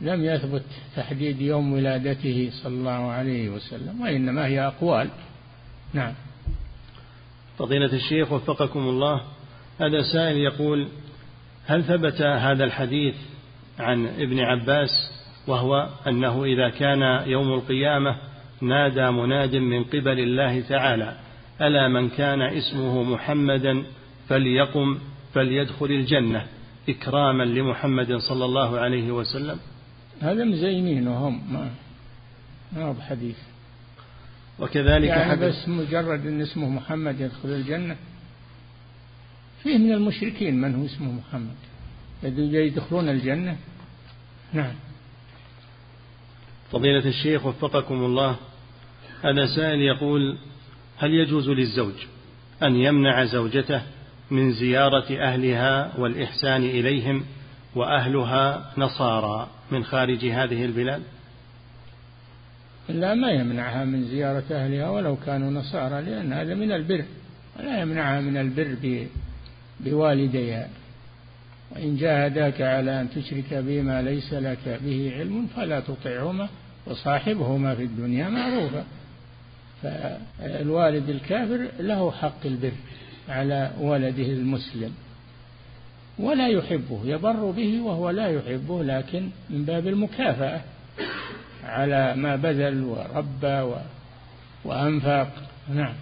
لم 0.01 0.25
يثبت 0.25 0.63
تحديد 0.95 1.41
يوم 1.41 1.73
ولادته 1.73 2.49
صلى 2.63 2.73
الله 2.73 3.11
عليه 3.11 3.49
وسلم 3.49 4.01
وإنما 4.01 4.47
هي 4.47 4.67
أقوال. 4.67 5.09
نعم. 5.93 6.13
فضيلة 7.57 7.93
الشيخ 7.93 8.31
وفقكم 8.31 8.79
الله 8.79 9.21
هذا 9.81 10.01
سائل 10.13 10.37
يقول 10.37 10.87
هل 11.65 11.83
ثبت 11.83 12.21
هذا 12.21 12.63
الحديث 12.63 13.15
عن 13.79 14.05
ابن 14.05 14.39
عباس 14.39 14.89
وهو 15.47 15.89
أنه 16.07 16.43
إذا 16.43 16.69
كان 16.69 17.01
يوم 17.27 17.53
القيامة 17.53 18.15
نادى 18.61 19.11
مناد 19.11 19.55
من 19.55 19.83
قبل 19.83 20.19
الله 20.19 20.61
تعالى 20.61 21.15
ألا 21.61 21.87
من 21.87 22.09
كان 22.09 22.41
اسمه 22.41 23.03
محمدا 23.03 23.83
فليقم 24.29 24.97
فليدخل 25.33 25.85
الجنة؟ 25.85 26.45
إكراما 26.89 27.43
لمحمد 27.43 28.17
صلى 28.17 28.45
الله 28.45 28.79
عليه 28.79 29.11
وسلم؟ 29.11 29.59
هذا 30.21 30.43
مزينينه 30.43 31.27
هم 31.27 31.53
ما 31.53 31.71
ما 32.73 32.83
هو 32.83 32.93
بحديث. 32.93 33.37
وكذلك 34.59 35.07
يعني 35.07 35.41
بس 35.41 35.67
مجرد 35.69 36.27
إن 36.27 36.41
اسمه 36.41 36.69
محمد 36.69 37.19
يدخل 37.19 37.49
الجنة 37.49 37.95
فيه 39.63 39.77
من 39.77 39.91
المشركين 39.91 40.61
من 40.61 40.75
هو 40.75 40.85
اسمه 40.85 41.11
محمد 41.11 41.55
يدخلون 42.23 43.09
الجنة. 43.09 43.57
نعم. 44.53 44.73
فضيلة 46.71 47.05
الشيخ 47.05 47.45
وفقكم 47.45 48.05
الله 48.05 48.35
هذا 49.23 49.55
سائل 49.55 49.81
يقول 49.81 50.37
هل 50.97 51.13
يجوز 51.13 51.49
للزوج 51.49 51.93
أن 52.63 52.75
يمنع 52.75 53.25
زوجته 53.25 53.81
من 54.31 54.51
زيارة 54.51 55.19
أهلها 55.19 55.97
والإحسان 55.97 56.63
إليهم 56.63 57.23
وأهلها 57.75 58.71
نصارى 58.77 59.47
من 59.71 59.83
خارج 59.83 60.25
هذه 60.25 60.65
البلاد؟ 60.65 61.01
لا 62.89 63.13
ما 63.13 63.31
يمنعها 63.31 63.85
من 63.85 64.03
زيارة 64.03 64.43
أهلها 64.51 64.89
ولو 64.89 65.15
كانوا 65.25 65.51
نصارى 65.51 66.01
لأن 66.01 66.33
هذا 66.33 66.55
من 66.55 66.71
البر. 66.71 67.05
ولا 67.59 67.81
يمنعها 67.81 68.21
من 68.21 68.37
البر 68.37 69.07
بوالديها. 69.79 70.69
وإن 71.71 71.97
جاهداك 71.97 72.61
على 72.61 73.01
أن 73.01 73.09
تشرك 73.09 73.53
بما 73.53 74.01
ليس 74.01 74.33
لك 74.33 74.79
به 74.83 75.13
علم 75.15 75.47
فلا 75.55 75.79
تطعهما 75.79 76.49
وصاحبهما 76.85 77.75
في 77.75 77.83
الدنيا 77.83 78.29
معروفا. 78.29 78.83
فالوالد 79.81 81.09
الكافر 81.09 81.67
له 81.79 82.11
حق 82.11 82.45
البر. 82.45 82.71
على 83.29 83.71
ولده 83.79 84.23
المسلم 84.23 84.93
ولا 86.19 86.47
يحبه 86.47 87.01
يبر 87.05 87.51
به 87.51 87.81
وهو 87.81 88.09
لا 88.09 88.27
يحبه 88.27 88.83
لكن 88.83 89.29
من 89.49 89.65
باب 89.65 89.87
المكافأة 89.87 90.61
على 91.63 92.15
ما 92.15 92.35
بذل 92.35 92.83
وربى 92.83 93.75
وأنفق 94.65 95.31
نعم. 95.69 95.93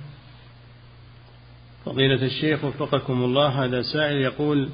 فضيلة 1.86 2.26
الشيخ 2.26 2.64
وفقكم 2.64 3.24
الله 3.24 3.66
هذا 3.66 3.82
سائل 3.82 4.18
يقول 4.18 4.70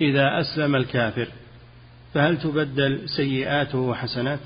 إذا 0.00 0.40
أسلم 0.40 0.76
الكافر 0.76 1.28
فهل 2.14 2.38
تبدل 2.38 3.08
سيئاته 3.16 3.94
حسنات 3.94 4.40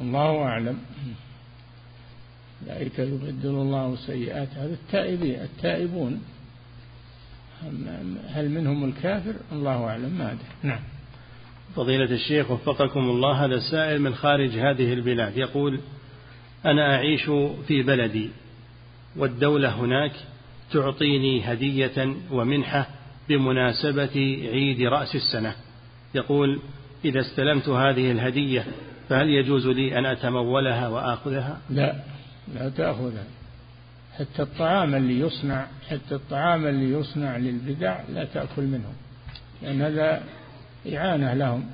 الله 0.00 0.42
أعلم. 0.42 0.78
أولئك 2.68 2.98
يبدل 2.98 3.50
الله 3.50 3.96
سيئات. 3.96 4.48
هذا 4.54 4.74
التائبين 4.74 5.40
التائبون. 5.40 6.22
هل 8.28 8.48
منهم 8.48 8.84
الكافر؟ 8.84 9.34
الله 9.52 9.84
أعلم. 9.84 10.18
ما 10.18 10.32
أدري. 10.32 10.48
نعم. 10.62 10.80
فضيلة 11.76 12.14
الشيخ 12.14 12.50
وفقكم 12.50 13.00
الله 13.00 13.44
هذا 13.44 13.54
السائل 13.54 14.00
من 14.00 14.14
خارج 14.14 14.50
هذه 14.50 14.92
البلاد 14.92 15.36
يقول 15.36 15.80
أنا 16.64 16.94
أعيش 16.94 17.24
في 17.66 17.82
بلدي 17.82 18.30
والدولة 19.16 19.68
هناك 19.68 20.12
تعطيني 20.72 21.52
هدية 21.52 22.14
ومنحة 22.30 22.88
بمناسبة 23.28 24.40
عيد 24.52 24.82
رأس 24.82 25.14
السنة. 25.14 25.54
يقول 26.14 26.60
إذا 27.04 27.20
استلمت 27.20 27.68
هذه 27.68 28.12
الهدية 28.12 28.66
فهل 29.08 29.28
يجوز 29.28 29.66
لي 29.66 29.98
أن 29.98 30.06
أتمولها 30.06 30.88
وآخذها؟ 30.88 31.60
لا. 31.70 32.11
لا 32.54 32.68
تأخذها 32.68 33.24
حتى 34.18 34.42
الطعام 34.42 34.94
اللي 34.94 35.20
يصنع 35.20 35.66
حتى 35.88 36.14
الطعام 36.14 36.66
اللي 36.66 37.00
يصنع 37.00 37.36
للبدع 37.36 38.00
لا 38.08 38.24
تأكل 38.24 38.62
منه 38.62 38.92
لأن 39.62 39.82
هذا 39.82 40.22
إعانة 40.94 41.34
لهم 41.34 41.70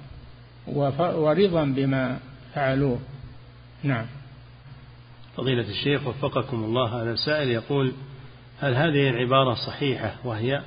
ورضا 0.67 1.65
بما 1.65 2.19
فعلوه. 2.55 2.99
نعم. 3.83 4.07
فضيلة 5.37 5.71
الشيخ 5.71 6.07
وفقكم 6.07 6.65
الله 6.65 7.03
هذا 7.03 7.13
السائل 7.13 7.49
يقول 7.49 7.93
هل 8.61 8.75
هذه 8.75 9.11
العبارة 9.11 9.55
صحيحة 9.55 10.15
وهي 10.25 10.63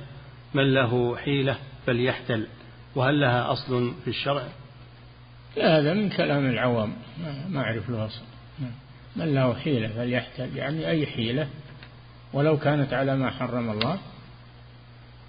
من 0.54 0.74
له 0.74 1.16
حيلة 1.16 1.58
فليحتل 1.86 2.46
وهل 2.94 3.20
لها 3.20 3.52
أصل 3.52 3.94
في 4.04 4.10
الشرع؟ 4.10 4.42
لا 5.56 5.78
هذا 5.78 5.94
من 5.94 6.08
كلام 6.08 6.46
العوام 6.46 6.92
ما 7.48 7.60
أعرف 7.60 7.90
له 7.90 8.06
أصل 8.06 8.22
نعم. 8.60 8.72
من 9.16 9.34
له 9.34 9.54
حيلة 9.54 9.88
فليحتل 9.88 10.56
يعني 10.56 10.90
أي 10.90 11.06
حيلة 11.06 11.48
ولو 12.32 12.58
كانت 12.58 12.92
على 12.92 13.16
ما 13.16 13.30
حرم 13.30 13.70
الله. 13.70 13.98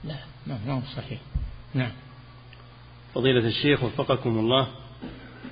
لا 0.04 0.16
ما 0.48 0.74
هو 0.74 0.82
صحيح. 0.96 1.20
نعم. 1.74 1.92
فضيلة 3.16 3.48
الشيخ 3.48 3.84
وفقكم 3.84 4.40
الله. 4.40 4.68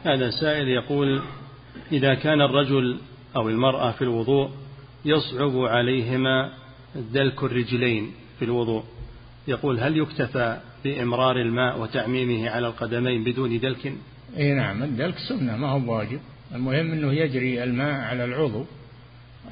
هذا 0.03 0.29
سائل 0.29 0.67
يقول 0.67 1.21
إذا 1.91 2.13
كان 2.13 2.41
الرجل 2.41 2.99
أو 3.35 3.49
المرأة 3.49 3.91
في 3.91 4.01
الوضوء 4.01 4.51
يصعب 5.05 5.57
عليهما 5.57 6.53
دلك 6.95 7.43
الرجلين 7.43 8.11
في 8.39 8.45
الوضوء. 8.45 8.83
يقول 9.47 9.79
هل 9.79 9.97
يكتفى 9.97 10.59
بإمرار 10.83 11.35
الماء 11.41 11.81
وتعميمه 11.81 12.49
على 12.49 12.67
القدمين 12.67 13.23
بدون 13.23 13.59
دلك؟ 13.59 13.93
إي 14.37 14.53
نعم 14.53 14.83
الدلك 14.83 15.15
سنة 15.29 15.57
ما 15.57 15.69
هو 15.69 15.93
واجب 15.97 16.19
المهم 16.55 16.91
أنه 16.91 17.13
يجري 17.13 17.63
الماء 17.63 17.93
على 17.93 18.25
العضو. 18.25 18.65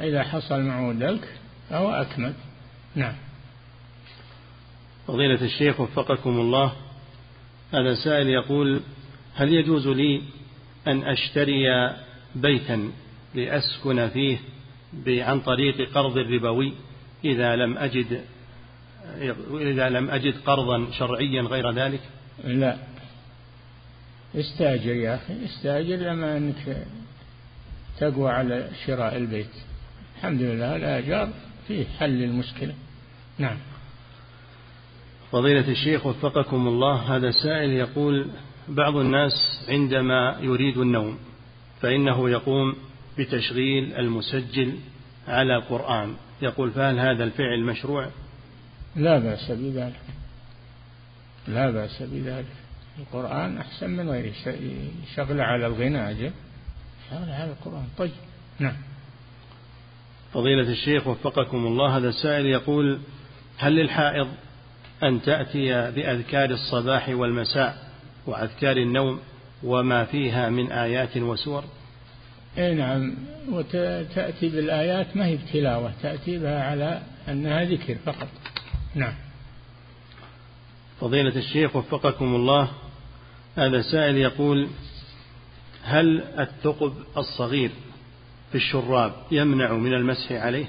إذا 0.02 0.24
حصل 0.24 0.62
معه 0.62 0.94
دلك 0.94 1.34
فهو 1.70 1.92
أكمل. 1.92 2.34
نعم. 2.96 3.16
فضيلة 5.08 5.42
الشيخ 5.42 5.80
وفقكم 5.80 6.30
الله 6.40 6.74
هذا 7.74 7.96
سائل 8.04 8.28
يقول 8.28 8.82
هل 9.36 9.54
يجوز 9.54 9.88
لي 9.88 10.22
أن 10.88 11.04
أشتري 11.04 11.66
بيتا 12.36 12.92
لأسكن 13.36 14.10
فيه 14.10 14.38
عن 15.08 15.40
طريق 15.40 15.92
قرض 15.94 16.18
ربوي 16.18 16.74
إذا 17.26 17.56
لم 17.56 17.78
أجد 17.78 18.24
إذا 19.52 19.90
لم 19.90 20.10
أجد 20.10 20.34
قرضا 20.46 20.92
شرعيا 20.92 21.42
غير 21.42 21.72
ذلك؟ 21.72 22.02
لا. 22.44 22.78
استاجر 24.36 24.96
يا 24.96 25.16
أخي 25.16 25.46
استاجر 25.46 25.96
لما 25.96 26.38
أنك 26.38 26.86
تقوى 28.00 28.32
على 28.32 28.70
شراء 28.86 29.18
البيت. 29.18 29.54
الحمد 30.18 30.42
لله 30.42 30.76
الآجار 30.76 31.30
فيه 31.68 31.86
حل 32.00 32.24
المشكلة. 32.24 32.74
نعم. 33.38 33.58
فضيلة 35.32 35.72
الشيخ 35.72 36.06
وفقكم 36.06 36.68
الله 36.68 37.16
هذا 37.16 37.32
سائل 37.32 37.70
يقول 37.70 38.28
بعض 38.68 38.96
الناس 38.96 39.66
عندما 39.70 40.38
يريد 40.42 40.78
النوم 40.78 41.18
فإنه 41.82 42.30
يقوم 42.30 42.76
بتشغيل 43.18 43.94
المسجل 43.94 44.76
على 45.28 45.56
القرآن 45.56 46.16
يقول 46.42 46.72
فهل 46.72 47.00
هذا 47.00 47.24
الفعل 47.24 47.64
مشروع؟ 47.64 48.10
لا 48.96 49.20
بأس 49.20 49.52
بذلك. 49.52 50.00
لا 51.48 51.72
بأس 51.72 52.04
بذلك. 52.04 52.46
القرآن 53.00 53.58
أحسن 53.58 53.90
من 53.90 54.10
غيره. 54.10 54.34
شغله 55.16 55.44
على 55.44 55.68
الغناء 55.68 56.12
أجل 56.12 56.32
شغله 57.12 57.34
على 57.34 57.52
القرآن. 57.52 57.88
طيب. 57.98 58.12
نعم. 58.60 58.76
فضيلة 60.34 60.72
الشيخ 60.72 61.08
وفقكم 61.08 61.58
الله 61.58 61.98
هذا 61.98 62.10
السائل 62.10 62.46
يقول 62.46 63.00
هل 63.58 63.76
للحائض 63.76 64.28
أن 65.04 65.22
تأتي 65.22 65.92
بأذكار 65.92 66.50
الصباح 66.50 67.10
والمساء 67.10 67.78
وأذكار 68.26 68.78
النوم 68.78 69.20
وما 69.64 70.06
فيها 70.06 70.50
من 70.50 70.72
آيات 70.72 71.18
وسور؟ 71.18 71.64
إي 72.58 72.74
نعم. 72.74 73.16
وتأتي 73.52 74.50
بالآيات 74.50 75.18
ما 75.18 75.26
هي 75.26 75.38
بتلاوة 75.38 75.94
تأتي 76.02 76.38
بها 76.38 76.64
على 76.64 77.02
أنها 77.30 77.64
ذكر 77.64 77.96
فقط. 77.96 78.28
نعم. 78.96 79.14
فضيلة 81.02 81.36
الشيخ 81.36 81.76
وفقكم 81.76 82.36
الله 82.36 82.70
هذا 83.56 83.82
سائل 83.82 84.18
يقول 84.18 84.68
هل 85.84 86.22
الثقب 86.40 86.94
الصغير 87.18 87.72
في 88.52 88.56
الشراب 88.56 89.14
يمنع 89.32 89.74
من 89.74 89.94
المسح 89.94 90.32
عليه؟ 90.32 90.66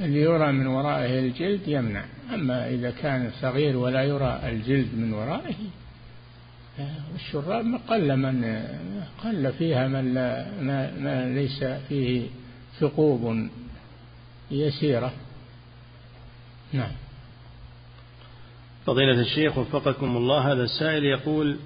اللي 0.00 0.20
يرى 0.20 0.52
من 0.52 0.66
ورائه 0.66 1.18
الجلد 1.18 1.60
يمنع 1.68 2.04
أما 2.34 2.68
إذا 2.68 2.90
كان 2.90 3.30
صغير 3.40 3.76
ولا 3.76 4.02
يرى 4.02 4.40
الجلد 4.44 4.94
من 4.94 5.12
ورائه 5.12 5.54
الشراب 7.14 7.80
قل 7.88 8.16
من 8.16 8.64
قل 9.24 9.52
فيها 9.52 9.88
من 9.88 10.14
لا 10.14 10.46
ما, 10.60 10.90
ما 10.98 11.34
ليس 11.34 11.64
فيه 11.64 12.26
ثقوب 12.80 13.48
يسيرة. 14.50 15.12
نعم. 16.72 16.92
فضيلة 18.86 19.20
الشيخ 19.20 19.58
وفقكم 19.58 20.16
الله 20.16 20.52
هذا 20.52 20.62
السائل 20.62 21.04
يقول 21.04 21.56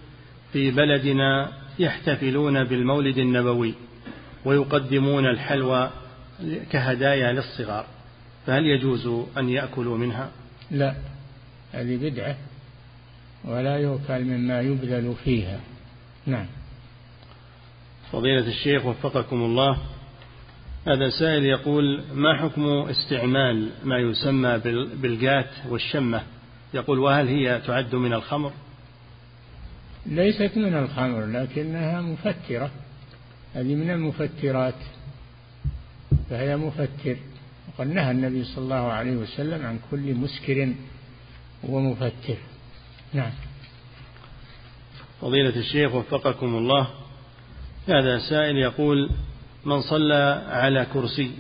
في 0.53 0.71
بلدنا 0.71 1.53
يحتفلون 1.79 2.65
بالمولد 2.65 3.19
النبوي 3.19 3.75
ويقدمون 4.45 5.27
الحلوى 5.27 5.91
كهدايا 6.71 7.33
للصغار 7.33 7.87
فهل 8.47 8.67
يجوز 8.67 9.27
أن 9.39 9.49
يأكلوا 9.49 9.99
منها؟ 9.99 10.31
لا 10.71 10.95
هذه 11.73 11.97
بدعة 11.97 12.37
ولا 13.45 13.77
يؤكل 13.77 14.25
مما 14.25 14.61
يبذل 14.61 15.15
فيها. 15.25 15.61
نعم. 16.27 16.47
فضيلة 18.13 18.47
الشيخ 18.49 18.87
وفقكم 18.87 19.37
الله 19.37 19.79
هذا 20.87 21.09
سائل 21.09 21.45
يقول 21.45 22.03
ما 22.15 22.37
حكم 22.37 22.67
استعمال 22.67 23.71
ما 23.85 23.99
يسمى 23.99 24.59
بالجات 25.03 25.51
والشمة؟ 25.69 26.23
يقول 26.75 26.99
وهل 26.99 27.29
هي 27.29 27.61
تعد 27.67 27.95
من 27.95 28.13
الخمر؟ 28.13 28.53
ليست 30.07 30.57
من 30.57 30.75
الخمر 30.75 31.27
لكنها 31.27 32.01
مفترة 32.01 32.71
هذه 33.55 33.75
من 33.75 33.91
المفترات 33.91 34.75
فهي 36.31 36.57
مفتر 36.57 37.17
وقد 37.69 37.87
نهى 37.87 38.11
النبي 38.11 38.45
صلى 38.45 38.65
الله 38.65 38.93
عليه 38.93 39.17
وسلم 39.17 39.67
عن 39.67 39.79
كل 39.91 40.15
مسكر 40.15 40.75
ومفتر 41.65 42.37
نعم. 43.13 43.33
فضيلة 45.21 45.57
الشيخ 45.57 45.95
وفقكم 45.95 46.47
الله 46.47 46.89
هذا 47.89 48.19
سائل 48.19 48.57
يقول 48.57 49.11
من 49.65 49.81
صلى 49.81 50.45
على 50.49 50.87
كرسي 50.93 51.31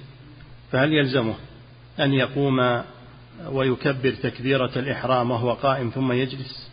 فهل 0.72 0.92
يلزمه 0.92 1.34
أن 2.00 2.12
يقوم 2.12 2.82
ويكبر 3.46 4.14
تكبيرة 4.22 4.70
الإحرام 4.76 5.30
وهو 5.30 5.52
قائم 5.52 5.90
ثم 5.90 6.12
يجلس. 6.12 6.70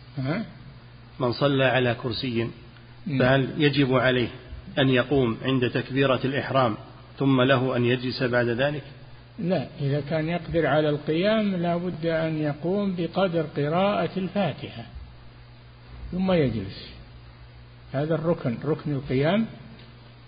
من 1.20 1.32
صلى 1.32 1.64
على 1.64 1.94
كرسي 2.02 2.48
فهل 3.18 3.48
يجب 3.58 3.94
عليه 3.94 4.28
أن 4.78 4.88
يقوم 4.88 5.38
عند 5.42 5.70
تكبيرة 5.70 6.20
الإحرام 6.24 6.76
ثم 7.18 7.42
له 7.42 7.76
أن 7.76 7.84
يجلس 7.84 8.22
بعد 8.22 8.48
ذلك؟ 8.48 8.82
لا 9.38 9.68
إذا 9.80 10.00
كان 10.00 10.28
يقدر 10.28 10.66
على 10.66 10.88
القيام 10.88 11.56
لا 11.56 11.76
بد 11.76 12.06
أن 12.06 12.38
يقوم 12.38 12.94
بقدر 12.98 13.42
قراءة 13.56 14.18
الفاتحة 14.18 14.84
ثم 16.12 16.32
يجلس. 16.32 16.88
هذا 17.92 18.14
الركن 18.14 18.56
ركن 18.64 18.92
القيام 18.92 19.46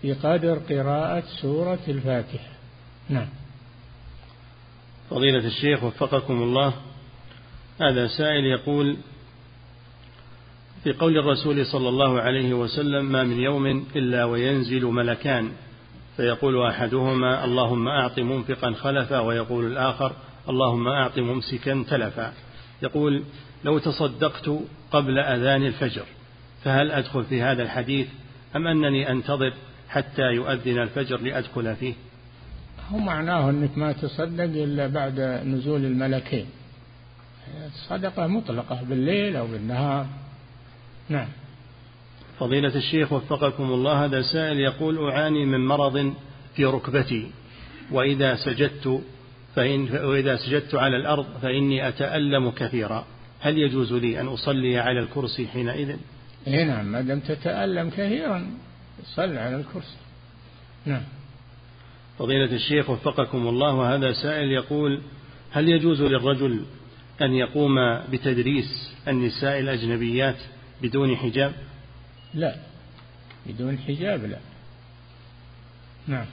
بقدر 0.04 0.58
قراءة 0.58 1.24
سورة 1.42 1.84
الفاتحة. 1.88 2.48
نعم. 3.08 3.28
فضيلة 5.10 5.46
الشيخ 5.46 5.84
وفقكم 5.84 6.42
الله. 6.42 6.72
هذا 7.80 8.06
سائل 8.06 8.44
يقول 8.44 8.96
في 10.84 10.92
قول 10.92 11.18
الرسول 11.18 11.66
صلى 11.66 11.88
الله 11.88 12.20
عليه 12.20 12.54
وسلم 12.54 13.04
ما 13.04 13.24
من 13.24 13.40
يوم 13.40 13.86
إلا 13.96 14.24
وينزل 14.24 14.84
ملكان 14.84 15.50
فيقول 16.16 16.66
أحدهما 16.66 17.44
اللهم 17.44 17.88
أعط 17.88 18.18
منفقا 18.18 18.72
خلفا 18.72 19.20
ويقول 19.20 19.66
الآخر 19.66 20.12
اللهم 20.48 20.88
أعط 20.88 21.18
ممسكا 21.18 21.84
تلفا 21.90 22.32
يقول 22.82 23.24
لو 23.64 23.78
تصدقت 23.78 24.50
قبل 24.92 25.18
أذان 25.18 25.66
الفجر 25.66 26.04
فهل 26.64 26.90
أدخل 26.90 27.24
في 27.24 27.42
هذا 27.42 27.62
الحديث؟ 27.62 28.06
أم 28.56 28.66
أنني 28.66 29.10
أنتظر 29.10 29.52
حتى 29.88 30.22
يؤذن 30.22 30.78
الفجر 30.78 31.20
لأدخل 31.20 31.76
فيه؟ 31.76 31.94
هو 32.92 32.98
معناه 32.98 33.50
أنك 33.50 33.78
ما 33.78 33.92
تصدق 33.92 34.44
إلا 34.44 34.86
بعد 34.86 35.20
نزول 35.20 35.84
الملكين. 35.84 36.46
الصدقة 37.66 38.26
مطلقة 38.26 38.82
بالليل 38.82 39.36
أو 39.36 39.46
بالنهار. 39.46 40.06
نعم. 41.08 41.28
فضيلة 42.38 42.76
الشيخ 42.76 43.12
وفقكم 43.12 43.64
الله 43.64 44.04
هذا 44.04 44.22
سائل 44.22 44.60
يقول 44.60 45.10
أعاني 45.10 45.44
من 45.44 45.66
مرض 45.66 46.14
في 46.54 46.64
ركبتي 46.64 47.30
وإذا 47.90 48.34
سجدت 48.34 49.02
فإن 49.54 49.88
وإذا 49.92 50.36
سجدت 50.36 50.74
على 50.74 50.96
الأرض 50.96 51.26
فإني 51.42 51.88
أتألم 51.88 52.50
كثيرا. 52.50 53.06
هل 53.40 53.58
يجوز 53.58 53.92
لي 53.92 54.20
أن 54.20 54.26
أصلي 54.26 54.78
على 54.78 55.00
الكرسي 55.00 55.46
حينئذ؟ 55.46 55.96
إيه 56.46 56.64
نعم 56.64 56.86
ما 56.86 57.00
دام 57.00 57.20
تتألم 57.20 57.90
كثيرا 57.90 58.46
صل 59.04 59.38
على 59.38 59.56
الكرسي. 59.56 59.96
نعم. 60.86 61.02
فضيلة 62.18 62.54
الشيخ 62.54 62.90
وفقكم 62.90 63.48
الله 63.48 63.74
وهذا 63.74 64.12
سائل 64.12 64.50
يقول 64.50 65.02
هل 65.50 65.68
يجوز 65.68 66.02
للرجل 66.02 66.64
أن 67.22 67.34
يقوم 67.34 67.98
بتدريس 68.12 68.94
النساء 69.08 69.60
الأجنبيات 69.60 70.36
بدون 70.82 71.16
حجاب؟ 71.16 71.52
لا 72.34 72.56
بدون 73.46 73.78
حجاب 73.78 74.24
لا. 74.24 74.38
نعم. 76.06 76.26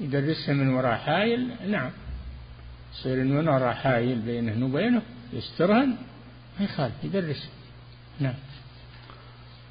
يدرسها 0.00 0.54
من 0.54 0.68
وراء 0.68 0.96
حائل؟ 0.96 1.48
نعم. 1.68 1.90
يصير 2.92 3.24
من 3.24 3.48
وراء 3.48 3.74
حائل 3.74 4.18
بينه 4.18 4.66
وبينه 4.66 5.02
يسترهن 5.32 5.96
ما 6.58 6.64
يخالف 6.64 6.94
يدرس. 7.04 7.50
نعم. 8.20 8.34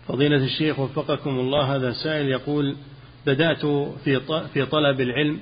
فضيلة 0.07 0.43
الشيخ 0.43 0.79
وفقكم 0.79 1.29
الله 1.29 1.75
هذا 1.75 1.91
سائل 1.91 2.27
يقول 2.29 2.75
بدأت 3.29 3.65
في 4.03 4.19
في 4.53 4.65
طلب 4.65 5.01
العلم 5.01 5.39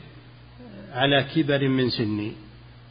على 0.94 1.24
كبر 1.36 1.68
من 1.68 1.90
سني. 1.90 2.32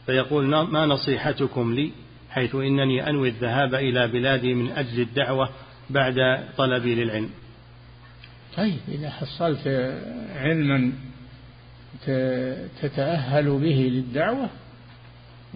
فيقول 0.05 0.45
ما 0.45 0.85
نصيحتكم 0.85 1.73
لي 1.73 1.91
حيث 2.29 2.55
إنني 2.55 3.09
أنوي 3.09 3.29
الذهاب 3.29 3.75
إلى 3.75 4.07
بلادي 4.07 4.53
من 4.53 4.71
أجل 4.71 5.01
الدعوة 5.01 5.49
بعد 5.89 6.15
طلبي 6.57 6.95
للعلم. 6.95 7.29
طيب 8.57 8.79
إذا 8.87 9.09
حصلت 9.09 9.67
علما 10.35 10.91
تتأهل 12.81 13.45
به 13.45 13.89
للدعوة 13.93 14.49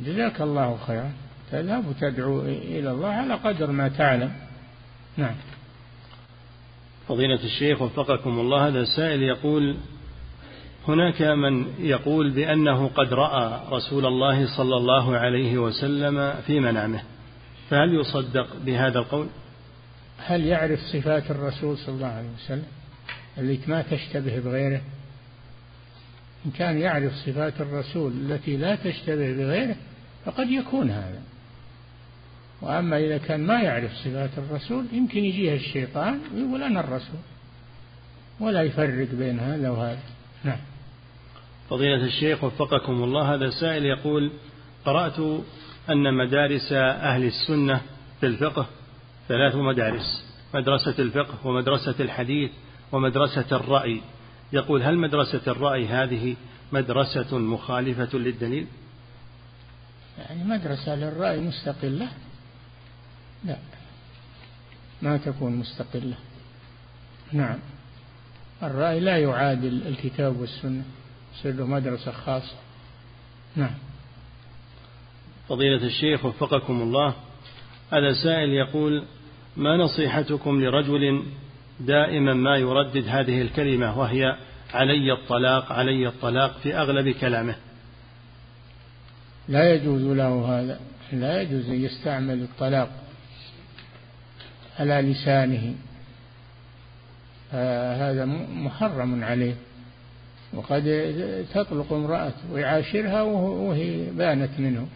جزاك 0.06 0.42
الله 0.42 0.78
خيرا. 0.88 1.12
تذهب 1.52 1.88
وتدعو 1.88 2.42
إلى 2.42 2.92
الله 2.92 3.10
على 3.10 3.34
قدر 3.34 3.72
ما 3.72 3.88
تعلم. 3.88 4.32
نعم. 5.18 5.36
فضيلة 7.12 7.44
الشيخ 7.44 7.82
وفقكم 7.82 8.40
الله 8.40 8.68
هذا 8.68 8.80
السائل 8.80 9.24
يقول 9.24 9.78
هناك 10.88 11.22
من 11.22 11.66
يقول 11.80 12.32
بأنه 12.32 12.88
قد 12.88 13.14
رأى 13.14 13.62
رسول 13.72 14.06
الله 14.06 14.58
صلى 14.58 14.78
الله 14.78 15.18
عليه 15.18 15.58
وسلم 15.58 16.34
في 16.48 16.60
منامه 16.60 17.04
فهل 17.70 17.94
يصدق 17.94 18.48
بهذا 18.66 19.00
القول؟ 19.00 19.28
هل 20.18 20.46
يعرف 20.46 20.80
صفات 20.80 21.32
الرسول 21.32 21.78
صلى 21.78 21.96
الله 21.96 22.08
عليه 22.08 22.30
وسلم 22.36 22.68
التي 23.38 23.72
ما 23.72 23.82
تشتبه 23.82 24.40
بغيره 24.40 24.82
إن 26.46 26.52
كان 26.52 26.78
يعرف 26.78 27.14
صفات 27.14 27.62
الرسول 27.62 28.12
التي 28.12 28.58
لا 28.58 28.76
تشتبه 28.76 29.34
بغيره 29.34 29.76
فقد 30.26 30.50
يكون 30.50 30.90
هذا 30.90 31.22
وأما 32.62 32.98
إذا 32.98 33.18
كان 33.18 33.40
ما 33.48 33.62
يعرف 33.62 33.92
صفات 33.94 34.30
الرسول 34.38 34.86
يمكن 34.94 35.20
يجيه 35.20 35.56
الشيطان 35.56 36.20
ويقول 36.36 36.64
أنا 36.64 36.80
الرسول. 36.80 37.20
ولا 38.40 38.62
يفرق 38.62 39.08
بين 39.14 39.40
هذا 39.40 39.70
وهذا. 39.70 40.00
نعم. 40.44 40.60
فضيلة 41.70 42.06
الشيخ 42.06 42.44
وفقكم 42.44 43.04
الله 43.04 43.34
هذا 43.34 43.50
سائل 43.50 43.86
يقول 43.86 44.32
قرأت 44.86 45.20
أن 45.90 46.14
مدارس 46.14 46.72
أهل 46.74 47.24
السنة 47.24 47.82
في 48.20 48.26
الفقه 48.26 48.66
ثلاث 49.28 49.56
مدارس 49.56 50.32
مدرسة 50.54 50.96
الفقه 51.00 51.48
ومدرسة 51.48 51.96
الحديث 52.00 52.52
ومدرسة 52.92 53.46
الرأي. 53.52 54.02
يقول 54.54 54.84
هل 54.84 54.98
مدرسة 54.98 55.42
الرأي 55.48 55.88
هذه 55.88 56.36
مدرسة 56.72 57.38
مخالفة 57.38 58.18
للدليل؟ 58.18 58.68
يعني 60.18 60.44
مدرسة 60.44 60.96
للرأي 60.96 61.40
مستقلة. 61.40 62.08
لا. 63.46 63.58
ما 65.02 65.18
تكون 65.18 65.56
مستقلة. 65.56 66.16
نعم. 67.32 67.60
الرأي 68.64 69.00
لا 69.00 69.18
يعادل 69.18 69.88
الكتاب 69.88 70.40
والسنة. 70.40 70.84
يصير 71.34 71.56
له 71.56 71.66
مدرسة 71.66 72.12
خاصة. 72.12 72.56
نعم. 73.56 73.76
فضيلة 75.50 75.86
الشيخ 75.86 76.26
وفقكم 76.26 76.82
الله 76.82 77.14
هذا 77.94 78.14
سائل 78.24 78.50
يقول 78.50 79.04
ما 79.58 79.78
نصيحتكم 79.78 80.64
لرجل 80.64 81.24
دائما 81.80 82.34
ما 82.34 82.58
يردد 82.58 83.08
هذه 83.08 83.42
الكلمة 83.42 84.00
وهي 84.00 84.38
علي 84.74 85.14
الطلاق 85.14 85.72
علي 85.72 86.08
الطلاق 86.08 86.58
في 86.58 86.76
أغلب 86.76 87.10
كلامه؟ 87.10 87.56
لا 89.48 89.74
يجوز 89.74 90.02
له 90.02 90.60
هذا. 90.60 90.80
لا 91.12 91.42
يجوز 91.42 91.70
أن 91.70 91.82
يستعمل 91.82 92.42
الطلاق. 92.42 93.01
على 94.80 95.02
لسانه. 95.02 95.76
هذا 98.08 98.26
محرم 98.52 99.24
عليه. 99.24 99.56
وقد 100.54 100.84
تطلق 101.54 101.94
امرأة 101.94 102.34
ويعاشرها 102.52 103.22
وهي 103.22 104.12
بانت 104.12 104.60
منه. 104.60 104.88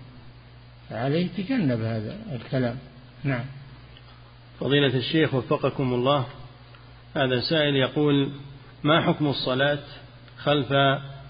فعليه 0.89 1.27
تجنب 1.37 1.81
هذا 1.81 2.17
الكلام. 2.31 2.77
نعم. 3.23 3.45
فضيلة 4.59 4.97
الشيخ 4.97 5.33
وفقكم 5.33 5.93
الله 5.93 6.25
هذا 7.15 7.41
سائل 7.49 7.75
يقول 7.75 8.31
ما 8.83 9.01
حكم 9.01 9.27
الصلاة 9.27 9.79
خلف 10.37 10.71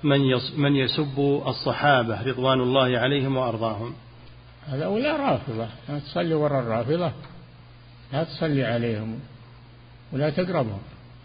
من 0.03 0.19
من 0.57 0.75
يسب 0.75 1.43
الصحابة 1.47 2.21
رضوان 2.21 2.59
الله 2.61 2.99
عليهم 2.99 3.37
وأرضاهم؟ 3.37 3.93
هذا 4.67 4.87
ولا 4.87 5.17
رافضة. 5.17 5.67
تصلي 5.87 6.33
وراء 6.33 6.61
الرافضة. 6.61 7.11
لا 8.13 8.23
تصلي 8.23 8.63
عليهم 8.63 9.19
ولا 10.11 10.29
تقربهم. 10.29 10.81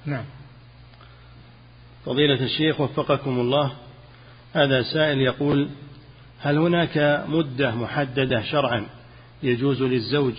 نعم. 0.07 0.25
فضيلة 2.05 2.45
الشيخ 2.45 2.81
وفقكم 2.81 3.41
الله 3.41 3.73
هذا 4.53 4.83
سائل 4.83 5.19
يقول 5.19 5.71
هل 6.41 6.59
هناك 6.59 7.25
مدة 7.29 7.75
محددة 7.75 8.43
شرعا 8.43 8.87
يجوز 9.43 9.83
للزوج 9.83 10.35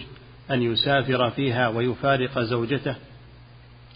أن 0.51 0.61
يسافر 0.61 1.29
فيها 1.29 1.67
ويفارق 1.67 2.39
زوجته؟ 2.39 2.95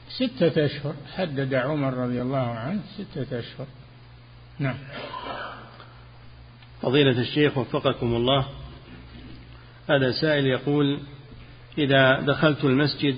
ستة 0.10 0.66
أشهر. 0.66 0.96
حدد 1.16 1.54
عمر 1.54 1.94
رضي 1.94 2.22
الله 2.22 2.48
عنه 2.48 2.82
ستة 2.98 3.40
أشهر. 3.40 3.68
نعم. 4.60 4.78
فضيلة 6.82 7.22
الشيخ 7.22 7.58
وفقكم 7.58 8.16
الله 8.16 8.46
هذا 9.90 10.12
سائل 10.12 10.46
يقول 10.48 11.00
إذا 11.78 12.22
دخلت 12.22 12.64
المسجد 12.64 13.16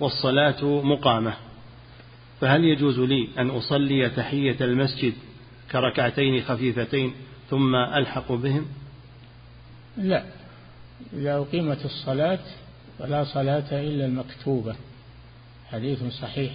والصلاة 0.00 0.64
مقامة 0.64 1.34
فهل 2.40 2.64
يجوز 2.64 2.98
لي 2.98 3.28
أن 3.38 3.50
أصلي 3.50 4.10
تحية 4.10 4.56
المسجد 4.60 5.12
كركعتين 5.72 6.42
خفيفتين 6.42 7.12
ثم 7.50 7.74
ألحق 7.74 8.32
بهم؟ 8.32 8.66
لا. 9.96 10.24
إذا 11.12 11.36
أقيمت 11.38 11.84
الصلاة 11.84 12.38
فلا 12.98 13.24
صلاة 13.24 13.80
إلا 13.80 14.06
المكتوبة 14.06 14.76
حديث 15.70 16.04
صحيح. 16.04 16.52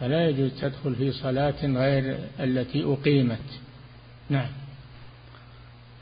فلا 0.00 0.28
يجوز 0.28 0.60
تدخل 0.60 0.94
في 0.94 1.12
صلاة 1.12 1.66
غير 1.66 2.18
التي 2.40 2.84
أقيمت. 2.84 3.60
نعم. 4.30 4.48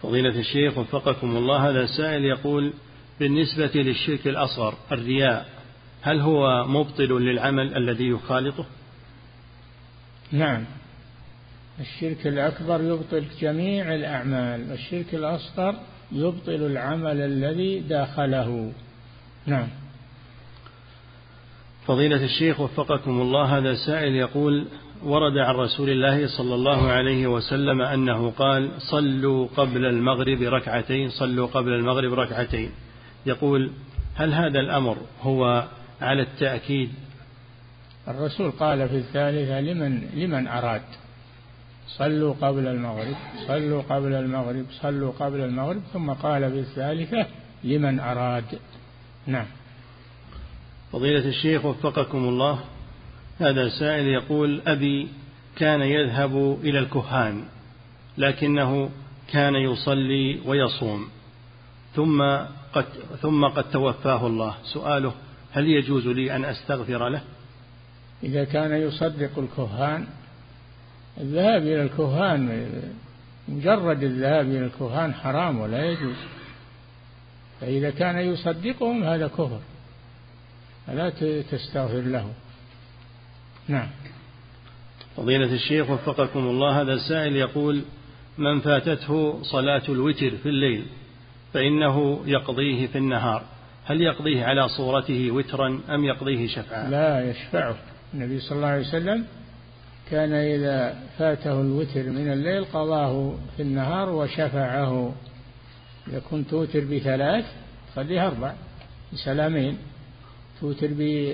فضيلة 0.03 0.39
الشيخ 0.39 0.79
وفقكم 0.79 1.37
الله 1.37 1.71
هذا 1.71 1.87
سائل 1.87 2.25
يقول 2.25 2.73
بالنسبة 3.21 3.71
للشرك 3.75 4.27
الأصغر 4.27 4.75
الرياء 4.93 5.47
هل 6.03 6.21
هو 6.21 6.65
مبطل 6.67 7.23
للعمل 7.23 7.77
الذي 7.77 8.09
يخالطه؟ 8.09 8.65
نعم. 10.33 10.65
الشرك 11.81 12.27
الأكبر 12.27 12.81
يبطل 12.83 13.25
جميع 13.41 13.95
الأعمال 13.95 14.71
والشرك 14.71 15.15
الأصغر 15.15 15.75
يبطل 16.13 16.67
العمل 16.67 17.21
الذي 17.21 17.81
داخله. 17.81 18.73
نعم. 19.47 19.69
فضيلة 21.87 22.25
الشيخ 22.25 22.61
وفقكم 22.61 23.21
الله 23.21 23.59
هذا 23.59 23.75
سائل 23.75 24.15
يقول 24.15 24.67
ورد 25.03 25.39
عن 25.39 25.55
رسول 25.55 25.91
الله 25.91 26.27
صلى 26.39 26.55
الله 26.55 26.91
عليه 26.91 27.27
وسلم 27.27 27.83
أنه 27.83 28.31
قال 28.31 28.71
صلوا 28.79 29.49
قبل 29.57 29.85
المغرب 29.85 30.43
ركعتين 30.43 31.11
صلوا 31.11 31.47
قبل 31.47 31.73
المغرب 31.73 32.13
ركعتين. 32.13 32.71
يقول 33.27 33.71
هل 34.15 34.35
هذا 34.35 34.61
الأمر 34.61 34.97
هو 35.23 35.69
على 36.01 36.23
التأكيد؟ 36.23 36.91
الرسول 38.09 38.51
قال 38.51 38.89
في 38.89 38.97
الثالثة 38.97 39.61
لمن 39.61 40.09
لمن 40.15 40.47
أراد؟ 40.47 40.83
صلوا 41.89 42.35
قبل 42.41 42.67
المغرب 42.67 43.17
صلوا 43.47 43.83
قبل 43.83 44.15
المغرب 44.15 44.67
صلوا 44.83 45.13
قبل 45.13 45.41
المغرب 45.41 45.83
ثم 45.93 46.11
قال 46.11 46.53
في 46.53 46.59
الثالثة 46.59 47.27
لمن 47.65 48.01
أراد؟ 48.01 48.59
نعم. 49.27 49.47
فضيلة 50.93 51.29
الشيخ 51.29 51.65
وفقكم 51.65 52.19
الله 52.19 52.61
هذا 53.39 53.69
سائل 53.69 54.07
يقول 54.07 54.63
أبي 54.67 55.09
كان 55.57 55.83
يذهب 55.83 56.59
إلى 56.63 56.79
الكهان 56.79 57.45
لكنه 58.19 58.91
كان 59.33 59.55
يصلي 59.55 60.41
ويصوم. 60.47 61.09
ثم 61.97 62.23
قد 62.73 62.85
ثم 63.23 63.45
قد 63.45 63.71
توفاه 63.71 64.27
الله. 64.27 64.55
سؤاله 64.65 65.13
هل 65.53 65.67
يجوز 65.67 66.07
لي 66.07 66.37
أن 66.37 66.45
أستغفر 66.45 67.09
له؟ 67.09 67.23
إذا 68.23 68.45
كان 68.45 68.73
يصدق 68.73 69.39
الكهان 69.39 70.07
الذهاب 71.21 71.63
إلى 71.63 71.83
الكهان 71.83 72.71
مجرد 73.49 74.03
الذهاب 74.03 74.47
إلى 74.47 74.65
الكهان 74.65 75.15
حرام 75.15 75.59
ولا 75.59 75.85
يجوز. 75.85 76.17
فإذا 77.61 77.91
كان 77.91 78.19
يصدقهم 78.19 79.05
هذا 79.05 79.29
كفر. 79.29 79.61
فلا 80.87 81.11
تستغفر 81.51 82.01
له. 82.01 82.33
نعم. 83.69 83.89
فضيلة 85.17 85.53
الشيخ 85.53 85.91
وفقكم 85.91 86.39
الله 86.41 86.81
هذا 86.81 86.93
السائل 86.93 87.37
يقول 87.37 87.83
من 88.39 88.61
فاتته 88.61 89.43
صلاة 89.43 89.83
الوتر 89.89 90.31
في 90.31 90.49
الليل؟ 90.49 90.85
فإنه 91.57 92.21
يقضيه 92.27 92.87
في 92.87 92.99
النهار. 92.99 93.43
هل 93.85 94.03
يقضيه 94.03 94.45
على 94.45 94.69
صورته 94.69 95.31
وترا 95.31 95.81
أم 95.91 96.05
يقضيه 96.05 96.47
شفعا؟ 96.47 96.91
لا 96.91 97.31
يشفعه. 97.31 97.77
النبي 98.15 98.41
صلى 98.41 98.57
الله 98.57 98.69
عليه 98.69 98.89
وسلم 98.89 99.27
كان 100.11 100.33
إذا 100.33 100.99
فاته 101.19 101.61
الوتر 101.61 102.03
من 102.03 102.33
الليل 102.33 102.65
قضاه 102.65 103.35
في 103.57 103.63
النهار 103.63 104.11
وشفعه. 104.11 105.15
كنت 106.31 106.51
توتر 106.51 106.85
بثلاث 106.85 107.45
خليه 107.95 108.27
أربع 108.27 108.55
بسلامين. 109.13 109.79
توتر 110.61 110.89
ب 110.91 111.33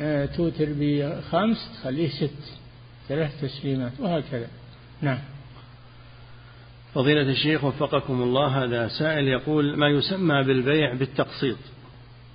آه، 0.00 0.26
توتر 0.26 0.68
بخمس 0.68 1.56
تخليه 1.74 2.08
ست. 2.08 2.58
ثلاث 3.08 3.40
تسليمات 3.40 3.92
وهكذا. 4.00 4.46
نعم. 5.02 5.18
فضيلة 6.94 7.22
الشيخ 7.22 7.64
وفقكم 7.64 8.22
الله 8.22 8.64
هذا 8.64 8.88
سائل 8.88 9.28
يقول 9.28 9.76
ما 9.76 9.88
يسمى 9.88 10.42
بالبيع 10.42 10.94
بالتقسيط؟ 10.94 11.56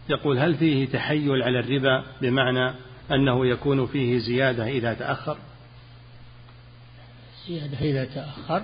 يقول 0.10 0.40
هل 0.40 0.56
فيه 0.56 0.86
تحيل 0.86 1.44
على 1.44 1.60
الربا 1.60 2.04
بمعنى 2.22 2.74
أنه 3.12 3.48
يكون 3.48 3.88
فيه 3.88 4.18
زيادة 4.18 4.68
إذا 4.68 4.94
تأخر؟ 4.94 5.38
زيادة 7.48 7.80
إذا 7.80 8.06
تأخر؟ 8.06 8.64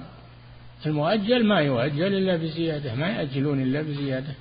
المؤجل 0.86 1.46
ما 1.46 1.60
يؤجل 1.60 2.16
إلا 2.16 2.36
بزيادة 2.36 2.96
ما 2.96 3.08
يأجلون 3.08 3.62
إلا 3.62 3.82
بزيادة. 3.82 4.36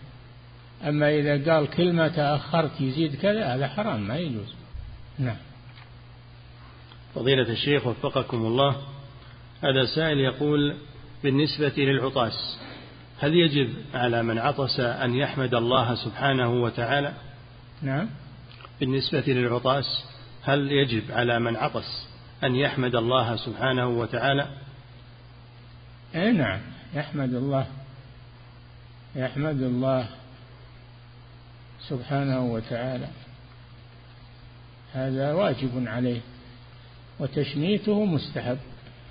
أما 0.89 1.11
إذا 1.11 1.53
قال 1.53 1.71
كل 1.71 1.93
ما 1.93 2.09
تأخرت 2.09 2.81
يزيد 2.81 3.15
كذا 3.15 3.55
هذا 3.55 3.69
حرام 3.69 4.09
ما 4.09 4.17
يجوز. 4.17 4.55
نعم. 5.19 5.37
فضيلة 7.15 7.53
الشيخ 7.53 7.87
وفقكم 7.87 8.47
الله 8.47 8.77
هذا 9.63 9.85
سائل 9.95 10.19
يقول 10.19 10.77
بالنسبة 11.23 11.73
للعطاس 11.77 12.59
هل 13.19 13.35
يجب 13.35 13.75
على 13.95 14.23
من 14.23 14.39
عطس 14.39 14.81
أن 14.81 15.15
يحمد 15.15 15.55
الله 15.55 15.95
سبحانه 15.95 16.51
وتعالى؟ 16.51 17.13
نعم. 17.83 18.09
بالنسبة 18.81 19.25
للعطاس 19.27 20.05
هل 20.43 20.73
يجب 20.73 21.13
على 21.13 21.39
من 21.39 21.57
عطس 21.57 22.09
أن 22.45 22.55
يحمد 22.57 22.95
الله 22.95 23.37
سبحانه 23.37 23.89
وتعالى؟ 23.89 24.49
أي 26.15 26.33
نعم 26.33 26.61
يحمد 26.95 27.35
الله 27.35 27.67
يحمد 29.17 29.63
الله 29.63 30.07
سبحانه 31.89 32.41
وتعالى. 32.41 33.09
هذا 34.93 35.33
واجب 35.33 35.85
عليه 35.87 36.21
وتشميته 37.19 38.05
مستحب. 38.05 38.59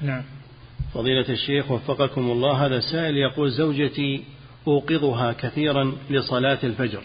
نعم. 0.02 0.24
فضيلة 0.94 1.30
الشيخ 1.30 1.72
وفقكم 1.72 2.32
الله 2.32 2.66
هذا 2.66 2.80
سائل 2.80 3.18
يقول 3.18 3.52
زوجتي 3.52 4.24
أوقظها 4.68 5.34
كثيرا 5.34 5.96
لصلاة 6.10 6.60
الفجر 6.64 7.04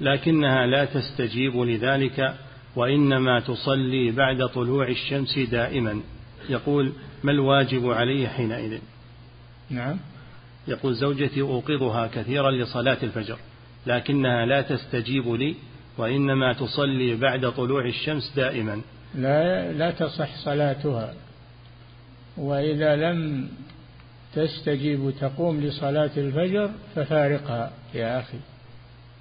لكنها 0.00 0.66
لا 0.66 0.84
تستجيب 0.84 1.56
لذلك 1.56 2.34
وإنما 2.76 3.40
تصلي 3.40 4.10
بعد 4.10 4.48
طلوع 4.48 4.88
الشمس 4.88 5.38
دائما. 5.38 6.00
يقول 6.48 6.92
ما 7.22 7.32
الواجب 7.32 7.90
علي 7.90 8.28
حينئذ؟ 8.28 8.78
نعم. 9.70 9.98
يقول 10.68 10.94
زوجتي 10.94 11.40
أوقظها 11.40 12.06
كثيرا 12.06 12.50
لصلاة 12.50 12.98
الفجر 13.02 13.38
لكنها 13.86 14.46
لا 14.46 14.60
تستجيب 14.60 15.28
لي 15.28 15.54
وإنما 15.98 16.52
تصلي 16.52 17.14
بعد 17.14 17.52
طلوع 17.52 17.84
الشمس 17.84 18.32
دائما. 18.36 18.80
لا 19.14 19.72
لا 19.72 19.90
تصح 19.90 20.36
صلاتها. 20.44 21.14
وإذا 22.36 22.96
لم 22.96 23.48
تستجيب 24.34 25.12
تقوم 25.20 25.60
لصلاة 25.60 26.10
الفجر 26.16 26.70
ففارقها 26.94 27.72
يا 27.94 28.20
أخي. 28.20 28.38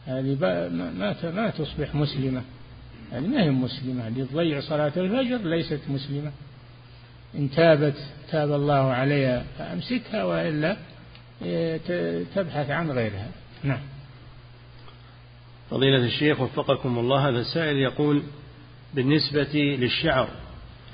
هذه 0.05 0.37
ما 0.41 1.13
ما 1.31 1.49
تصبح 1.49 1.95
مسلمة. 1.95 2.41
هذه 3.11 3.27
ما 3.27 3.43
هي 3.43 3.49
مسلمة. 3.49 4.07
اللي 4.07 4.25
تضيع 4.25 4.59
صلاة 4.59 4.93
الفجر 4.97 5.37
ليست 5.37 5.79
مسلمة. 5.89 6.31
إن 7.35 7.51
تابت 7.51 7.95
تاب 8.31 8.51
الله 8.51 8.91
عليها 8.93 9.45
فأمسكها 9.57 10.23
وإلا 10.23 10.77
تبحث 12.35 12.69
عن 12.69 12.91
غيرها. 12.91 13.27
نعم. 13.63 13.81
فضيلة 15.69 16.05
الشيخ 16.05 16.41
وفقكم 16.41 16.99
الله 16.99 17.29
هذا 17.29 17.39
السائل 17.39 17.77
يقول 17.77 18.23
بالنسبة 18.93 19.77
للشعر 19.79 20.29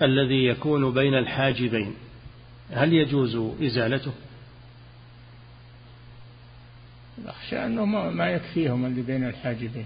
الذي 0.01 0.45
يكون 0.45 0.93
بين 0.93 1.13
الحاجبين 1.13 1.93
هل 2.71 2.93
يجوز 2.93 3.35
إزالته؟ 3.61 4.11
أخشى 7.27 7.65
أنه 7.65 7.85
ما 7.85 8.29
يكفيهم 8.29 8.85
اللي 8.85 9.01
بين 9.01 9.27
الحاجبين. 9.27 9.85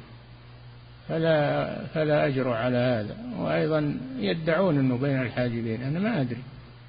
فلا 1.10 1.86
فلا 1.86 2.28
أجر 2.28 2.50
على 2.50 2.78
هذا. 2.78 3.18
وأيضا 3.38 3.98
يدعون 4.20 4.80
أنه 4.80 4.98
بين 4.98 5.22
الحاجبين. 5.22 5.84
أنا 5.84 6.00
ما 6.00 6.22
أدري. 6.22 6.42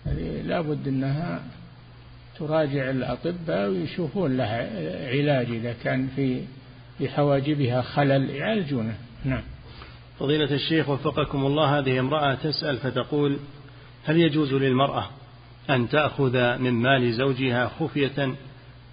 هذه 0.06 0.42
لابد 0.42 0.88
أنها 0.88 1.42
تراجع 2.38 2.90
الأطباء 2.90 3.68
ويشوفون 3.68 4.36
لها 4.36 4.58
علاج 5.08 5.50
إذا 5.50 5.74
كان 5.84 6.08
في 6.16 6.42
في 6.98 7.08
حواجبها 7.08 7.82
خلل 7.82 8.30
يعالجونه. 8.30 8.94
نعم. 9.24 9.42
فضيلة 10.18 10.54
الشيخ 10.54 10.88
وفقكم 10.88 11.46
الله 11.46 11.78
هذه 11.78 12.00
امرأة 12.00 12.34
تسأل 12.34 12.76
فتقول 12.76 13.36
هل 14.04 14.16
يجوز 14.16 14.52
للمرأة 14.52 15.10
أن 15.70 15.88
تأخذ 15.88 16.58
من 16.58 16.72
مال 16.72 17.12
زوجها 17.12 17.68
خفية 17.80 18.34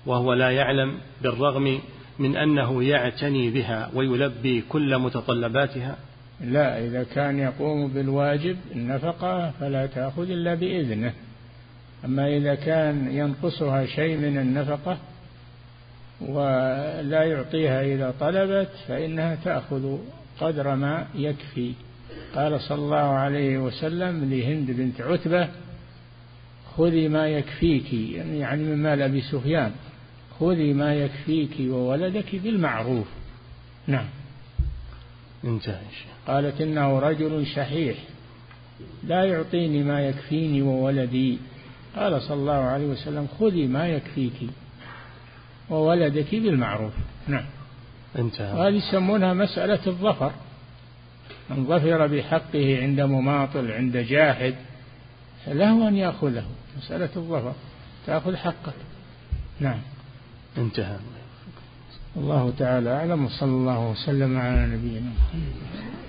وهو 0.06 0.34
لا 0.34 0.52
يعلم 0.52 0.98
بالرغم 1.22 1.80
من 2.20 2.38
أنه 2.38 2.84
يعتني 2.84 3.50
بها 3.50 3.90
ويلبي 3.94 4.64
كل 4.70 4.98
متطلباتها. 4.98 5.98
لا 6.42 6.86
إذا 6.86 7.04
كان 7.04 7.40
يقوم 7.40 7.88
بالواجب 7.88 8.58
النفقة 8.76 9.52
فلا 9.60 9.86
تأخذ 9.86 10.30
إلا 10.30 10.54
بإذنه. 10.54 11.14
أما 12.06 12.38
إذا 12.38 12.56
كان 12.56 13.12
ينقصها 13.12 13.86
شيء 13.86 14.18
من 14.18 14.38
النفقة 14.38 14.98
ولا 16.22 17.24
يعطيها 17.24 17.82
إذا 17.82 18.14
طلبت 18.20 18.70
فإنها 18.88 19.36
تأخذ 19.36 19.98
قدر 20.40 20.76
ما 20.76 21.08
يكفي. 21.16 21.74
قال 22.36 22.62
صلى 22.62 22.78
الله 22.78 22.98
عليه 22.98 23.58
وسلم 23.58 24.30
لهند 24.30 24.72
بنت 24.72 25.02
عتبة 25.02 25.50
خذي 26.78 27.08
ما 27.08 27.28
يكفيك 27.28 27.94
يعني 27.94 28.64
من 28.64 28.78
مال 28.78 29.02
أبي 29.02 29.22
سفيان. 29.22 29.72
خذي 30.40 30.74
ما 30.74 30.96
يكفيك 30.96 31.50
وولدك 31.60 32.36
بالمعروف. 32.36 33.08
نعم. 33.88 34.06
انتهى 35.44 35.82
قالت 36.28 36.62
إنه 36.62 37.00
رجل 37.00 37.46
شحيح. 37.46 37.98
لا 39.04 39.24
يعطيني 39.24 39.84
ما 39.84 40.08
يكفيني 40.08 40.62
وولدي. 40.62 41.38
قال 41.96 42.22
صلى 42.22 42.38
الله 42.38 42.54
عليه 42.54 42.86
وسلم 42.86 43.28
خذي 43.40 43.68
ما 43.68 43.88
يكفيك 43.88 44.50
وولدك 45.70 46.36
بالمعروف. 46.36 46.94
نعم. 47.28 47.46
انتهى. 48.20 48.60
وهذه 48.60 48.76
يسمونها 48.76 49.34
مسألة 49.34 49.88
الظفر. 49.88 50.32
من 51.50 51.66
ظفر 51.66 52.08
بحقه 52.08 52.82
عند 52.82 53.02
مماطل 53.02 53.72
عند 53.72 53.98
جاحد 53.98 54.56
له 55.48 55.88
أن 55.88 55.96
يأخذه 55.96 56.46
مسألة 56.78 57.10
الظفر 57.16 57.54
تأخذ 58.08 58.36
حقك. 58.36 58.74
نعم. 59.60 59.80
انتهى. 60.58 60.98
الله 62.18 62.54
تعالى 62.60 62.90
أعلم 62.90 63.26
وصلى 63.26 63.50
الله 63.50 63.92
وسلم 63.92 64.38
على 64.38 64.66
نبينا 64.66 65.10
محمد. 65.10 66.03